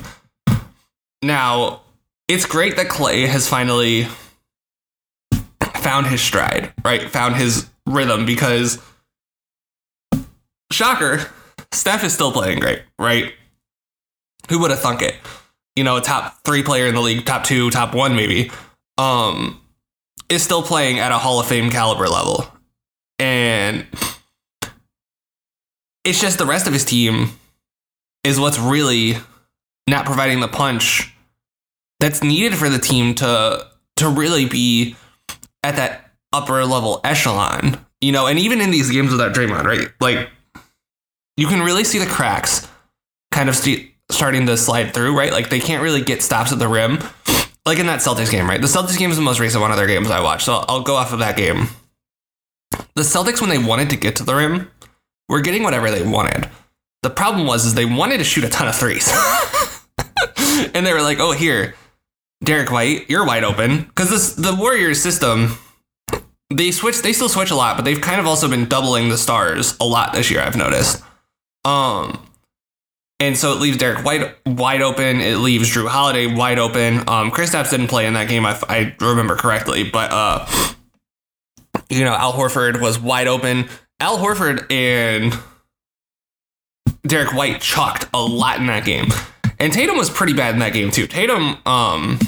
Now, 1.21 1.81
it's 2.27 2.45
great 2.45 2.75
that 2.77 2.87
Klay 2.87 3.27
has 3.27 3.47
finally 3.47 4.07
found 5.87 6.07
his 6.07 6.19
stride, 6.19 6.73
right? 6.83 7.09
Found 7.11 7.37
his 7.37 7.69
rhythm 7.85 8.25
because, 8.25 8.77
shocker, 10.69 11.25
Steph 11.71 12.03
is 12.03 12.13
still 12.13 12.33
playing 12.33 12.59
great, 12.59 12.81
right? 12.99 13.31
Who 14.49 14.59
would 14.59 14.69
have 14.69 14.81
thunk 14.81 15.01
it? 15.01 15.15
You 15.77 15.85
know, 15.85 15.95
a 15.95 16.01
top 16.01 16.43
three 16.43 16.61
player 16.61 16.87
in 16.87 16.93
the 16.93 16.99
league, 16.99 17.25
top 17.25 17.45
two, 17.45 17.69
top 17.69 17.95
one, 17.95 18.17
maybe, 18.17 18.51
um, 18.97 19.61
is 20.27 20.43
still 20.43 20.61
playing 20.61 20.99
at 20.99 21.13
a 21.13 21.17
Hall 21.17 21.39
of 21.39 21.47
Fame 21.47 21.69
caliber 21.69 22.09
level. 22.09 22.51
And 23.17 23.87
it's 26.03 26.19
just 26.19 26.37
the 26.37 26.45
rest 26.45 26.67
of 26.67 26.73
his 26.73 26.83
team 26.83 27.29
is 28.25 28.41
what's 28.41 28.59
really 28.59 29.15
not 29.87 30.05
providing 30.05 30.41
the 30.41 30.49
punch 30.49 31.13
that's 32.01 32.21
needed 32.21 32.55
for 32.55 32.67
the 32.67 32.77
team 32.77 33.15
to 33.15 33.65
to 33.95 34.09
really 34.09 34.45
be 34.45 34.97
at 35.63 35.75
that 35.75 36.11
upper 36.33 36.65
level 36.65 37.01
echelon. 37.03 37.85
You 38.01 38.11
know, 38.11 38.27
and 38.27 38.37
even 38.37 38.61
in 38.61 38.71
these 38.71 38.91
games 38.91 39.11
without 39.11 39.33
Draymond, 39.33 39.63
right? 39.63 39.87
Like 39.99 40.29
you 41.35 41.47
can 41.47 41.61
really 41.61 41.83
see 41.83 41.99
the 41.99 42.05
cracks 42.05 42.67
kind 43.31 43.49
of 43.49 43.55
st- 43.55 43.91
starting 44.09 44.45
to 44.47 44.57
slide 44.57 44.93
through, 44.93 45.17
right? 45.17 45.31
Like 45.31 45.49
they 45.49 45.59
can't 45.59 45.83
really 45.83 46.01
get 46.01 46.21
stops 46.21 46.51
at 46.51 46.59
the 46.59 46.67
rim. 46.67 46.99
Like 47.65 47.79
in 47.79 47.87
that 47.87 47.99
Celtics 47.99 48.31
game, 48.31 48.47
right? 48.47 48.61
The 48.61 48.67
Celtics 48.67 48.97
game 48.97 49.11
is 49.11 49.17
the 49.17 49.21
most 49.21 49.41
recent 49.41 49.61
one 49.61 49.71
of 49.71 49.77
their 49.77 49.87
games 49.87 50.09
I 50.09 50.21
watched, 50.21 50.45
so 50.45 50.53
I'll, 50.53 50.65
I'll 50.69 50.83
go 50.83 50.95
off 50.95 51.11
of 51.11 51.19
that 51.19 51.35
game. 51.35 51.67
The 52.95 53.01
Celtics, 53.01 53.41
when 53.41 53.49
they 53.49 53.57
wanted 53.57 53.89
to 53.89 53.97
get 53.97 54.15
to 54.15 54.23
the 54.23 54.33
rim, 54.33 54.71
were 55.27 55.41
getting 55.41 55.63
whatever 55.63 55.91
they 55.91 56.01
wanted. 56.01 56.49
The 57.03 57.09
problem 57.09 57.45
was 57.45 57.65
is 57.65 57.73
they 57.73 57.83
wanted 57.83 58.19
to 58.19 58.23
shoot 58.23 58.45
a 58.45 58.49
ton 58.49 58.69
of 58.69 58.75
threes. 58.77 59.11
and 60.73 60.85
they 60.85 60.93
were 60.93 61.01
like, 61.01 61.19
"Oh, 61.19 61.33
here, 61.33 61.75
Derrick 62.43 62.71
White, 62.71 63.09
you're 63.09 63.25
wide 63.25 63.43
open." 63.43 63.89
Cuz 63.95 64.09
this 64.09 64.33
the 64.33 64.55
Warriors 64.55 65.01
system 65.01 65.57
they 66.49 66.71
switch 66.71 67.01
they 67.01 67.13
still 67.13 67.29
switch 67.29 67.51
a 67.51 67.55
lot, 67.55 67.75
but 67.75 67.85
they've 67.85 67.99
kind 68.01 68.19
of 68.19 68.27
also 68.27 68.47
been 68.47 68.67
doubling 68.67 69.09
the 69.09 69.17
stars 69.17 69.75
a 69.81 69.85
lot 69.85 70.13
this 70.13 70.31
year, 70.31 70.41
I've 70.41 70.55
noticed. 70.55 71.03
Um 71.65 72.23
and 73.19 73.35
so 73.35 73.51
it 73.53 73.59
leaves 73.59 73.77
Derrick 73.77 74.05
White 74.05 74.35
wide 74.45 74.81
open. 74.81 75.21
It 75.21 75.37
leaves 75.37 75.73
Jrue 75.73 75.87
Holiday 75.87 76.27
wide 76.27 76.59
open. 76.59 77.03
Um, 77.09 77.31
Chris 77.31 77.49
Kristaps 77.49 77.71
didn't 77.71 77.87
play 77.87 78.05
in 78.05 78.13
that 78.13 78.27
game, 78.29 78.45
if 78.45 78.63
I 78.69 78.95
remember 79.01 79.35
correctly, 79.35 79.83
but 79.83 80.11
uh, 80.11 80.47
you 81.89 82.03
know 82.03 82.13
Al 82.13 82.33
Horford 82.33 82.79
was 82.79 82.99
wide 82.99 83.27
open. 83.27 83.69
Al 83.99 84.19
Horford 84.19 84.71
and 84.71 85.33
Derrick 87.07 87.33
White 87.33 87.59
chalked 87.59 88.07
a 88.13 88.21
lot 88.21 88.59
in 88.59 88.67
that 88.67 88.85
game. 88.85 89.07
And 89.59 89.73
Tatum 89.73 89.97
was 89.97 90.09
pretty 90.09 90.33
bad 90.33 90.53
in 90.53 90.59
that 90.59 90.73
game 90.73 90.91
too. 90.91 91.07
Tatum, 91.07 91.57
um, 91.65 92.19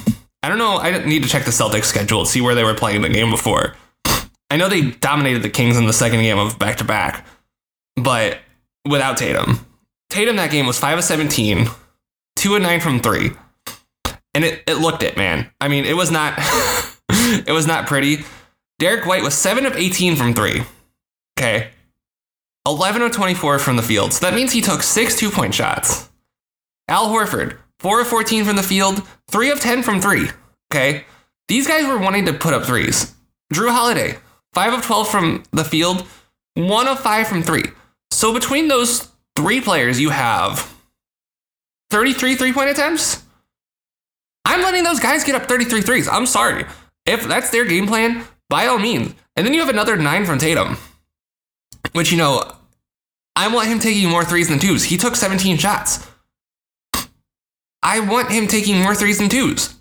I 0.42 0.48
don't 0.48 0.58
know. 0.58 0.78
I 0.78 1.04
need 1.04 1.22
to 1.22 1.28
check 1.28 1.44
the 1.44 1.50
Celtics 1.50 1.84
schedule 1.84 2.24
to 2.24 2.30
see 2.30 2.40
where 2.40 2.54
they 2.54 2.64
were 2.64 2.74
playing 2.74 3.02
the 3.02 3.08
game 3.08 3.30
before. 3.30 3.76
I 4.50 4.56
know 4.56 4.68
they 4.68 4.90
dominated 4.90 5.42
the 5.42 5.50
Kings 5.50 5.76
in 5.76 5.86
the 5.86 5.92
second 5.92 6.22
game 6.22 6.38
of 6.38 6.58
back 6.58 6.78
to 6.78 6.84
back, 6.84 7.24
but 7.96 8.38
without 8.88 9.16
Tatum, 9.16 9.64
Tatum 10.08 10.36
that 10.36 10.50
game 10.50 10.66
was 10.66 10.78
five 10.78 10.98
of 10.98 11.04
17, 11.04 11.68
two 12.34 12.56
and 12.56 12.64
nine 12.64 12.80
from 12.80 12.98
three, 13.00 13.30
and 14.34 14.44
it, 14.44 14.64
it 14.66 14.78
looked 14.78 15.04
it, 15.04 15.16
man. 15.16 15.48
I 15.60 15.68
mean, 15.68 15.84
it 15.84 15.96
was 15.96 16.10
not 16.10 16.34
it 17.08 17.52
was 17.52 17.66
not 17.66 17.86
pretty. 17.86 18.24
Derrick 18.80 19.06
White 19.06 19.22
was 19.22 19.34
seven 19.34 19.66
of 19.66 19.76
18 19.76 20.16
from 20.16 20.34
three. 20.34 20.62
Okay, 21.38 21.70
11 22.66 23.02
of 23.02 23.12
24 23.12 23.60
from 23.60 23.76
the 23.76 23.82
field. 23.82 24.12
So 24.12 24.26
that 24.26 24.34
means 24.34 24.52
he 24.52 24.60
took 24.60 24.82
six 24.82 25.16
two 25.16 25.30
point 25.30 25.54
shots. 25.54 26.10
Al 26.90 27.08
Horford, 27.08 27.56
4 27.78 28.02
of 28.02 28.08
14 28.08 28.44
from 28.44 28.56
the 28.56 28.62
field, 28.62 29.02
3 29.28 29.50
of 29.50 29.60
10 29.60 29.82
from 29.82 30.00
3. 30.00 30.28
Okay. 30.72 31.04
These 31.48 31.66
guys 31.66 31.86
were 31.86 31.98
wanting 31.98 32.26
to 32.26 32.32
put 32.32 32.52
up 32.52 32.64
threes. 32.64 33.14
Jrue 33.52 33.72
Holiday, 33.72 34.18
5 34.52 34.74
of 34.74 34.84
12 34.84 35.08
from 35.08 35.42
the 35.52 35.64
field, 35.64 36.06
1 36.54 36.88
of 36.88 37.00
5 37.00 37.26
from 37.26 37.42
3. 37.42 37.62
So 38.10 38.34
between 38.34 38.68
those 38.68 39.08
three 39.36 39.60
players, 39.60 40.00
you 40.00 40.10
have 40.10 40.74
33 41.90 42.36
three 42.36 42.52
point 42.52 42.70
attempts. 42.70 43.24
I'm 44.44 44.62
letting 44.62 44.84
those 44.84 45.00
guys 45.00 45.24
get 45.24 45.34
up 45.34 45.46
33 45.46 45.82
threes. 45.82 46.08
I'm 46.08 46.26
sorry. 46.26 46.64
If 47.06 47.26
that's 47.26 47.50
their 47.50 47.64
game 47.64 47.86
plan, 47.86 48.24
by 48.48 48.66
all 48.66 48.78
means. 48.78 49.14
And 49.36 49.46
then 49.46 49.54
you 49.54 49.60
have 49.60 49.68
another 49.68 49.96
9 49.96 50.24
from 50.24 50.38
Tatum. 50.38 50.76
Which, 51.92 52.10
you 52.10 52.18
know, 52.18 52.52
I 53.36 53.48
want 53.48 53.68
him 53.68 53.78
taking 53.78 54.08
more 54.08 54.24
threes 54.24 54.48
than 54.48 54.58
twos. 54.58 54.84
He 54.84 54.96
took 54.96 55.16
17 55.16 55.56
shots. 55.56 56.06
I 57.82 58.00
want 58.00 58.30
him 58.30 58.46
taking 58.46 58.80
more 58.80 58.94
threes 58.94 59.18
than 59.18 59.28
twos. 59.28 59.74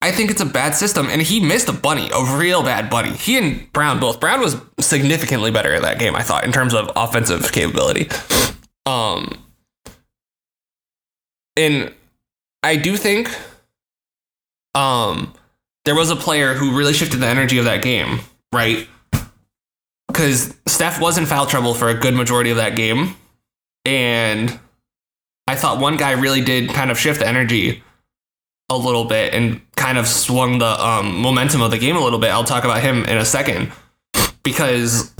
I 0.00 0.10
think 0.10 0.30
it's 0.30 0.40
a 0.40 0.46
bad 0.46 0.74
system, 0.74 1.08
and 1.08 1.22
he 1.22 1.38
missed 1.38 1.68
a 1.68 1.72
bunny, 1.72 2.10
a 2.12 2.36
real 2.36 2.62
bad 2.62 2.90
bunny. 2.90 3.10
He 3.10 3.38
and 3.38 3.72
Brown 3.72 4.00
both. 4.00 4.18
Brown 4.18 4.40
was 4.40 4.56
significantly 4.80 5.50
better 5.52 5.72
in 5.74 5.82
that 5.82 5.98
game, 5.98 6.16
I 6.16 6.22
thought, 6.22 6.44
in 6.44 6.50
terms 6.50 6.74
of 6.74 6.90
offensive 6.96 7.52
capability. 7.52 8.08
Um, 8.84 9.44
and 11.56 11.94
I 12.64 12.76
do 12.76 12.96
think, 12.96 13.30
um, 14.74 15.34
there 15.84 15.94
was 15.94 16.10
a 16.10 16.16
player 16.16 16.54
who 16.54 16.76
really 16.76 16.94
shifted 16.94 17.18
the 17.18 17.26
energy 17.26 17.58
of 17.58 17.64
that 17.66 17.82
game, 17.82 18.20
right? 18.52 18.88
because 20.12 20.54
Steph 20.66 21.00
was 21.00 21.16
in 21.18 21.26
foul 21.26 21.46
trouble 21.46 21.74
for 21.74 21.88
a 21.88 21.94
good 21.94 22.14
majority 22.14 22.50
of 22.50 22.56
that 22.58 22.76
game. 22.76 23.16
And 23.84 24.58
I 25.46 25.56
thought 25.56 25.80
one 25.80 25.96
guy 25.96 26.12
really 26.12 26.40
did 26.40 26.70
kind 26.70 26.90
of 26.90 26.98
shift 26.98 27.20
the 27.20 27.26
energy 27.26 27.82
a 28.70 28.76
little 28.76 29.04
bit 29.04 29.34
and 29.34 29.60
kind 29.76 29.98
of 29.98 30.06
swung 30.06 30.58
the 30.58 30.84
um, 30.84 31.20
momentum 31.20 31.60
of 31.60 31.70
the 31.70 31.78
game 31.78 31.96
a 31.96 32.00
little 32.00 32.18
bit. 32.18 32.30
I'll 32.30 32.44
talk 32.44 32.64
about 32.64 32.82
him 32.82 33.04
in 33.04 33.18
a 33.18 33.24
second 33.24 33.70
because 34.42 35.12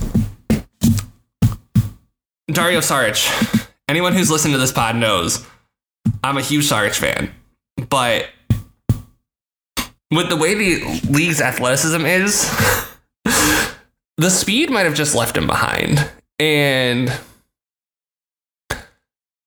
Dario 2.47 2.79
Saric, 2.79 3.69
anyone 3.87 4.13
who's 4.13 4.31
listened 4.31 4.53
to 4.53 4.57
this 4.57 4.71
pod 4.71 4.95
knows 4.95 5.45
I'm 6.23 6.37
a 6.37 6.41
huge 6.41 6.69
Saric 6.69 6.95
fan. 6.95 7.33
But 7.89 8.29
with 10.11 10.29
the 10.29 10.37
way 10.37 10.55
the 10.55 11.01
league's 11.09 11.41
athleticism 11.41 12.05
is, 12.05 12.49
the 14.17 14.29
speed 14.29 14.69
might 14.69 14.85
have 14.85 14.95
just 14.95 15.15
left 15.15 15.37
him 15.37 15.47
behind. 15.47 16.09
And 16.39 17.11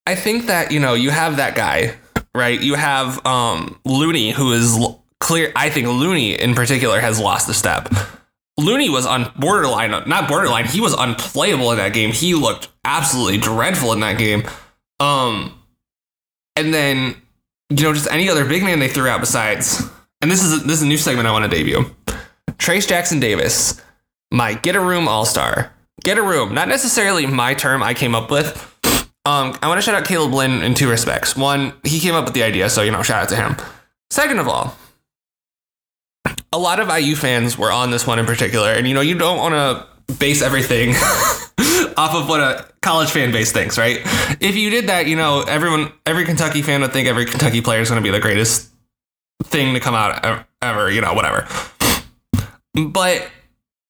I 0.06 0.14
think 0.14 0.46
that, 0.46 0.70
you 0.70 0.80
know, 0.80 0.94
you 0.94 1.10
have 1.10 1.36
that 1.36 1.54
guy, 1.54 1.96
right? 2.34 2.60
You 2.60 2.74
have 2.74 3.24
um, 3.26 3.80
Looney, 3.84 4.30
who 4.30 4.52
is 4.52 4.78
clear. 5.20 5.52
I 5.56 5.70
think 5.70 5.88
Looney 5.88 6.40
in 6.40 6.54
particular 6.54 7.00
has 7.00 7.18
lost 7.18 7.48
a 7.48 7.54
step. 7.54 7.88
Looney 8.58 8.88
was 8.88 9.04
on 9.04 9.32
borderline, 9.36 9.90
not 10.06 10.28
borderline, 10.28 10.64
he 10.64 10.80
was 10.80 10.94
unplayable 10.94 11.72
in 11.72 11.78
that 11.78 11.92
game. 11.92 12.10
He 12.12 12.34
looked 12.34 12.68
absolutely 12.84 13.38
dreadful 13.38 13.92
in 13.92 14.00
that 14.00 14.16
game. 14.16 14.44
Um, 15.00 15.60
and 16.54 16.72
then, 16.72 17.16
you 17.68 17.82
know, 17.82 17.92
just 17.92 18.10
any 18.10 18.30
other 18.30 18.46
big 18.46 18.62
man 18.62 18.78
they 18.78 18.88
threw 18.88 19.08
out 19.08 19.20
besides, 19.20 19.82
and 20.22 20.30
this 20.30 20.42
is 20.42 20.62
a, 20.62 20.64
this 20.64 20.76
is 20.78 20.82
a 20.82 20.86
new 20.86 20.96
segment 20.96 21.28
I 21.28 21.32
want 21.32 21.44
to 21.44 21.50
debut. 21.50 21.84
Trayce 22.52 22.88
Jackson-Davis 22.88 23.82
my 24.30 24.54
get 24.54 24.74
a 24.76 24.80
room 24.80 25.06
all 25.08 25.24
star. 25.24 25.72
get 26.02 26.18
a 26.18 26.22
room. 26.22 26.54
Not 26.54 26.68
necessarily 26.68 27.26
my 27.26 27.54
term 27.54 27.82
I 27.82 27.94
came 27.94 28.14
up 28.14 28.30
with. 28.30 28.75
Um, 29.26 29.58
I 29.60 29.66
want 29.66 29.78
to 29.78 29.82
shout 29.82 29.96
out 29.96 30.06
Caleb 30.06 30.32
Lynn 30.34 30.62
in 30.62 30.74
two 30.74 30.88
respects. 30.88 31.34
One, 31.34 31.72
he 31.82 31.98
came 31.98 32.14
up 32.14 32.26
with 32.26 32.34
the 32.34 32.44
idea, 32.44 32.70
so 32.70 32.82
you 32.82 32.92
know, 32.92 33.02
shout 33.02 33.24
out 33.24 33.28
to 33.30 33.36
him. 33.36 33.56
Second 34.08 34.38
of 34.38 34.46
all, 34.46 34.76
a 36.52 36.58
lot 36.58 36.78
of 36.78 36.88
IU 36.88 37.16
fans 37.16 37.58
were 37.58 37.72
on 37.72 37.90
this 37.90 38.06
one 38.06 38.20
in 38.20 38.24
particular, 38.24 38.70
and 38.70 38.86
you 38.86 38.94
know, 38.94 39.00
you 39.00 39.18
don't 39.18 39.38
want 39.38 39.54
to 39.54 40.14
base 40.14 40.42
everything 40.42 40.90
off 41.96 42.14
of 42.14 42.28
what 42.28 42.38
a 42.38 42.66
college 42.82 43.10
fan 43.10 43.32
base 43.32 43.50
thinks, 43.50 43.76
right? 43.76 43.98
If 44.40 44.54
you 44.54 44.70
did 44.70 44.90
that, 44.90 45.08
you 45.08 45.16
know, 45.16 45.42
everyone, 45.42 45.92
every 46.06 46.24
Kentucky 46.24 46.62
fan 46.62 46.80
would 46.82 46.92
think 46.92 47.08
every 47.08 47.24
Kentucky 47.24 47.60
player 47.60 47.80
is 47.80 47.88
going 47.88 48.00
to 48.00 48.06
be 48.06 48.12
the 48.12 48.20
greatest 48.20 48.70
thing 49.42 49.74
to 49.74 49.80
come 49.80 49.96
out 49.96 50.46
ever, 50.62 50.88
you 50.88 51.00
know, 51.00 51.14
whatever. 51.14 51.48
But 52.74 53.28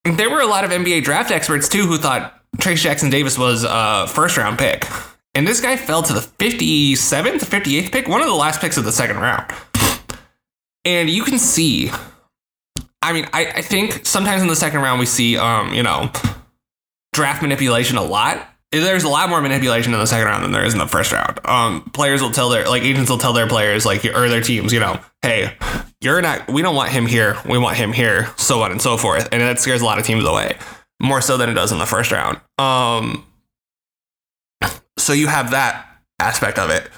there 0.04 0.30
were 0.30 0.40
a 0.40 0.46
lot 0.46 0.64
of 0.64 0.70
NBA 0.70 1.04
draft 1.04 1.30
experts 1.30 1.68
too 1.68 1.86
who 1.86 1.98
thought 1.98 2.40
Trayce 2.56 2.78
Jackson-Davis 2.78 3.36
was 3.36 3.66
a 3.68 4.06
first 4.08 4.38
round 4.38 4.58
pick. 4.58 4.86
And 5.36 5.46
this 5.46 5.60
guy 5.60 5.76
fell 5.76 6.02
to 6.02 6.14
the 6.14 6.20
57th, 6.20 7.40
58th 7.40 7.92
pick, 7.92 8.08
one 8.08 8.22
of 8.22 8.26
the 8.26 8.32
last 8.32 8.58
picks 8.58 8.78
of 8.78 8.86
the 8.86 8.90
second 8.90 9.18
round. 9.18 9.52
And 10.86 11.10
you 11.10 11.24
can 11.24 11.38
see, 11.38 11.90
I 13.02 13.12
mean, 13.12 13.26
I, 13.34 13.44
I 13.56 13.60
think 13.60 14.06
sometimes 14.06 14.40
in 14.40 14.48
the 14.48 14.56
second 14.56 14.80
round 14.80 14.98
we 14.98 15.04
see, 15.04 15.36
um, 15.36 15.74
you 15.74 15.82
know, 15.82 16.10
draft 17.12 17.42
manipulation 17.42 17.98
a 17.98 18.02
lot. 18.02 18.48
There's 18.72 19.04
a 19.04 19.10
lot 19.10 19.28
more 19.28 19.42
manipulation 19.42 19.92
in 19.92 20.00
the 20.00 20.06
second 20.06 20.26
round 20.26 20.42
than 20.42 20.52
there 20.52 20.64
is 20.64 20.72
in 20.72 20.78
the 20.78 20.86
first 20.86 21.12
round. 21.12 21.38
Um, 21.44 21.82
players 21.90 22.22
will 22.22 22.30
tell 22.30 22.48
their 22.48 22.66
like 22.66 22.82
agents 22.82 23.10
will 23.10 23.18
tell 23.18 23.34
their 23.34 23.46
players 23.46 23.84
like 23.84 24.06
or 24.06 24.30
their 24.30 24.40
teams, 24.40 24.72
you 24.72 24.80
know, 24.80 24.98
hey, 25.20 25.54
you're 26.00 26.22
not. 26.22 26.48
We 26.48 26.62
don't 26.62 26.74
want 26.74 26.92
him 26.92 27.04
here. 27.04 27.36
We 27.46 27.58
want 27.58 27.76
him 27.76 27.92
here. 27.92 28.32
So 28.38 28.62
on 28.62 28.72
and 28.72 28.80
so 28.80 28.96
forth, 28.96 29.28
and 29.32 29.42
that 29.42 29.60
scares 29.60 29.82
a 29.82 29.84
lot 29.84 29.98
of 29.98 30.06
teams 30.06 30.24
away 30.24 30.56
more 30.98 31.20
so 31.20 31.36
than 31.36 31.50
it 31.50 31.54
does 31.54 31.72
in 31.72 31.78
the 31.78 31.86
first 31.86 32.10
round. 32.10 32.40
Um, 32.58 33.26
so 34.98 35.12
you 35.12 35.26
have 35.26 35.50
that 35.50 35.86
aspect 36.18 36.58
of 36.58 36.70
it, 36.70 36.88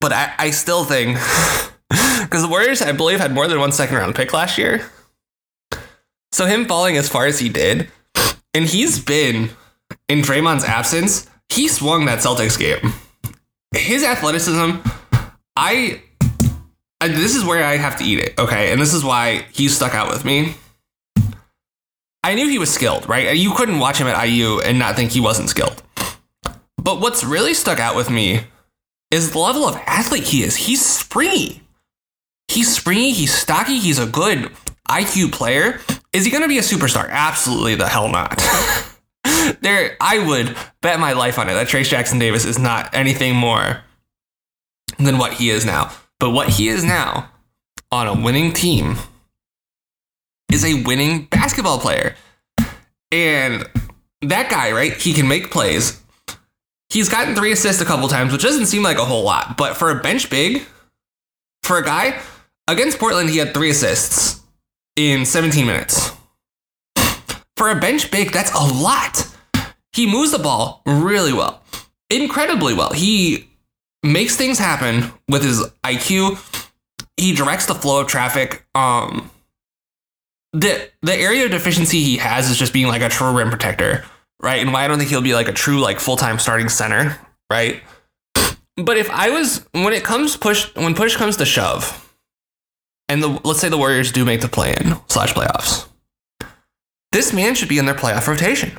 but 0.00 0.12
I, 0.12 0.32
I 0.38 0.50
still 0.50 0.84
think 0.84 1.16
because 2.22 2.42
the 2.42 2.48
Warriors, 2.48 2.82
I 2.82 2.92
believe, 2.92 3.20
had 3.20 3.32
more 3.32 3.48
than 3.48 3.58
one 3.58 3.72
second 3.72 3.96
round 3.96 4.14
pick 4.14 4.32
last 4.32 4.58
year. 4.58 4.90
So 6.32 6.46
him 6.46 6.66
falling 6.66 6.96
as 6.96 7.08
far 7.08 7.26
as 7.26 7.38
he 7.38 7.48
did 7.48 7.88
and 8.52 8.64
he's 8.64 8.98
been 8.98 9.50
in 10.08 10.20
Draymond's 10.20 10.64
absence, 10.64 11.30
he 11.48 11.68
swung 11.68 12.06
that 12.06 12.18
Celtics 12.18 12.58
game. 12.58 12.92
His 13.72 14.02
athleticism, 14.02 14.78
I, 15.56 16.02
I 17.00 17.08
this 17.08 17.36
is 17.36 17.44
where 17.44 17.64
I 17.64 17.76
have 17.76 17.96
to 17.98 18.04
eat 18.04 18.18
it, 18.18 18.38
okay? 18.38 18.72
And 18.72 18.80
this 18.80 18.94
is 18.94 19.04
why 19.04 19.46
he 19.52 19.68
stuck 19.68 19.94
out 19.94 20.08
with 20.08 20.24
me. 20.24 20.56
I 22.24 22.34
knew 22.34 22.48
he 22.48 22.58
was 22.58 22.72
skilled, 22.72 23.08
right? 23.08 23.36
You 23.36 23.52
couldn't 23.54 23.78
watch 23.78 23.98
him 23.98 24.08
at 24.08 24.20
IU 24.24 24.58
and 24.60 24.78
not 24.78 24.96
think 24.96 25.12
he 25.12 25.20
wasn't 25.20 25.50
skilled. 25.50 25.83
But 26.78 27.00
what's 27.00 27.24
really 27.24 27.54
stuck 27.54 27.78
out 27.78 27.96
with 27.96 28.10
me 28.10 28.44
is 29.10 29.30
the 29.30 29.38
level 29.38 29.64
of 29.64 29.76
athlete 29.86 30.24
he 30.24 30.42
is. 30.42 30.56
He's 30.56 30.84
springy. 30.84 31.62
He's 32.48 32.74
springy, 32.74 33.12
he's 33.12 33.32
stocky, 33.32 33.78
he's 33.78 33.98
a 33.98 34.06
good 34.06 34.50
IQ 34.88 35.32
player. 35.32 35.80
Is 36.12 36.24
he 36.24 36.30
going 36.30 36.42
to 36.42 36.48
be 36.48 36.58
a 36.58 36.62
superstar? 36.62 37.08
Absolutely 37.08 37.74
the 37.74 37.88
hell 37.88 38.08
not. 38.08 38.36
there, 39.60 39.96
I 40.00 40.18
would 40.24 40.56
bet 40.82 41.00
my 41.00 41.14
life 41.14 41.38
on 41.38 41.48
it 41.48 41.54
that 41.54 41.68
Trayce 41.68 41.88
Jackson-Davis 41.88 42.44
is 42.44 42.58
not 42.58 42.94
anything 42.94 43.34
more 43.34 43.82
than 44.98 45.18
what 45.18 45.34
he 45.34 45.50
is 45.50 45.64
now. 45.64 45.90
But 46.20 46.30
what 46.30 46.48
he 46.48 46.68
is 46.68 46.84
now 46.84 47.30
on 47.90 48.06
a 48.06 48.14
winning 48.14 48.52
team 48.52 48.96
is 50.52 50.64
a 50.64 50.82
winning 50.84 51.24
basketball 51.26 51.78
player. 51.78 52.14
And 53.10 53.68
that 54.22 54.50
guy, 54.50 54.72
right? 54.72 54.92
He 54.92 55.12
can 55.12 55.28
make 55.28 55.50
plays. 55.50 56.00
He's 56.94 57.08
gotten 57.08 57.34
three 57.34 57.50
assists 57.50 57.82
a 57.82 57.84
couple 57.84 58.06
times, 58.06 58.32
which 58.32 58.42
doesn't 58.42 58.66
seem 58.66 58.84
like 58.84 58.98
a 58.98 59.04
whole 59.04 59.24
lot. 59.24 59.56
But 59.56 59.76
for 59.76 59.90
a 59.90 60.00
bench 60.00 60.30
big, 60.30 60.62
for 61.64 61.76
a 61.76 61.84
guy 61.84 62.20
against 62.68 63.00
Portland, 63.00 63.30
he 63.30 63.38
had 63.38 63.52
three 63.52 63.70
assists 63.70 64.40
in 64.94 65.24
17 65.26 65.66
minutes. 65.66 66.12
For 67.56 67.68
a 67.68 67.74
bench 67.74 68.12
big, 68.12 68.30
that's 68.30 68.52
a 68.52 68.72
lot. 68.72 69.26
He 69.92 70.06
moves 70.06 70.30
the 70.30 70.38
ball 70.38 70.82
really 70.86 71.32
well, 71.32 71.64
incredibly 72.10 72.74
well. 72.74 72.92
He 72.92 73.48
makes 74.04 74.36
things 74.36 74.60
happen 74.60 75.12
with 75.28 75.42
his 75.42 75.66
IQ. 75.82 76.38
He 77.16 77.34
directs 77.34 77.66
the 77.66 77.74
flow 77.74 78.02
of 78.02 78.06
traffic. 78.06 78.64
Um, 78.76 79.32
the 80.52 80.90
the 81.02 81.16
area 81.16 81.44
of 81.44 81.50
deficiency 81.50 82.04
he 82.04 82.18
has 82.18 82.48
is 82.48 82.56
just 82.56 82.72
being 82.72 82.86
like 82.86 83.02
a 83.02 83.08
true 83.08 83.36
rim 83.36 83.50
protector, 83.50 84.04
right? 84.44 84.60
And 84.60 84.72
why 84.72 84.84
I 84.84 84.88
don't 84.88 84.98
think 84.98 85.10
he'll 85.10 85.22
be 85.22 85.34
like 85.34 85.48
a 85.48 85.52
true 85.52 85.80
like 85.80 85.98
full 85.98 86.16
time 86.16 86.38
starting 86.38 86.68
center, 86.68 87.18
right? 87.50 87.82
But 88.76 88.98
if 88.98 89.08
I 89.10 89.30
was 89.30 89.66
when 89.72 89.92
it 89.92 90.04
comes 90.04 90.36
push 90.36 90.72
when 90.76 90.94
push 90.94 91.16
comes 91.16 91.38
to 91.38 91.46
shove, 91.46 92.14
and 93.08 93.22
the 93.22 93.28
let's 93.44 93.60
say 93.60 93.68
the 93.68 93.78
Warriors 93.78 94.12
do 94.12 94.24
make 94.24 94.42
the 94.42 94.48
play 94.48 94.74
in 94.78 94.96
slash 95.08 95.32
playoffs, 95.32 95.88
this 97.12 97.32
man 97.32 97.54
should 97.54 97.68
be 97.68 97.78
in 97.78 97.86
their 97.86 97.94
playoff 97.94 98.26
rotation. 98.26 98.78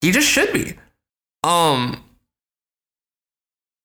He 0.00 0.10
just 0.10 0.28
should 0.28 0.52
be. 0.52 0.74
Um, 1.44 2.02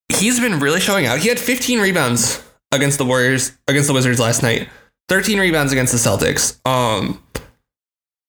he's 0.08 0.40
been 0.40 0.58
really 0.58 0.80
showing 0.80 1.06
out. 1.06 1.18
He 1.18 1.28
had 1.28 1.38
15 1.38 1.80
rebounds 1.80 2.42
against 2.72 2.98
the 2.98 3.04
Warriors 3.04 3.52
against 3.68 3.86
the 3.86 3.94
Wizards 3.94 4.18
last 4.18 4.42
night. 4.42 4.68
13 5.08 5.38
rebounds 5.38 5.72
against 5.72 5.92
the 5.92 5.98
Celtics. 5.98 6.58
Um, 6.66 7.22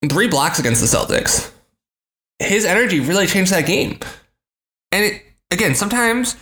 three 0.10 0.28
blocks 0.28 0.60
against 0.60 0.82
the 0.82 0.88
Celtics. 0.88 1.53
His 2.44 2.66
energy 2.66 3.00
really 3.00 3.28
changed 3.28 3.52
that 3.52 3.66
game. 3.66 4.00
And 4.92 5.06
it, 5.06 5.22
again, 5.52 5.76
sometimes 5.76 6.36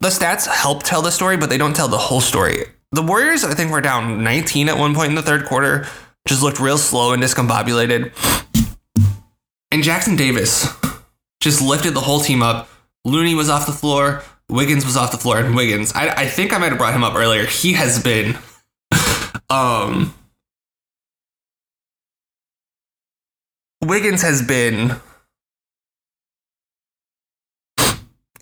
the 0.00 0.08
stats 0.08 0.46
help 0.46 0.82
tell 0.82 1.02
the 1.02 1.10
story, 1.10 1.36
but 1.36 1.50
they 1.50 1.58
don't 1.58 1.74
tell 1.74 1.88
the 1.88 1.98
whole 1.98 2.20
story 2.20 2.64
the 2.92 3.02
Warriors, 3.02 3.44
I 3.44 3.54
think, 3.54 3.70
were 3.70 3.80
down 3.80 4.24
19 4.24 4.68
at 4.68 4.78
one 4.78 4.94
point 4.94 5.10
in 5.10 5.14
the 5.14 5.22
third 5.22 5.44
quarter, 5.44 5.86
just 6.26 6.42
looked 6.42 6.58
real 6.58 6.78
slow 6.78 7.12
and 7.12 7.22
discombobulated. 7.22 8.12
And 9.70 9.82
Jackson 9.82 10.16
Davis 10.16 10.68
just 11.40 11.60
lifted 11.60 11.92
the 11.92 12.00
whole 12.00 12.20
team 12.20 12.42
up. 12.42 12.68
Looney 13.04 13.34
was 13.34 13.50
off 13.50 13.66
the 13.66 13.72
floor, 13.72 14.22
Wiggins 14.48 14.84
was 14.84 14.96
off 14.96 15.12
the 15.12 15.18
floor, 15.18 15.38
and 15.38 15.54
Wiggins, 15.54 15.92
I, 15.94 16.08
I 16.08 16.26
think 16.26 16.52
I 16.52 16.58
might 16.58 16.70
have 16.70 16.78
brought 16.78 16.94
him 16.94 17.04
up 17.04 17.14
earlier. 17.14 17.44
He 17.44 17.74
has 17.74 18.02
been, 18.02 18.38
um, 19.50 20.14
Wiggins 23.82 24.22
has 24.22 24.42
been. 24.42 24.96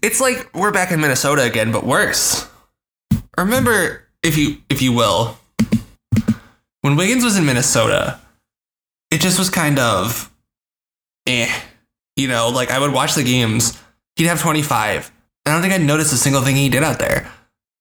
It's 0.07 0.21
like 0.21 0.55
we're 0.55 0.71
back 0.71 0.93
in 0.93 1.01
Minnesota 1.01 1.43
again, 1.43 1.73
but 1.73 1.85
worse. 1.85 2.49
Remember 3.37 4.07
if 4.23 4.39
you 4.39 4.59
if 4.71 4.81
you 4.81 4.93
will, 4.93 5.37
when 6.83 6.95
Wiggins 6.95 7.25
was 7.25 7.37
in 7.37 7.45
Minnesota, 7.45 8.21
it 9.11 9.21
just 9.21 9.37
was 9.37 9.51
kind 9.51 9.81
of 9.81 10.33
eh. 11.27 11.53
You 12.15 12.29
know, 12.29 12.51
like 12.51 12.71
I 12.71 12.79
would 12.79 12.93
watch 12.93 13.17
the 13.17 13.25
games, 13.25 13.83
he'd 14.15 14.27
have 14.27 14.41
25. 14.41 15.11
I 15.45 15.51
don't 15.51 15.61
think 15.61 15.75
I'd 15.75 15.83
notice 15.83 16.13
a 16.13 16.17
single 16.17 16.43
thing 16.43 16.55
he 16.55 16.69
did 16.69 16.85
out 16.85 17.01
there. 17.01 17.29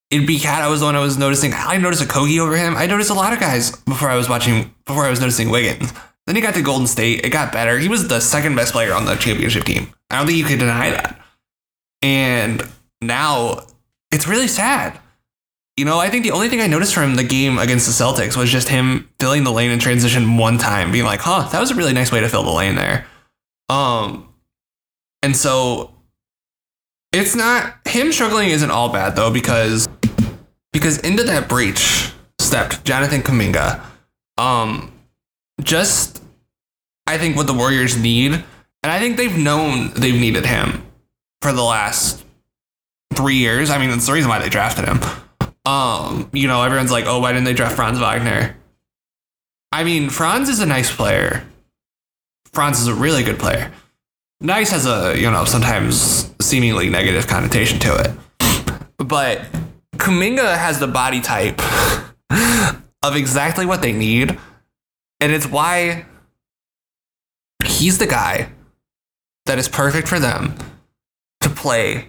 It'd 0.10 0.26
be 0.26 0.40
Cat. 0.40 0.64
I 0.64 0.68
was 0.68 0.80
the 0.80 0.88
one 0.88 0.96
I 0.96 1.02
was 1.02 1.20
noticing. 1.20 1.54
I 1.54 1.78
noticed 1.78 2.02
a 2.02 2.08
Kogi 2.08 2.40
over 2.40 2.58
him. 2.58 2.76
I 2.76 2.88
noticed 2.88 3.12
a 3.12 3.14
lot 3.14 3.34
of 3.34 3.40
guys 3.40 3.70
before 3.70 4.10
I 4.10 4.16
was 4.16 4.28
watching, 4.28 4.74
before 4.88 5.06
I 5.06 5.12
was 5.12 5.20
noticing 5.20 5.52
Wiggins. 5.52 5.94
Then 6.26 6.36
he 6.36 6.42
got 6.42 6.56
to 6.56 6.64
Golden 6.64 6.88
State. 6.88 7.24
It 7.24 7.30
got 7.30 7.54
better. 7.54 7.78
He 7.78 7.88
was 7.88 8.08
the 8.08 8.20
second 8.20 8.56
best 8.56 8.72
player 8.72 8.96
on 8.96 9.06
the 9.06 9.16
championship 9.16 9.66
team. 9.66 9.94
I 10.10 10.18
don't 10.18 10.26
think 10.26 10.40
you 10.40 10.46
could 10.46 10.58
deny 10.58 10.90
that. 10.90 11.22
And 12.02 12.62
now 13.02 13.66
it's 14.12 14.28
really 14.28 14.48
sad. 14.48 15.00
You 15.78 15.84
know, 15.84 16.00
I 16.00 16.10
think 16.10 16.24
the 16.24 16.32
only 16.32 16.48
thing 16.48 16.62
I 16.62 16.68
noticed 16.68 16.94
from 16.94 17.16
the 17.16 17.24
game 17.24 17.58
against 17.58 17.86
the 17.86 17.92
Celtics 17.92 18.38
was 18.38 18.50
just 18.50 18.70
him 18.70 19.10
filling 19.20 19.44
the 19.44 19.52
lane 19.52 19.72
in 19.72 19.80
transition 19.80 20.38
one 20.38 20.58
time, 20.58 20.92
being 20.92 21.04
like, 21.04 21.20
"Huh, 21.20 21.50
that 21.52 21.60
was 21.60 21.72
a 21.72 21.76
really 21.76 21.92
nice 21.92 22.14
way 22.14 22.22
to 22.22 22.30
fill 22.30 22.44
the 22.44 22.52
lane 22.52 22.76
there." 22.76 23.06
Um, 23.68 24.30
and 25.22 25.36
so 25.36 25.92
it's 27.12 27.36
not 27.36 27.76
him 27.86 28.14
struggling 28.14 28.50
isn't 28.50 28.72
all 28.72 28.90
bad 28.90 29.16
though 29.16 29.32
because 29.32 29.90
because 30.72 31.00
into 31.00 31.24
that 31.24 31.50
breach 31.50 32.12
stepped 32.40 32.86
Jonathan 32.86 33.22
Kuminga. 33.22 33.82
Um, 34.38 34.94
just 35.62 36.22
I 37.06 37.18
think 37.18 37.36
what 37.36 37.48
the 37.48 37.54
Warriors 37.54 37.98
need, 37.98 38.32
and 38.32 38.46
I 38.84 39.00
think 39.00 39.18
they've 39.18 39.38
known 39.38 39.92
they've 39.96 40.20
needed 40.20 40.46
him 40.46 40.85
for 41.46 41.54
the 41.54 41.62
last 41.62 42.26
three 43.14 43.36
years. 43.36 43.70
I 43.70 43.78
mean, 43.78 43.92
that's 43.92 44.08
the 44.08 44.14
reason 44.14 44.30
why 44.30 44.40
they 44.40 44.50
drafted 44.50 44.86
him. 44.86 45.00
Um, 45.64 46.28
you 46.34 46.48
know, 46.48 46.64
everyone's 46.64 46.90
like, 46.90 47.06
oh, 47.06 47.20
why 47.20 47.34
didn't 47.34 47.46
they 47.46 47.54
draft 47.54 47.76
Franz 47.76 48.00
Wagner? 48.00 48.58
I 49.72 49.84
mean, 49.84 50.10
Franz 50.10 50.50
is 50.50 50.60
a 50.60 50.66
nice 50.66 50.94
player. 50.94 51.46
Franz 52.52 52.80
is 52.80 52.88
a 52.88 52.96
really 52.96 53.22
good 53.22 53.38
player. 53.38 53.72
Nice 54.42 54.72
has 54.72 54.88
a, 54.88 55.16
you 55.16 55.30
know, 55.30 55.46
sometimes 55.46 56.34
seemingly 56.42 56.90
negative 56.90 57.28
connotation 57.28 57.78
to 57.82 57.96
it. 57.96 58.80
But 58.98 59.42
Kuminga 59.98 60.58
has 60.58 60.80
the 60.80 60.88
body 60.88 61.22
type 61.22 61.62
of 63.04 63.16
exactly 63.16 63.68
what 63.68 63.84
they 63.84 63.94
need. 63.94 64.36
And 65.20 65.32
it's 65.32 65.46
why 65.46 66.06
he's 67.64 68.00
the 68.00 68.08
guy 68.08 68.50
that 69.46 69.60
is 69.60 69.70
perfect 69.70 70.08
for 70.08 70.20
them 70.20 70.56
play. 71.66 72.06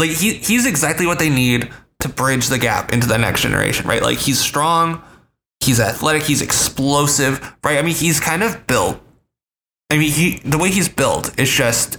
Like 0.00 0.10
he 0.10 0.34
he's 0.34 0.66
exactly 0.66 1.06
what 1.06 1.20
they 1.20 1.30
need 1.30 1.70
to 2.00 2.08
bridge 2.08 2.48
the 2.48 2.58
gap 2.58 2.92
into 2.92 3.06
the 3.06 3.16
next 3.16 3.42
generation, 3.42 3.86
right? 3.86 4.02
Like 4.02 4.18
he's 4.18 4.40
strong, 4.40 5.00
he's 5.60 5.78
athletic, 5.78 6.24
he's 6.24 6.42
explosive, 6.42 7.40
right? 7.62 7.78
I 7.78 7.82
mean, 7.82 7.94
he's 7.94 8.18
kind 8.18 8.42
of 8.42 8.66
built. 8.66 9.00
I 9.90 9.98
mean, 9.98 10.10
he 10.10 10.40
the 10.44 10.58
way 10.58 10.70
he's 10.70 10.88
built 10.88 11.38
is 11.38 11.48
just 11.48 11.98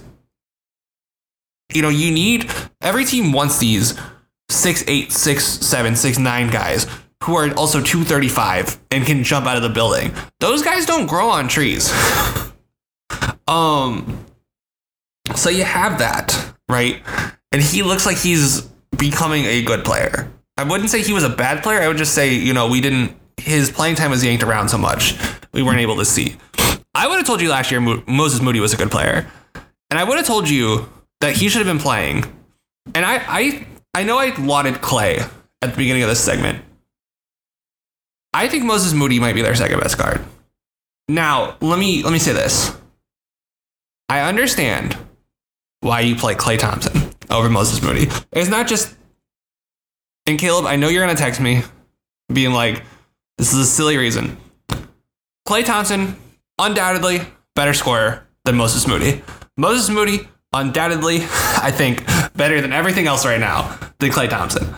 you 1.72 1.80
know, 1.80 1.88
you 1.88 2.12
need 2.12 2.50
every 2.82 3.06
team 3.06 3.32
wants 3.32 3.58
these 3.58 3.98
six 4.50 4.84
eight, 4.86 5.10
six 5.10 5.44
seven, 5.44 5.96
six 5.96 6.18
nine 6.18 6.50
guys 6.50 6.86
who 7.24 7.36
are 7.36 7.52
also 7.54 7.80
235 7.80 8.78
and 8.90 9.04
can 9.06 9.24
jump 9.24 9.46
out 9.46 9.56
of 9.56 9.62
the 9.62 9.68
building. 9.70 10.12
Those 10.40 10.62
guys 10.62 10.84
don't 10.84 11.06
grow 11.06 11.30
on 11.30 11.48
trees. 11.48 11.90
um 13.48 14.26
so 15.34 15.50
you 15.50 15.64
have 15.64 15.98
that, 15.98 16.47
right? 16.68 17.02
And 17.52 17.62
he 17.62 17.82
looks 17.82 18.06
like 18.06 18.16
he's 18.16 18.62
becoming 18.96 19.44
a 19.44 19.62
good 19.62 19.84
player. 19.84 20.30
I 20.56 20.64
wouldn't 20.64 20.90
say 20.90 21.02
he 21.02 21.12
was 21.12 21.24
a 21.24 21.28
bad 21.28 21.62
player. 21.62 21.80
I 21.80 21.88
would 21.88 21.96
just 21.96 22.14
say, 22.14 22.34
you 22.34 22.52
know, 22.52 22.68
we 22.68 22.80
didn't 22.80 23.16
his 23.38 23.70
playing 23.70 23.94
time 23.94 24.10
was 24.10 24.24
yanked 24.24 24.42
around 24.42 24.68
so 24.68 24.78
much. 24.78 25.16
We 25.52 25.62
weren't 25.62 25.78
able 25.80 25.96
to 25.96 26.04
see. 26.04 26.36
I 26.94 27.06
would 27.06 27.16
have 27.16 27.26
told 27.26 27.40
you 27.40 27.48
last 27.48 27.70
year 27.70 27.80
Mo- 27.80 28.02
Moses 28.06 28.42
Moody 28.42 28.60
was 28.60 28.74
a 28.74 28.76
good 28.76 28.90
player. 28.90 29.30
And 29.90 29.98
I 29.98 30.04
would 30.04 30.16
have 30.18 30.26
told 30.26 30.48
you 30.48 30.88
that 31.20 31.36
he 31.36 31.48
should 31.48 31.64
have 31.64 31.66
been 31.66 31.82
playing. 31.82 32.24
And 32.94 33.04
I 33.04 33.22
I 33.26 33.66
I 33.94 34.02
know 34.02 34.18
I 34.18 34.34
lauded 34.36 34.74
Klay 34.74 35.18
at 35.62 35.70
the 35.70 35.76
beginning 35.76 36.02
of 36.02 36.08
this 36.08 36.20
segment. 36.20 36.62
I 38.34 38.48
think 38.48 38.64
Moses 38.64 38.92
Moody 38.92 39.18
might 39.18 39.34
be 39.34 39.42
their 39.42 39.54
second 39.54 39.80
best 39.80 39.96
guard. 39.96 40.24
Now, 41.08 41.56
let 41.60 41.78
me 41.78 42.02
let 42.02 42.12
me 42.12 42.18
say 42.18 42.32
this. 42.32 42.76
I 44.08 44.20
understand 44.20 44.96
why 45.80 46.00
you 46.00 46.16
play 46.16 46.34
Klay 46.34 46.58
Thompson 46.58 47.10
over 47.30 47.48
Moses 47.48 47.82
Moody. 47.82 48.08
It's 48.32 48.50
not 48.50 48.66
just 48.68 48.94
and 50.26 50.38
Caleb, 50.38 50.66
I 50.66 50.76
know 50.76 50.88
you're 50.88 51.02
gonna 51.02 51.18
text 51.18 51.40
me 51.40 51.62
being 52.30 52.52
like, 52.52 52.82
this 53.38 53.52
is 53.54 53.60
a 53.60 53.64
silly 53.64 53.96
reason. 53.96 54.36
Klay 55.48 55.64
Thompson, 55.64 56.16
undoubtedly 56.58 57.20
better 57.54 57.72
scorer 57.72 58.26
than 58.44 58.56
Moses 58.56 58.86
Moody. 58.86 59.22
Moses 59.56 59.88
Moody, 59.88 60.28
undoubtedly, 60.52 61.16
I 61.22 61.72
think, 61.74 62.04
better 62.34 62.60
than 62.60 62.74
everything 62.74 63.06
else 63.06 63.24
right 63.24 63.40
now 63.40 63.78
than 63.98 64.10
Klay 64.10 64.28
Thompson. 64.28 64.74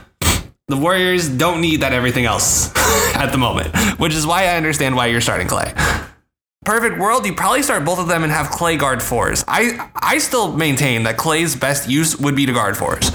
The 0.68 0.76
Warriors 0.76 1.28
don't 1.28 1.61
need 1.61 1.80
that 1.80 1.92
everything 1.92 2.26
else 2.26 2.70
at 3.16 3.32
the 3.32 3.38
moment, 3.38 3.74
which 3.98 4.14
is 4.14 4.24
why 4.24 4.44
I 4.44 4.57
understand 4.57 4.94
why 4.94 5.07
you're 5.07 5.20
starting 5.20 5.48
Klay. 5.48 5.74
Perfect 6.65 6.99
world, 6.99 7.25
you 7.25 7.35
probably 7.35 7.63
start 7.63 7.87
both 7.87 7.99
of 7.99 8.07
them 8.07 8.23
and 8.23 8.31
have 8.31 8.49
Klay 8.49 8.79
guard 8.79 9.03
fours. 9.03 9.45
I 9.49 9.91
I 9.95 10.19
still 10.19 10.53
maintain 10.53 11.05
that 11.05 11.17
Klay's 11.17 11.57
best 11.57 11.89
use 11.89 12.17
would 12.19 12.37
be 12.37 12.45
to 12.45 12.53
guard 12.53 12.77
fours. 12.77 13.11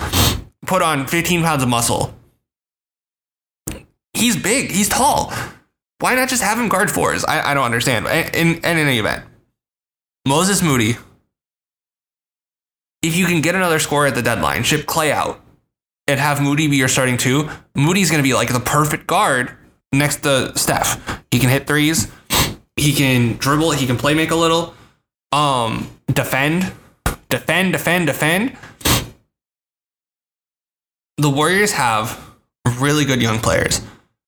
Put 0.65 0.81
on 0.81 1.05
15 1.05 1.43
pounds 1.43 1.61
of 1.61 1.69
muscle. 1.69 2.15
He's 4.13 4.41
big, 4.41 4.71
he's 4.71 4.89
tall. 4.89 5.31
Why 5.99 6.15
not 6.15 6.29
just 6.29 6.41
have 6.41 6.57
him 6.57 6.69
guard 6.69 6.89
fours? 6.89 7.23
I, 7.23 7.51
I 7.51 7.53
don't 7.53 7.65
understand. 7.65 8.07
In, 8.07 8.33
in, 8.33 8.55
in 8.57 8.63
any 8.63 8.97
event, 8.97 9.23
Moses 10.27 10.63
Moody, 10.63 10.95
if 13.03 13.15
you 13.15 13.25
can 13.25 13.41
get 13.41 13.53
another 13.53 13.77
score 13.77 14.07
at 14.07 14.15
the 14.15 14.21
deadline, 14.21 14.63
ship 14.63 14.85
Klay 14.87 15.11
out 15.11 15.39
and 16.07 16.19
have 16.19 16.41
Moody 16.41 16.67
be 16.67 16.77
your 16.77 16.87
starting 16.87 17.17
two, 17.17 17.49
Moody's 17.75 18.09
going 18.09 18.23
to 18.23 18.27
be 18.27 18.33
like 18.33 18.51
the 18.51 18.59
perfect 18.59 19.05
guard 19.05 19.51
next 19.93 20.23
to 20.23 20.57
Steph. 20.57 21.23
He 21.29 21.39
can 21.39 21.49
hit 21.49 21.67
threes, 21.67 22.11
he 22.77 22.93
can 22.93 23.37
dribble, 23.37 23.71
he 23.71 23.87
can 23.87 23.97
play 23.97 24.13
make 24.13 24.31
a 24.31 24.35
little, 24.35 24.73
um, 25.31 25.89
defend, 26.07 26.71
defend, 27.29 27.73
defend, 27.73 28.07
defend. 28.07 28.57
The 31.17 31.29
Warriors 31.29 31.71
have 31.71 32.19
really 32.79 33.05
good 33.05 33.21
young 33.21 33.39
players. 33.39 33.81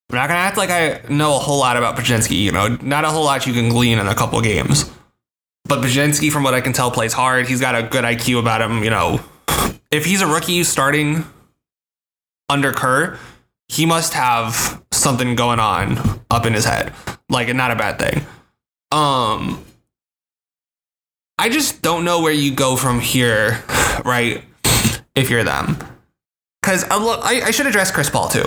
I'm 0.09 0.15
not 0.15 0.29
gonna 0.29 0.39
act 0.39 0.55
like 0.57 0.69
I 0.69 1.01
know 1.09 1.35
a 1.35 1.39
whole 1.39 1.59
lot 1.59 1.75
about 1.75 1.97
Podziemski. 1.97 2.37
You 2.37 2.53
know, 2.53 2.77
not 2.81 3.03
a 3.03 3.09
whole 3.09 3.25
lot 3.25 3.45
you 3.45 3.53
can 3.53 3.69
glean 3.69 3.99
in 3.99 4.07
a 4.07 4.15
couple 4.15 4.39
games. 4.41 4.89
But 5.65 5.81
Podziemski, 5.81 6.31
from 6.31 6.43
what 6.43 6.53
I 6.53 6.61
can 6.61 6.71
tell, 6.71 6.91
plays 6.91 7.11
hard. 7.11 7.47
He's 7.47 7.59
got 7.59 7.75
a 7.75 7.83
good 7.83 8.05
IQ 8.05 8.39
about 8.39 8.61
him. 8.61 8.85
You 8.85 8.89
know, 8.89 9.19
if 9.91 10.05
he's 10.05 10.21
a 10.21 10.27
rookie 10.27 10.63
starting 10.63 11.25
under 12.47 12.71
Kerr, 12.71 13.19
he 13.67 13.85
must 13.85 14.13
have 14.13 14.81
something 14.91 15.35
going 15.35 15.59
on 15.59 16.21
up 16.31 16.45
in 16.45 16.53
his 16.53 16.63
head. 16.63 16.93
Like, 17.29 17.53
not 17.53 17.71
a 17.71 17.75
bad 17.75 17.99
thing. 17.99 18.25
Um, 18.91 19.63
I 21.37 21.49
just 21.49 21.81
don't 21.81 22.05
know 22.05 22.21
where 22.21 22.33
you 22.33 22.51
go 22.51 22.75
from 22.75 22.99
here, 22.99 23.63
right? 24.05 24.43
If 25.15 25.29
you're 25.29 25.43
them, 25.43 25.77
because 26.61 26.83
I, 26.83 27.41
I 27.45 27.51
should 27.51 27.65
address 27.65 27.91
Chris 27.91 28.09
Paul 28.09 28.29
too. 28.29 28.45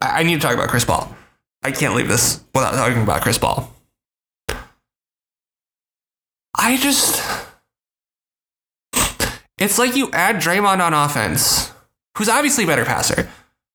I, 0.00 0.20
I 0.20 0.22
need 0.24 0.34
to 0.34 0.40
talk 0.40 0.54
about 0.54 0.68
Chris 0.68 0.84
Paul. 0.84 1.14
I 1.62 1.70
can't 1.70 1.94
leave 1.94 2.08
this 2.08 2.42
without 2.54 2.72
talking 2.72 3.02
about 3.02 3.22
Chris 3.22 3.38
Paul. 3.38 3.72
I 6.56 6.76
just. 6.76 7.22
It's 9.58 9.78
like 9.78 9.94
you 9.94 10.10
add 10.12 10.36
Draymond 10.36 10.80
on 10.80 10.94
offense, 10.94 11.70
who's 12.16 12.28
obviously 12.28 12.64
a 12.64 12.66
better 12.66 12.84
passer. 12.84 13.28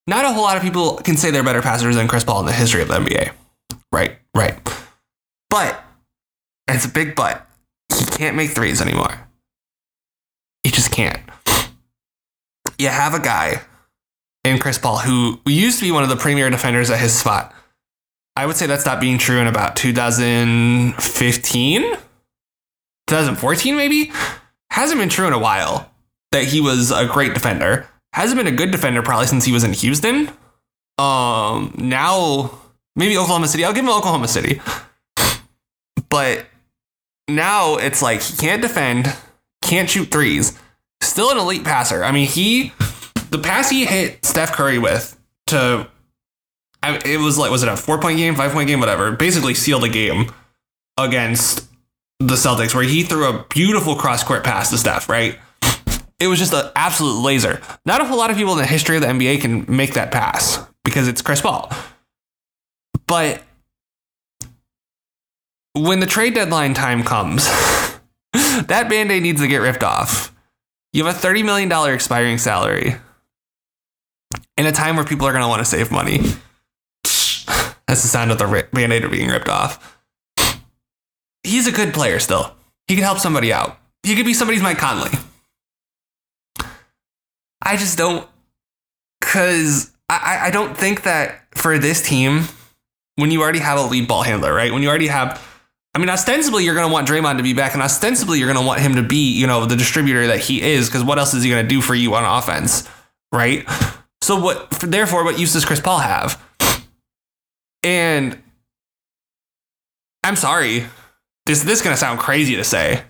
Not 0.07 0.25
a 0.25 0.33
whole 0.33 0.43
lot 0.43 0.57
of 0.57 0.63
people 0.63 0.97
can 0.97 1.15
say 1.15 1.31
they're 1.31 1.43
better 1.43 1.61
passers 1.61 1.95
than 1.95 2.07
Chris 2.07 2.23
Paul 2.23 2.41
in 2.41 2.45
the 2.45 2.51
history 2.51 2.81
of 2.81 2.87
the 2.87 2.95
NBA. 2.95 3.31
Right, 3.91 4.17
right. 4.35 4.59
But, 5.55 5.79
it's 6.67 6.83
a 6.83 6.89
big 6.89 7.15
but, 7.15 7.47
he 7.97 8.03
can't 8.03 8.35
make 8.35 8.49
threes 8.49 8.81
anymore. 8.81 9.29
He 10.63 10.69
just 10.69 10.91
can't. 10.91 11.21
You 12.77 12.89
have 12.89 13.13
a 13.13 13.21
guy 13.21 13.61
in 14.43 14.59
Chris 14.59 14.77
Paul 14.77 14.97
who 14.97 15.39
used 15.45 15.79
to 15.79 15.85
be 15.85 15.93
one 15.93 16.03
of 16.03 16.09
the 16.09 16.17
premier 16.17 16.49
defenders 16.49 16.89
at 16.89 16.99
his 16.99 17.17
spot. 17.17 17.55
I 18.35 18.45
would 18.45 18.57
say 18.57 18.67
that's 18.67 18.85
not 18.85 18.99
being 18.99 19.17
true 19.17 19.39
in 19.39 19.47
about 19.47 19.77
2015, 19.77 21.81
2014, 23.07 23.77
maybe. 23.77 24.11
Hasn't 24.71 24.99
been 24.99 25.07
true 25.07 25.27
in 25.27 25.31
a 25.31 25.39
while 25.39 25.89
that 26.33 26.43
he 26.43 26.59
was 26.59 26.91
a 26.91 27.05
great 27.05 27.33
defender. 27.33 27.87
Hasn't 28.11 28.37
been 28.37 28.53
a 28.53 28.57
good 28.57 28.71
defender 28.71 29.01
probably 29.01 29.27
since 29.27 29.45
he 29.45 29.53
was 29.53 29.63
in 29.63 29.71
Houston. 29.71 30.27
Um, 30.97 31.73
now 31.77 32.59
maybe 32.97 33.17
Oklahoma 33.17 33.47
City. 33.47 33.63
I'll 33.63 33.71
give 33.71 33.85
him 33.85 33.91
Oklahoma 33.91 34.27
City. 34.27 34.59
But 36.09 36.45
now 37.27 37.77
it's 37.77 38.01
like 38.01 38.21
he 38.21 38.37
can't 38.37 38.61
defend, 38.61 39.13
can't 39.61 39.89
shoot 39.89 40.11
threes. 40.11 40.57
Still 41.01 41.31
an 41.31 41.37
elite 41.37 41.63
passer. 41.63 42.03
I 42.03 42.11
mean, 42.11 42.27
he 42.27 42.71
the 43.31 43.39
pass 43.39 43.69
he 43.69 43.85
hit 43.85 44.25
Steph 44.25 44.53
Curry 44.53 44.79
with 44.79 45.19
to 45.47 45.87
it 46.83 47.19
was 47.19 47.37
like 47.37 47.51
was 47.51 47.63
it 47.63 47.69
a 47.69 47.77
four 47.77 47.99
point 47.99 48.17
game, 48.17 48.35
five 48.35 48.51
point 48.51 48.67
game, 48.67 48.79
whatever. 48.79 49.11
Basically 49.11 49.53
sealed 49.53 49.83
the 49.83 49.89
game 49.89 50.31
against 50.97 51.67
the 52.19 52.35
Celtics, 52.35 52.73
where 52.73 52.83
he 52.83 53.03
threw 53.03 53.27
a 53.27 53.45
beautiful 53.49 53.95
cross 53.95 54.23
court 54.23 54.43
pass 54.43 54.69
to 54.69 54.77
Steph. 54.77 55.09
Right, 55.09 55.39
it 56.19 56.27
was 56.27 56.39
just 56.39 56.53
an 56.53 56.69
absolute 56.75 57.21
laser. 57.21 57.61
Not 57.85 58.01
a 58.01 58.05
whole 58.05 58.17
lot 58.17 58.31
of 58.31 58.37
people 58.37 58.53
in 58.53 58.59
the 58.59 58.65
history 58.65 58.95
of 58.95 59.01
the 59.01 59.07
NBA 59.07 59.41
can 59.41 59.65
make 59.67 59.93
that 59.95 60.11
pass 60.11 60.59
because 60.83 61.07
it's 61.07 61.21
Chris 61.21 61.41
Paul. 61.41 61.71
But 63.07 63.43
when 65.75 65.99
the 65.99 66.05
trade 66.05 66.33
deadline 66.33 66.73
time 66.73 67.03
comes, 67.03 67.45
that 68.33 68.87
band 68.89 69.11
aid 69.11 69.23
needs 69.23 69.41
to 69.41 69.47
get 69.47 69.57
ripped 69.57 69.83
off. 69.83 70.33
You 70.93 71.05
have 71.05 71.15
a 71.15 71.19
$30 71.19 71.43
million 71.43 71.93
expiring 71.93 72.37
salary 72.37 72.95
in 74.57 74.65
a 74.65 74.71
time 74.71 74.95
where 74.95 75.05
people 75.05 75.27
are 75.27 75.31
going 75.31 75.43
to 75.43 75.47
want 75.49 75.59
to 75.59 75.65
save 75.65 75.91
money. 75.91 76.17
That's 77.87 78.01
the 78.01 78.07
sound 78.07 78.31
of 78.31 78.37
the 78.37 78.67
band 78.71 78.93
aid 78.93 79.09
being 79.11 79.29
ripped 79.29 79.49
off. 79.49 79.99
He's 81.43 81.67
a 81.67 81.71
good 81.71 81.93
player 81.93 82.19
still. 82.19 82.55
He 82.87 82.95
can 82.95 83.03
help 83.03 83.19
somebody 83.19 83.51
out. 83.51 83.77
He 84.03 84.15
could 84.15 84.25
be 84.25 84.33
somebody's 84.33 84.61
Mike 84.61 84.77
Conley. 84.77 85.11
I 87.61 87.77
just 87.77 87.97
don't, 87.97 88.27
because 89.19 89.91
I, 90.07 90.39
I 90.43 90.51
don't 90.51 90.77
think 90.77 91.03
that 91.03 91.41
for 91.55 91.77
this 91.77 92.01
team, 92.01 92.45
when 93.15 93.31
you 93.31 93.41
already 93.41 93.59
have 93.59 93.79
a 93.79 93.83
lead 93.83 94.07
ball 94.07 94.23
handler, 94.23 94.53
right? 94.53 94.71
When 94.71 94.83
you 94.83 94.89
already 94.89 95.07
have, 95.07 95.41
I 95.95 95.97
mean, 95.97 96.09
ostensibly 96.09 96.65
you're 96.65 96.75
going 96.75 96.87
to 96.87 96.93
want 96.93 97.07
Draymond 97.07 97.37
to 97.37 97.43
be 97.43 97.53
back, 97.53 97.73
and 97.73 97.81
ostensibly 97.81 98.37
you're 98.37 98.51
going 98.51 98.61
to 98.61 98.67
want 98.67 98.81
him 98.81 98.95
to 98.95 99.03
be, 99.03 99.31
you 99.31 99.47
know, 99.47 99.65
the 99.65 99.77
distributor 99.77 100.27
that 100.27 100.39
he 100.39 100.61
is, 100.61 100.89
because 100.89 101.03
what 101.03 101.17
else 101.17 101.33
is 101.33 101.41
he 101.41 101.49
going 101.49 101.63
to 101.63 101.69
do 101.69 101.81
for 101.81 101.95
you 101.95 102.13
on 102.15 102.25
offense, 102.25 102.87
right? 103.31 103.65
So 104.21 104.39
what? 104.39 104.71
Therefore, 104.81 105.23
what 105.23 105.39
use 105.39 105.53
does 105.53 105.65
Chris 105.65 105.79
Paul 105.79 105.99
have? 105.99 106.43
And 107.83 108.41
I'm 110.23 110.35
sorry, 110.35 110.87
this 111.45 111.61
this 111.61 111.77
is 111.77 111.81
gonna 111.83 111.95
sound 111.95 112.19
crazy 112.19 112.55
to 112.55 112.63
say. 112.63 113.03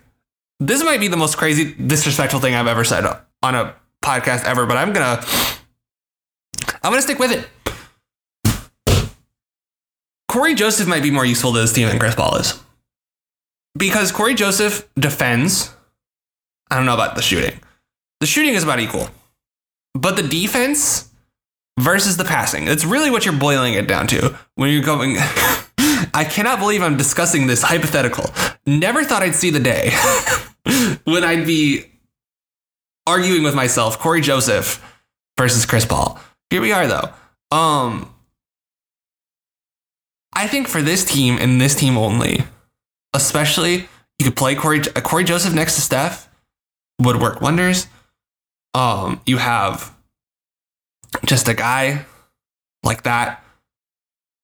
This 0.59 0.83
might 0.83 0.99
be 0.99 1.07
the 1.07 1.15
most 1.15 1.37
crazy, 1.37 1.73
disrespectful 1.73 2.41
thing 2.41 2.53
I've 2.53 2.67
ever 2.67 2.83
said 2.83 3.05
on 3.41 3.55
a 3.55 3.73
podcast 4.03 4.43
ever, 4.43 4.65
but 4.65 4.75
I'm 4.75 4.91
gonna 4.91 5.23
I'm 6.83 6.91
gonna 6.91 7.01
stick 7.01 7.19
with 7.19 7.31
it. 7.31 7.47
Cory 10.27 10.55
Joseph 10.55 10.89
might 10.89 11.03
be 11.03 11.11
more 11.11 11.25
useful 11.25 11.53
to 11.53 11.61
this 11.61 11.71
team 11.71 11.87
than 11.87 11.97
Chris 11.97 12.15
Paul 12.15 12.35
is. 12.35 12.61
Because 13.77 14.11
Cory 14.11 14.35
Joseph 14.35 14.87
defends 14.95 15.75
I 16.69 16.77
don't 16.77 16.85
know 16.85 16.93
about 16.93 17.15
the 17.15 17.21
shooting. 17.21 17.59
The 18.19 18.25
shooting 18.25 18.55
is 18.55 18.63
about 18.63 18.79
equal. 18.79 19.09
But 19.93 20.15
the 20.15 20.23
defense 20.23 21.09
versus 21.79 22.17
the 22.17 22.25
passing, 22.25 22.67
it's 22.67 22.85
really 22.85 23.11
what 23.11 23.25
you're 23.25 23.37
boiling 23.37 23.75
it 23.75 23.87
down 23.87 24.07
to 24.07 24.37
when 24.55 24.71
you're 24.71 24.83
going. 24.83 25.17
I 26.13 26.25
cannot 26.29 26.59
believe 26.59 26.81
I'm 26.81 26.97
discussing 26.97 27.47
this 27.47 27.61
hypothetical. 27.61 28.29
Never 28.65 29.03
thought 29.03 29.21
I'd 29.21 29.35
see 29.35 29.49
the 29.51 29.59
day 29.59 29.91
when 31.03 31.23
I'd 31.23 31.45
be 31.45 31.85
arguing 33.05 33.43
with 33.43 33.55
myself, 33.55 33.99
Cory 33.99 34.21
Joseph 34.21 34.83
versus 35.37 35.65
Chris 35.65 35.85
Paul. 35.85 36.19
Here 36.49 36.61
we 36.61 36.71
are 36.71 36.87
though. 36.87 37.09
Um 37.55 38.11
I 40.33 40.47
think 40.47 40.67
for 40.67 40.81
this 40.81 41.05
team 41.05 41.37
and 41.39 41.61
this 41.61 41.75
team 41.75 41.97
only, 41.97 42.43
especially 43.15 43.87
you 44.19 44.25
could 44.25 44.35
play 44.35 44.55
Cory 44.55 44.81
Cory 44.81 45.23
Joseph 45.23 45.53
next 45.53 45.75
to 45.75 45.81
Steph 45.81 46.29
would 46.99 47.21
work 47.21 47.41
wonders. 47.41 47.87
Um 48.73 49.21
you 49.25 49.37
have 49.37 49.95
just 51.25 51.47
a 51.47 51.53
guy 51.53 52.05
like 52.83 53.03
that 53.03 53.43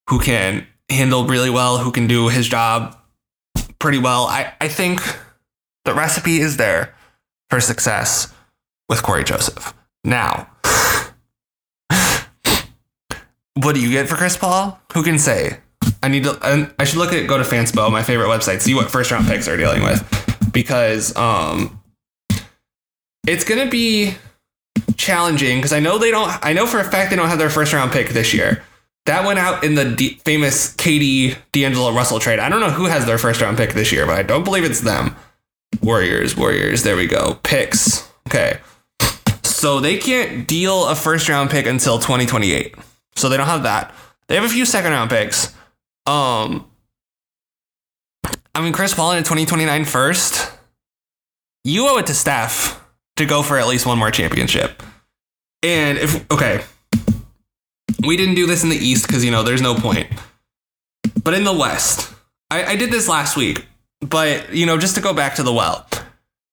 who 0.09 0.19
can 0.19 0.67
handle 0.89 1.25
really 1.25 1.49
well, 1.49 1.77
who 1.77 1.91
can 1.91 2.07
do 2.07 2.29
his 2.29 2.47
job 2.47 2.97
pretty 3.79 3.97
well. 3.97 4.25
I, 4.25 4.53
I 4.59 4.67
think 4.67 5.01
the 5.85 5.93
recipe 5.93 6.39
is 6.39 6.57
there 6.57 6.93
for 7.49 7.59
success 7.59 8.33
with 8.89 9.03
Cory 9.03 9.23
Joseph. 9.23 9.73
Now, 10.03 10.49
what 13.55 13.73
do 13.73 13.81
you 13.81 13.91
get 13.91 14.07
for 14.07 14.15
Chris 14.15 14.37
Paul? 14.37 14.79
Who 14.93 15.03
can 15.03 15.17
say? 15.17 15.59
I 16.03 16.07
need 16.07 16.23
to. 16.23 16.73
I 16.79 16.83
should 16.83 16.97
look 16.97 17.13
at 17.13 17.27
go 17.27 17.37
to 17.37 17.43
Fanspo, 17.43 17.91
my 17.91 18.03
favorite 18.03 18.27
website, 18.27 18.61
see 18.61 18.73
what 18.73 18.89
first 18.89 19.11
round 19.11 19.27
picks 19.27 19.47
are 19.47 19.57
dealing 19.57 19.83
with, 19.83 20.51
because 20.51 21.15
um, 21.15 21.79
it's 23.27 23.43
gonna 23.43 23.69
be 23.69 24.15
challenging 24.97 25.57
because 25.57 25.73
I 25.73 25.79
know 25.79 25.97
they 25.97 26.11
don't. 26.11 26.31
I 26.41 26.53
know 26.53 26.65
for 26.65 26.79
a 26.79 26.83
fact 26.83 27.09
they 27.09 27.15
don't 27.15 27.29
have 27.29 27.39
their 27.39 27.49
first 27.49 27.73
round 27.73 27.91
pick 27.91 28.09
this 28.09 28.33
year. 28.33 28.63
That 29.05 29.25
went 29.25 29.39
out 29.39 29.63
in 29.63 29.75
the 29.75 29.85
D- 29.95 30.19
famous 30.25 30.75
KD 30.75 31.35
D'Angelo 31.51 31.91
Russell 31.91 32.19
trade. 32.19 32.39
I 32.39 32.49
don't 32.49 32.59
know 32.59 32.69
who 32.69 32.85
has 32.85 33.05
their 33.05 33.17
first 33.17 33.41
round 33.41 33.57
pick 33.57 33.73
this 33.73 33.91
year, 33.91 34.05
but 34.05 34.17
I 34.17 34.23
don't 34.23 34.43
believe 34.43 34.63
it's 34.63 34.81
them. 34.81 35.15
Warriors, 35.81 36.37
Warriors. 36.37 36.83
There 36.83 36.95
we 36.95 37.07
go. 37.07 37.39
Picks. 37.43 38.07
Okay. 38.27 38.59
So 39.43 39.79
they 39.79 39.97
can't 39.97 40.47
deal 40.47 40.87
a 40.87 40.95
first 40.95 41.29
round 41.29 41.49
pick 41.49 41.65
until 41.65 41.97
2028. 41.97 42.75
So 43.15 43.29
they 43.29 43.37
don't 43.37 43.47
have 43.47 43.63
that. 43.63 43.93
They 44.27 44.35
have 44.35 44.43
a 44.43 44.49
few 44.49 44.65
second 44.65 44.91
round 44.91 45.09
picks. 45.09 45.53
Um 46.05 46.67
I 48.53 48.61
mean 48.61 48.73
Chris 48.73 48.93
Paul 48.93 49.13
in 49.13 49.23
2029 49.23 49.85
first. 49.85 50.51
You 51.63 51.87
owe 51.87 51.97
it 51.97 52.07
to 52.07 52.13
Steph 52.13 52.83
to 53.17 53.25
go 53.25 53.43
for 53.43 53.57
at 53.57 53.67
least 53.67 53.85
one 53.85 53.97
more 53.99 54.11
championship. 54.11 54.81
And 55.63 55.97
if 55.97 56.29
okay, 56.31 56.63
we 58.05 58.17
didn't 58.17 58.35
do 58.35 58.47
this 58.47 58.63
in 58.63 58.69
the 58.69 58.75
East 58.75 59.07
because 59.07 59.23
you 59.23 59.31
know 59.31 59.43
there's 59.43 59.61
no 59.61 59.75
point. 59.75 60.07
But 61.23 61.33
in 61.33 61.43
the 61.43 61.53
West, 61.53 62.13
I, 62.49 62.63
I 62.63 62.75
did 62.75 62.91
this 62.91 63.07
last 63.07 63.37
week. 63.37 63.65
But 64.01 64.53
you 64.53 64.65
know, 64.65 64.77
just 64.77 64.95
to 64.95 65.01
go 65.01 65.13
back 65.13 65.35
to 65.35 65.43
the 65.43 65.53
well, 65.53 65.87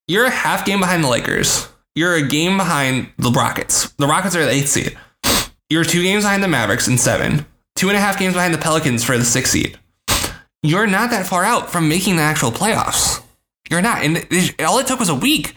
you're 0.06 0.26
a 0.26 0.30
half 0.30 0.66
game 0.66 0.80
behind 0.80 1.02
the 1.02 1.08
Lakers. 1.08 1.68
You're 1.94 2.14
a 2.14 2.26
game 2.26 2.58
behind 2.58 3.08
the 3.18 3.30
Rockets. 3.30 3.90
The 3.92 4.06
Rockets 4.06 4.36
are 4.36 4.44
the 4.44 4.50
eighth 4.50 4.68
seed. 4.68 4.96
You're 5.70 5.84
two 5.84 6.02
games 6.02 6.24
behind 6.24 6.42
the 6.42 6.48
Mavericks 6.48 6.86
in 6.86 6.98
seven. 6.98 7.46
Two 7.78 7.88
and 7.90 7.96
a 7.96 8.00
half 8.00 8.18
games 8.18 8.34
behind 8.34 8.52
the 8.52 8.58
Pelicans 8.58 9.04
for 9.04 9.16
the 9.16 9.24
sixth 9.24 9.52
seed. 9.52 9.78
You're 10.64 10.88
not 10.88 11.10
that 11.10 11.26
far 11.26 11.44
out 11.44 11.70
from 11.70 11.88
making 11.88 12.16
the 12.16 12.22
actual 12.22 12.50
playoffs. 12.50 13.22
You're 13.70 13.80
not. 13.80 14.02
And 14.02 14.26
all 14.58 14.80
it 14.80 14.88
took 14.88 14.98
was 14.98 15.08
a 15.08 15.14
week. 15.14 15.54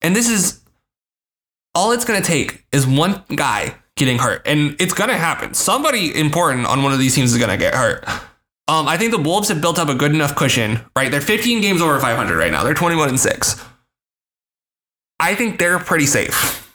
And 0.00 0.16
this 0.16 0.30
is 0.30 0.62
all 1.74 1.92
it's 1.92 2.06
going 2.06 2.22
to 2.22 2.26
take 2.26 2.64
is 2.72 2.86
one 2.86 3.22
guy 3.34 3.74
getting 3.96 4.18
hurt. 4.18 4.46
And 4.46 4.76
it's 4.80 4.94
going 4.94 5.10
to 5.10 5.16
happen. 5.16 5.52
Somebody 5.52 6.18
important 6.18 6.64
on 6.66 6.82
one 6.82 6.94
of 6.94 6.98
these 6.98 7.14
teams 7.14 7.32
is 7.32 7.38
going 7.38 7.50
to 7.50 7.58
get 7.58 7.74
hurt. 7.74 8.08
Um, 8.66 8.88
I 8.88 8.96
think 8.96 9.10
the 9.10 9.18
Wolves 9.20 9.50
have 9.50 9.60
built 9.60 9.78
up 9.78 9.90
a 9.90 9.94
good 9.94 10.12
enough 10.12 10.34
cushion, 10.36 10.80
right? 10.96 11.10
They're 11.10 11.20
15 11.20 11.60
games 11.60 11.82
over 11.82 12.00
500 12.00 12.34
right 12.34 12.50
now. 12.50 12.64
They're 12.64 12.72
21 12.72 13.10
and 13.10 13.20
6. 13.20 13.64
I 15.20 15.34
think 15.34 15.58
they're 15.58 15.78
pretty 15.78 16.06
safe. 16.06 16.66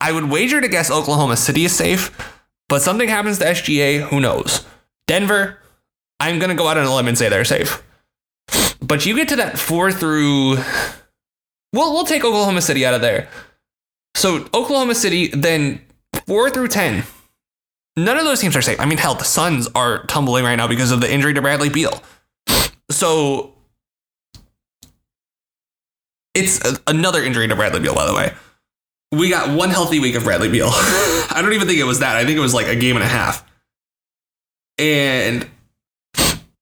I 0.00 0.12
would 0.12 0.30
wager 0.30 0.62
to 0.62 0.68
guess 0.68 0.90
Oklahoma 0.90 1.36
City 1.36 1.66
is 1.66 1.76
safe, 1.76 2.10
but 2.70 2.82
something 2.82 3.08
happens 3.08 3.38
to 3.38 3.44
SGA, 3.44 4.00
who 4.08 4.20
knows? 4.20 4.64
Denver, 5.08 5.58
I'm 6.20 6.38
going 6.38 6.50
to 6.50 6.54
go 6.54 6.68
out 6.68 6.78
on 6.78 6.86
a 6.86 6.94
limb 6.94 7.08
and 7.08 7.18
say 7.18 7.28
they're 7.28 7.44
safe. 7.44 7.82
But 8.80 9.04
you 9.04 9.16
get 9.16 9.28
to 9.30 9.36
that 9.36 9.58
four 9.58 9.90
through. 9.90 10.56
We'll, 11.72 11.92
we'll 11.92 12.04
take 12.04 12.24
Oklahoma 12.24 12.62
City 12.62 12.86
out 12.86 12.94
of 12.94 13.00
there. 13.00 13.28
So 14.14 14.48
Oklahoma 14.54 14.94
City, 14.94 15.26
then 15.28 15.80
four 16.26 16.48
through 16.48 16.68
10. 16.68 17.02
None 17.96 18.16
of 18.16 18.24
those 18.24 18.40
teams 18.40 18.54
are 18.54 18.62
safe. 18.62 18.78
I 18.78 18.84
mean, 18.84 18.98
hell, 18.98 19.16
the 19.16 19.24
Suns 19.24 19.68
are 19.74 20.04
tumbling 20.06 20.44
right 20.44 20.56
now 20.56 20.68
because 20.68 20.92
of 20.92 21.00
the 21.00 21.12
injury 21.12 21.34
to 21.34 21.42
Bradley 21.42 21.70
Beal. 21.70 22.02
So 22.88 23.52
it's 26.34 26.60
another 26.86 27.22
injury 27.22 27.48
to 27.48 27.56
Bradley 27.56 27.80
Beal, 27.80 27.96
by 27.96 28.06
the 28.06 28.14
way. 28.14 28.32
We 29.12 29.28
got 29.28 29.56
one 29.56 29.70
healthy 29.70 29.98
week 29.98 30.14
of 30.14 30.24
Bradley 30.24 30.48
Beal. 30.48 30.68
I 30.72 31.40
don't 31.42 31.52
even 31.52 31.66
think 31.66 31.80
it 31.80 31.84
was 31.84 32.00
that. 32.00 32.16
I 32.16 32.24
think 32.24 32.36
it 32.36 32.40
was 32.40 32.54
like 32.54 32.68
a 32.68 32.76
game 32.76 32.96
and 32.96 33.04
a 33.04 33.08
half. 33.08 33.44
And 34.78 35.48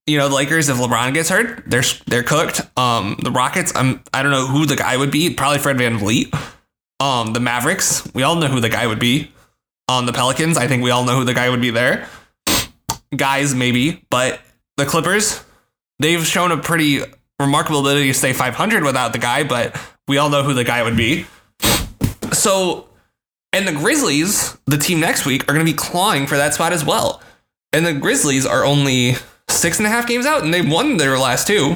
you 0.09 0.17
know, 0.17 0.27
the 0.27 0.35
Lakers, 0.35 0.69
if 0.69 0.77
LeBron 0.77 1.13
gets 1.13 1.29
hurt, 1.29 1.63
they're 1.67 1.83
they're 2.07 2.23
cooked. 2.23 2.61
Um, 2.77 3.17
the 3.21 3.31
Rockets, 3.31 3.71
I'm 3.75 4.03
I 4.13 4.23
don't 4.23 4.31
know 4.31 4.47
who 4.47 4.65
the 4.65 4.75
guy 4.75 4.97
would 4.97 5.11
be. 5.11 5.33
Probably 5.33 5.59
Fred 5.59 5.77
VanVleet. 5.77 6.33
Um, 6.99 7.33
the 7.33 7.39
Mavericks, 7.39 8.11
we 8.13 8.23
all 8.23 8.35
know 8.35 8.47
who 8.47 8.59
the 8.59 8.69
guy 8.69 8.87
would 8.87 8.99
be. 8.99 9.31
On 9.87 10.05
the 10.05 10.13
Pelicans, 10.13 10.57
I 10.57 10.67
think 10.67 10.83
we 10.83 10.91
all 10.91 11.05
know 11.05 11.15
who 11.15 11.23
the 11.23 11.33
guy 11.33 11.49
would 11.49 11.61
be 11.61 11.69
there. 11.69 12.07
Guys, 13.15 13.55
maybe, 13.55 14.05
but 14.09 14.39
the 14.77 14.85
Clippers, 14.85 15.43
they've 15.99 16.25
shown 16.25 16.51
a 16.51 16.57
pretty 16.57 17.01
remarkable 17.39 17.79
ability 17.79 18.07
to 18.07 18.13
stay 18.13 18.33
500 18.33 18.83
without 18.83 19.13
the 19.13 19.17
guy, 19.17 19.43
but 19.43 19.79
we 20.07 20.17
all 20.17 20.29
know 20.29 20.43
who 20.43 20.53
the 20.53 20.63
guy 20.63 20.83
would 20.83 20.97
be. 20.97 21.25
So, 22.39 22.87
and 23.51 23.67
the 23.67 23.73
Grizzlies, 23.73 24.57
the 24.65 24.77
team 24.77 25.01
next 25.01 25.25
week, 25.25 25.43
are 25.43 25.53
going 25.53 25.65
to 25.65 25.71
be 25.71 25.75
clawing 25.75 26.25
for 26.25 26.37
that 26.37 26.53
spot 26.53 26.71
as 26.71 26.85
well. 26.85 27.21
And 27.73 27.85
the 27.85 27.93
Grizzlies 27.93 28.45
are 28.45 28.63
only 28.63 29.15
six 29.49 29.77
and 29.77 29.85
a 29.85 29.89
half 29.89 30.07
games 30.07 30.25
out, 30.25 30.43
and 30.43 30.53
they 30.53 30.61
won 30.61 30.97
their 30.97 31.19
last 31.19 31.47
two. 31.47 31.75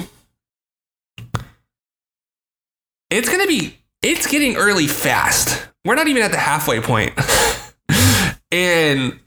It's 3.09 3.27
going 3.27 3.41
to 3.41 3.47
be, 3.47 3.77
it's 4.01 4.25
getting 4.25 4.55
early 4.55 4.87
fast. 4.87 5.67
We're 5.83 5.95
not 5.95 6.07
even 6.07 6.23
at 6.23 6.31
the 6.31 6.37
halfway 6.37 6.79
point. 6.79 7.13
and 8.51 9.19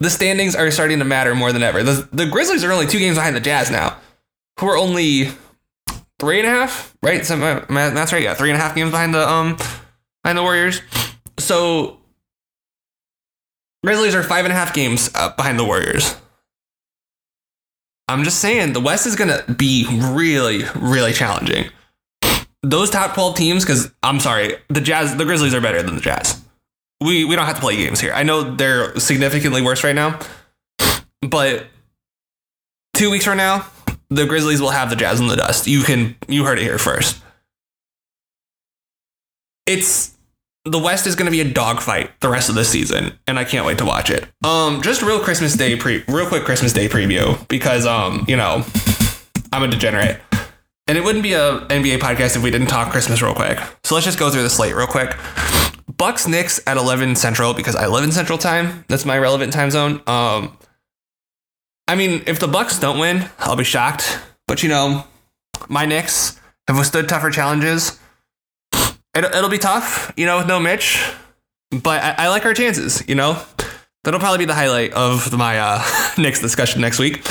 the 0.00 0.10
standings 0.10 0.54
are 0.54 0.70
starting 0.70 0.98
to 0.98 1.04
matter 1.06 1.34
more 1.34 1.52
than 1.52 1.62
ever. 1.62 1.82
The, 1.82 2.08
the 2.12 2.26
Grizzlies 2.26 2.62
are 2.62 2.72
only 2.72 2.86
two 2.86 2.98
games 2.98 3.16
behind 3.16 3.34
the 3.34 3.40
Jazz 3.40 3.70
now, 3.70 3.96
who 4.60 4.66
are 4.66 4.76
only 4.76 5.30
three 6.20 6.38
and 6.40 6.46
a 6.46 6.50
half, 6.50 6.94
right? 7.02 7.24
So 7.24 7.36
that's 7.38 8.12
right. 8.12 8.22
Yeah, 8.22 8.34
three 8.34 8.50
and 8.50 8.58
a 8.58 8.62
half 8.62 8.74
games 8.74 8.90
behind 8.90 9.14
the 9.14 9.26
um 9.26 9.56
behind 10.22 10.38
the 10.38 10.42
Warriors. 10.42 10.80
So 11.38 11.98
Grizzlies 13.84 14.14
are 14.14 14.22
five 14.22 14.44
and 14.44 14.52
a 14.52 14.56
half 14.56 14.72
games 14.74 15.10
uh, 15.14 15.34
behind 15.34 15.58
the 15.58 15.64
Warriors. 15.64 16.16
I'm 18.08 18.24
just 18.24 18.38
saying 18.38 18.72
the 18.74 18.80
West 18.80 19.06
is 19.06 19.16
gonna 19.16 19.42
be 19.56 19.86
really, 19.90 20.64
really 20.76 21.12
challenging. 21.12 21.70
Those 22.62 22.90
top 22.90 23.14
12 23.14 23.36
teams, 23.36 23.64
because 23.64 23.90
I'm 24.02 24.20
sorry, 24.20 24.56
the 24.68 24.80
Jazz, 24.80 25.16
the 25.16 25.24
Grizzlies 25.24 25.54
are 25.54 25.60
better 25.60 25.82
than 25.82 25.96
the 25.96 26.00
Jazz. 26.00 26.40
We 27.00 27.24
we 27.24 27.34
don't 27.34 27.46
have 27.46 27.56
to 27.56 27.60
play 27.60 27.76
games 27.76 28.00
here. 28.00 28.12
I 28.12 28.22
know 28.22 28.54
they're 28.54 28.98
significantly 29.00 29.62
worse 29.62 29.82
right 29.82 29.94
now, 29.94 30.20
but 31.20 31.66
two 32.94 33.10
weeks 33.10 33.24
from 33.24 33.38
now, 33.38 33.66
the 34.10 34.26
Grizzlies 34.26 34.60
will 34.60 34.70
have 34.70 34.90
the 34.90 34.96
Jazz 34.96 35.18
in 35.18 35.26
the 35.26 35.34
dust. 35.34 35.66
You 35.66 35.82
can 35.82 36.14
you 36.28 36.44
heard 36.44 36.58
it 36.60 36.62
here 36.62 36.78
first. 36.78 37.20
It's 39.66 40.11
the 40.64 40.78
West 40.78 41.06
is 41.06 41.16
going 41.16 41.26
to 41.26 41.32
be 41.32 41.40
a 41.40 41.52
dogfight 41.52 42.10
the 42.20 42.28
rest 42.28 42.48
of 42.48 42.54
the 42.54 42.64
season, 42.64 43.18
and 43.26 43.38
I 43.38 43.44
can't 43.44 43.66
wait 43.66 43.78
to 43.78 43.84
watch 43.84 44.10
it. 44.10 44.28
Um, 44.44 44.80
just 44.82 45.02
real 45.02 45.20
Christmas 45.20 45.54
Day 45.54 45.76
pre, 45.76 46.04
real 46.08 46.26
quick 46.26 46.44
Christmas 46.44 46.72
Day 46.72 46.88
preview 46.88 47.46
because 47.48 47.86
um, 47.86 48.24
you 48.28 48.36
know, 48.36 48.64
I'm 49.52 49.62
a 49.62 49.68
degenerate, 49.68 50.20
and 50.86 50.96
it 50.96 51.02
wouldn't 51.04 51.24
be 51.24 51.32
a 51.34 51.60
NBA 51.60 51.98
podcast 51.98 52.36
if 52.36 52.42
we 52.42 52.50
didn't 52.50 52.68
talk 52.68 52.92
Christmas 52.92 53.22
real 53.22 53.34
quick. 53.34 53.58
So 53.84 53.94
let's 53.94 54.06
just 54.06 54.18
go 54.18 54.30
through 54.30 54.42
the 54.42 54.50
slate 54.50 54.74
real 54.74 54.86
quick. 54.86 55.16
Bucks 55.96 56.26
Knicks 56.26 56.60
at 56.66 56.76
11 56.76 57.16
Central 57.16 57.54
because 57.54 57.76
I 57.76 57.86
live 57.86 58.04
in 58.04 58.12
Central 58.12 58.38
Time. 58.38 58.84
That's 58.88 59.04
my 59.04 59.18
relevant 59.18 59.52
time 59.52 59.70
zone. 59.70 60.00
Um, 60.06 60.56
I 61.88 61.96
mean, 61.96 62.22
if 62.26 62.38
the 62.38 62.48
Bucks 62.48 62.78
don't 62.78 62.98
win, 62.98 63.28
I'll 63.38 63.56
be 63.56 63.64
shocked. 63.64 64.18
But 64.46 64.62
you 64.62 64.68
know, 64.68 65.04
my 65.68 65.86
Knicks 65.86 66.40
have 66.68 66.78
withstood 66.78 67.08
tougher 67.08 67.30
challenges. 67.30 67.98
It'll, 69.14 69.34
it'll 69.34 69.50
be 69.50 69.58
tough, 69.58 70.12
you 70.16 70.26
know, 70.26 70.38
with 70.38 70.46
no 70.46 70.58
Mitch. 70.60 71.02
But 71.70 72.02
I, 72.02 72.24
I 72.24 72.28
like 72.28 72.44
our 72.44 72.54
chances, 72.54 73.06
you 73.08 73.14
know. 73.14 73.42
That'll 74.04 74.20
probably 74.20 74.38
be 74.38 74.44
the 74.46 74.54
highlight 74.54 74.92
of 74.94 75.32
my 75.36 75.58
uh, 75.58 75.82
Knicks 76.18 76.40
discussion 76.40 76.80
next 76.80 76.98
week. 76.98 77.24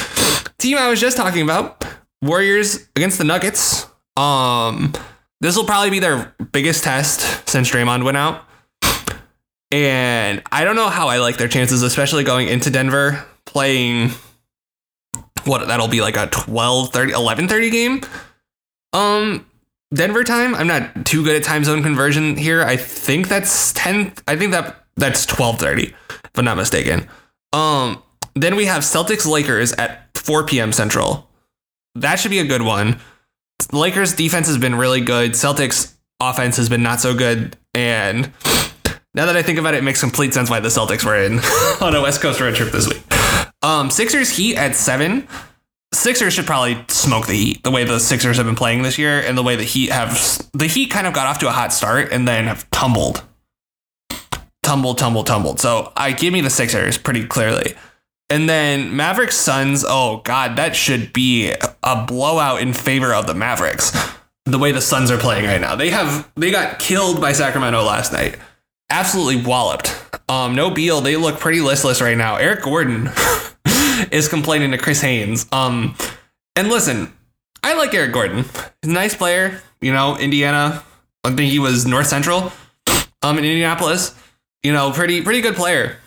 Team 0.58 0.78
I 0.78 0.90
was 0.90 1.02
just 1.02 1.18
talking 1.18 1.42
about, 1.42 1.84
Warriors 2.22 2.88
against 2.96 3.18
the 3.18 3.24
Nuggets. 3.24 3.88
Um, 4.16 4.94
this 5.42 5.56
will 5.56 5.66
probably 5.66 5.90
be 5.90 6.00
their 6.00 6.34
biggest 6.52 6.84
test 6.84 7.50
since 7.50 7.70
Draymond 7.70 8.04
went 8.04 8.18
out. 8.18 8.44
And 9.72 10.42
I 10.52 10.64
don't 10.64 10.76
know 10.76 10.90
how 10.90 11.08
I 11.08 11.20
like 11.20 11.38
their 11.38 11.48
chances, 11.48 11.82
especially 11.82 12.24
going 12.24 12.48
into 12.48 12.70
Denver, 12.70 13.26
playing 13.46 14.12
what 15.46 15.68
that'll 15.68 15.88
be 15.88 16.02
like 16.02 16.18
a 16.18 16.28
12 16.28 16.92
30 16.92 17.14
11 17.14 17.48
30 17.48 17.70
game. 17.70 18.02
Um 18.94 19.46
Denver 19.94 20.24
time. 20.24 20.56
I'm 20.56 20.68
not 20.68 21.06
too 21.06 21.24
good 21.24 21.36
at 21.36 21.44
time 21.44 21.64
zone 21.64 21.84
conversion 21.84 22.38
here. 22.38 22.64
I 22.64 22.78
think 22.78 23.28
that's 23.28 23.74
10 23.74 24.14
I 24.28 24.36
think 24.36 24.52
that 24.52 24.86
that's 24.96 25.26
12 25.26 25.60
30 25.60 25.84
if 25.84 26.30
I'm 26.36 26.46
not 26.46 26.58
mistaken. 26.58 27.08
Um 27.54 28.02
then 28.34 28.56
we 28.56 28.66
have 28.66 28.84
Celtics 28.84 29.26
Lakers 29.26 29.74
at 29.74 30.08
4 30.18 30.46
p.m. 30.46 30.72
Central. 30.72 31.28
That 31.96 32.16
should 32.20 32.32
be 32.32 32.40
a 32.40 32.46
good 32.46 32.62
one. 32.62 33.00
Lakers 33.74 34.14
defense 34.14 34.48
has 34.48 34.58
been 34.58 34.76
really 34.76 35.02
good. 35.02 35.32
Celtics 35.32 35.94
offense 36.22 36.56
has 36.58 36.70
been 36.70 36.84
not 36.84 37.02
so 37.02 37.14
good. 37.14 37.58
And 37.74 38.32
now 39.14 39.26
that 39.26 39.36
I 39.36 39.44
think 39.44 39.60
about 39.60 39.74
it, 39.74 39.80
it 39.80 39.84
makes 39.84 40.00
complete 40.00 40.34
sense 40.34 40.50
why 40.50 40.62
the 40.62 40.70
Celtics 40.70 41.04
were 41.04 41.18
in 41.18 41.40
on 41.86 41.96
a 41.96 42.02
West 42.02 42.22
Coast 42.22 42.40
road 42.40 42.56
trip 42.56 42.72
this 42.72 42.88
week. 42.88 43.04
Um, 43.62 43.90
Sixers 43.90 44.30
Heat 44.30 44.56
at 44.56 44.76
seven. 44.76 45.28
Sixers 45.94 46.34
should 46.34 46.46
probably 46.46 46.84
smoke 46.88 47.28
the 47.28 47.34
Heat 47.34 47.64
the 47.64 47.72
way 47.72 47.84
the 47.84 48.00
Sixers 48.00 48.38
have 48.38 48.46
been 48.46 48.56
playing 48.56 48.82
this 48.82 48.98
year 48.98 49.20
and 49.20 49.38
the 49.38 49.44
way 49.44 49.56
the 49.56 49.64
Heat 49.64 49.92
have 49.92 50.42
the 50.54 50.68
Heat 50.68 50.90
kind 50.90 51.06
of 51.06 51.14
got 51.14 51.28
off 51.28 51.40
to 51.40 51.48
a 51.48 51.52
hot 51.52 51.74
start 51.74 52.12
and 52.12 52.28
then 52.28 52.46
have 52.46 52.70
tumbled, 52.72 53.24
tumbled, 54.64 54.98
tumbled, 54.98 55.28
tumbled. 55.28 55.60
So 55.60 55.92
I 55.98 56.14
give 56.14 56.32
me 56.32 56.42
the 56.42 56.50
Sixers 56.50 56.98
pretty 56.98 57.26
clearly. 57.26 57.76
And 58.30 58.48
then 58.48 58.96
Mavericks 58.96 59.36
Suns, 59.36 59.84
oh 59.86 60.22
god, 60.24 60.56
that 60.56 60.74
should 60.74 61.12
be 61.12 61.54
a 61.84 62.06
blowout 62.06 62.62
in 62.62 62.72
favor 62.72 63.14
of 63.14 63.28
the 63.28 63.34
Mavericks. 63.34 63.92
The 64.46 64.58
way 64.58 64.72
the 64.72 64.82
Suns 64.82 65.12
are 65.12 65.18
playing 65.18 65.46
right 65.46 65.60
now. 65.60 65.76
They 65.76 65.90
have 65.90 66.32
they 66.36 66.52
got 66.52 66.80
killed 66.80 67.20
by 67.20 67.34
Sacramento 67.34 67.84
last 67.84 68.14
night. 68.14 68.38
Absolutely 68.90 69.44
walloped. 69.44 69.94
Um, 70.30 70.56
no 70.56 70.70
Beal, 70.70 71.02
they 71.02 71.18
look 71.18 71.40
pretty 71.40 71.60
listless 71.60 72.02
right 72.02 72.18
now. 72.18 72.38
Eric 72.38 72.64
Gordon 72.64 73.10
is 74.12 74.28
complaining 74.28 74.72
to 74.72 74.78
Chris 74.78 75.02
Haynes. 75.02 75.46
Um, 75.52 75.96
and 76.56 76.70
listen, 76.70 77.14
I 77.64 77.76
like 77.76 77.94
Eric 77.94 78.14
Gordon. 78.14 78.46
He's 78.82 78.90
a 78.90 78.94
nice 78.94 79.16
player, 79.16 79.62
you 79.82 79.94
know, 79.94 80.18
Indiana. 80.18 80.84
I 81.24 81.30
think 81.36 81.52
he 81.52 81.60
was 81.60 81.86
North 81.86 82.08
Central 82.08 82.52
um 83.22 83.38
in 83.38 83.46
Indianapolis. 83.46 84.16
You 84.64 84.74
know, 84.74 84.92
pretty 84.92 85.22
pretty 85.22 85.42
good 85.42 85.56
player 85.56 85.98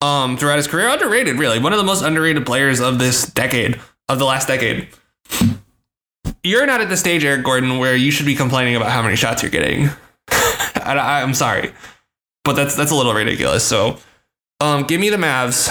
um, 0.00 0.36
throughout 0.36 0.56
his 0.56 0.66
career. 0.66 0.88
Underrated, 0.88 1.38
really. 1.38 1.58
One 1.58 1.72
of 1.72 1.78
the 1.78 1.84
most 1.84 2.02
underrated 2.02 2.46
players 2.46 2.80
of 2.80 2.98
this 2.98 3.26
decade, 3.26 3.80
of 4.08 4.18
the 4.18 4.24
last 4.24 4.48
decade. 4.48 4.88
You're 6.42 6.66
not 6.66 6.80
at 6.80 6.88
the 6.88 6.96
stage, 6.96 7.24
Eric 7.24 7.44
Gordon, 7.44 7.78
where 7.78 7.96
you 7.96 8.10
should 8.10 8.26
be 8.26 8.36
complaining 8.36 8.76
about 8.76 8.90
how 8.90 9.02
many 9.02 9.16
shots 9.16 9.42
you're 9.42 9.50
getting. 9.50 9.90
I, 10.28 11.22
am 11.22 11.34
sorry, 11.34 11.72
but 12.44 12.54
that's 12.54 12.76
that's 12.76 12.92
a 12.92 12.94
little 12.94 13.14
ridiculous. 13.14 13.64
So, 13.64 13.98
um, 14.60 14.84
give 14.84 15.00
me 15.00 15.10
the 15.10 15.16
Mavs. 15.16 15.68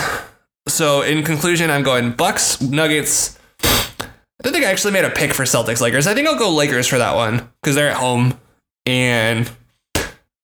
So, 0.67 1.01
in 1.03 1.23
conclusion, 1.23 1.69
I'm 1.69 1.83
going 1.83 2.11
Bucks, 2.11 2.59
Nuggets. 2.61 3.39
I 3.63 4.07
don't 4.41 4.53
think 4.53 4.65
I 4.65 4.71
actually 4.71 4.93
made 4.93 5.05
a 5.05 5.09
pick 5.09 5.33
for 5.33 5.43
Celtics 5.43 5.79
Lakers. 5.79 6.07
I 6.07 6.13
think 6.13 6.27
I'll 6.27 6.37
go 6.37 6.51
Lakers 6.51 6.87
for 6.87 6.97
that 6.97 7.15
one 7.15 7.49
because 7.61 7.75
they're 7.75 7.89
at 7.89 7.97
home, 7.97 8.39
and 8.85 9.49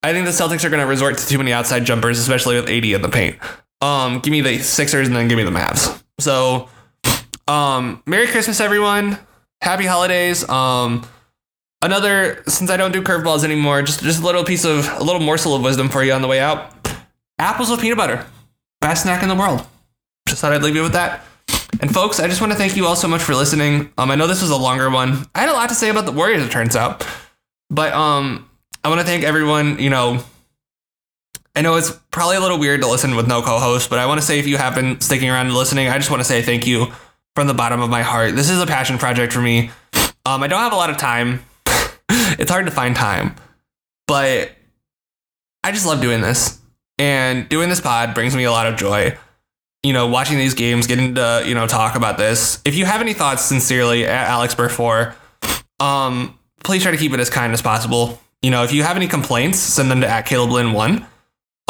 I 0.04 0.14
think 0.14 0.26
the 0.26 0.32
Celtics 0.32 0.64
are 0.64 0.70
going 0.70 0.82
to 0.82 0.88
resort 0.88 1.18
to 1.18 1.28
too 1.28 1.38
many 1.38 1.52
outside 1.52 1.86
jumpers, 1.86 2.20
especially 2.20 2.56
with 2.56 2.70
AD 2.70 2.86
in 2.86 3.02
the 3.02 3.10
paint. 3.10 3.38
Um, 3.82 4.20
give 4.20 4.32
me 4.32 4.42
the 4.42 4.60
Sixers 4.60 5.08
and 5.08 5.16
then 5.16 5.28
give 5.28 5.38
me 5.38 5.44
the 5.44 5.52
Mavs. 5.52 6.02
So, 6.20 6.70
um, 7.48 8.02
Merry 8.06 8.28
Christmas, 8.28 8.60
everyone. 8.60 9.18
Happy 9.62 9.86
holidays. 9.86 10.48
Um, 10.48 11.06
another 11.82 12.44
since 12.48 12.70
I 12.70 12.78
don't 12.78 12.92
do 12.92 13.02
curveballs 13.02 13.44
anymore, 13.44 13.82
just 13.82 14.02
just 14.02 14.22
a 14.22 14.26
little 14.26 14.44
piece 14.44 14.66
of 14.66 14.88
a 15.00 15.04
little 15.04 15.22
morsel 15.22 15.56
of 15.56 15.64
wisdom 15.64 15.90
for 15.90 16.04
you 16.04 16.14
on 16.14 16.22
the 16.22 16.28
way 16.28 16.40
out. 16.40 16.74
Apples 17.40 17.70
with 17.70 17.82
peanut 17.82 17.98
butter, 17.98 18.26
best 18.80 19.04
snack 19.04 19.24
in 19.24 19.30
the 19.30 19.36
world. 19.36 19.66
Just 20.32 20.42
thought 20.42 20.54
I'd 20.54 20.64
leave 20.64 20.78
you 20.78 20.82
with 20.82 20.94
that. 20.94 21.26
And 21.82 21.94
folks, 21.94 22.22
I 22.22 22.28
just 22.30 22.40
want 22.40 22.54
to 22.54 22.58
thank 22.58 22.78
you 22.78 22.86
all 22.86 22.96
so 22.96 23.10
much 23.10 23.22
for 23.22 23.36
listening. 23.36 23.92
Um, 23.98 24.12
I 24.12 24.16
know 24.16 24.28
this 24.28 24.42
was 24.42 24.50
a 24.50 24.56
longer 24.56 24.90
one. 24.90 25.28
I 25.36 25.42
had 25.42 25.50
a 25.50 25.54
lot 25.54 25.68
to 25.68 25.76
say 25.76 25.90
about 25.90 26.06
the 26.06 26.14
Warriors, 26.14 26.42
it 26.42 26.50
turns 26.50 26.78
out, 26.78 27.06
but 27.70 27.92
um, 27.92 28.50
I 28.82 28.88
want 28.88 29.02
to 29.02 29.06
thank 29.06 29.26
everyone. 29.26 29.78
You 29.78 29.90
know, 29.90 30.24
I 31.54 31.62
know 31.62 31.76
it's 31.76 31.92
probably 32.12 32.38
a 32.38 32.40
little 32.40 32.60
weird 32.60 32.80
to 32.80 32.88
listen 32.88 33.18
with 33.18 33.28
no 33.28 33.42
co-host, 33.42 33.90
but 33.90 34.00
I 34.00 34.06
want 34.06 34.22
to 34.22 34.26
say 34.26 34.40
if 34.40 34.48
you 34.48 34.56
have 34.56 34.74
been 34.74 35.02
sticking 35.02 35.30
around 35.30 35.48
and 35.48 35.56
listening, 35.56 35.90
I 35.90 35.98
just 35.98 36.10
want 36.10 36.22
to 36.22 36.24
say 36.24 36.42
thank 36.42 36.66
you 36.66 36.88
from 37.36 37.48
the 37.48 37.54
bottom 37.54 37.82
of 37.82 37.90
my 37.90 38.04
heart. 38.04 38.36
This 38.36 38.50
is 38.50 38.62
a 38.62 38.66
passion 38.66 38.98
project 38.98 39.34
for 39.34 39.42
me. 39.42 39.70
Um, 40.26 40.44
I 40.44 40.48
don't 40.48 40.62
have 40.62 40.72
a 40.72 40.78
lot 40.78 40.90
of 40.90 40.96
time. 40.96 41.44
it's 42.10 42.50
hard 42.50 42.68
to 42.68 42.72
find 42.72 42.96
time, 42.96 43.36
but 44.08 44.54
I 45.62 45.74
just 45.74 45.86
love 45.86 46.00
doing 46.00 46.22
this. 46.22 46.58
And 46.98 47.50
doing 47.50 47.68
this 47.68 47.82
pod 47.82 48.14
brings 48.14 48.34
me 48.34 48.46
a 48.46 48.52
lot 48.52 48.68
of 48.68 48.78
joy. 48.78 49.18
You 49.84 49.94
know, 49.94 50.08
watching 50.08 50.38
these 50.38 50.54
games, 50.54 50.86
getting 50.88 51.16
to, 51.16 51.44
you 51.46 51.56
know, 51.56 51.66
talk 51.68 51.96
about 51.96 52.18
this. 52.18 52.62
If 52.66 52.76
you 52.76 52.86
have 52.86 53.02
any 53.02 53.14
thoughts, 53.14 53.44
sincerely, 53.44 54.06
Alex 54.06 54.54
Burr 54.54 55.16
um, 55.80 56.38
please 56.64 56.84
try 56.84 56.92
to 56.92 56.98
keep 56.98 57.14
it 57.14 57.20
as 57.20 57.30
kind 57.30 57.54
as 57.54 57.62
possible. 57.62 58.20
You 58.44 58.52
know, 58.52 58.64
if 58.64 58.74
you 58.74 58.84
have 58.84 58.96
any 58.96 59.08
complaints, 59.08 59.58
send 59.58 59.90
them 59.90 60.02
to 60.02 60.08
at 60.08 60.26
Caleb 60.28 60.52
Lynn 60.52 60.74
one 60.74 61.08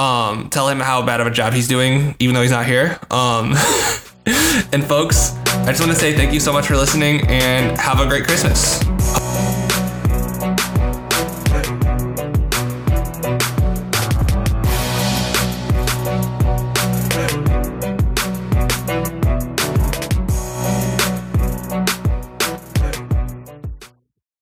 um, 0.02 0.50
tell 0.50 0.68
him 0.68 0.80
how 0.80 1.06
bad 1.06 1.22
of 1.22 1.28
a 1.28 1.32
job 1.32 1.54
he's 1.54 1.68
doing, 1.68 2.16
even 2.20 2.34
though 2.34 2.42
he's 2.42 2.52
not 2.52 2.66
here. 2.66 3.00
Um, 3.12 3.54
and 4.74 4.84
folks, 4.84 5.36
I 5.46 5.68
just 5.68 5.80
want 5.80 5.92
to 5.92 5.98
say 5.98 6.14
thank 6.14 6.34
you 6.34 6.40
so 6.40 6.52
much 6.52 6.66
for 6.66 6.76
listening 6.76 7.28
and 7.28 7.78
have 7.78 8.00
a 8.00 8.08
great 8.08 8.24
Christmas. 8.24 8.82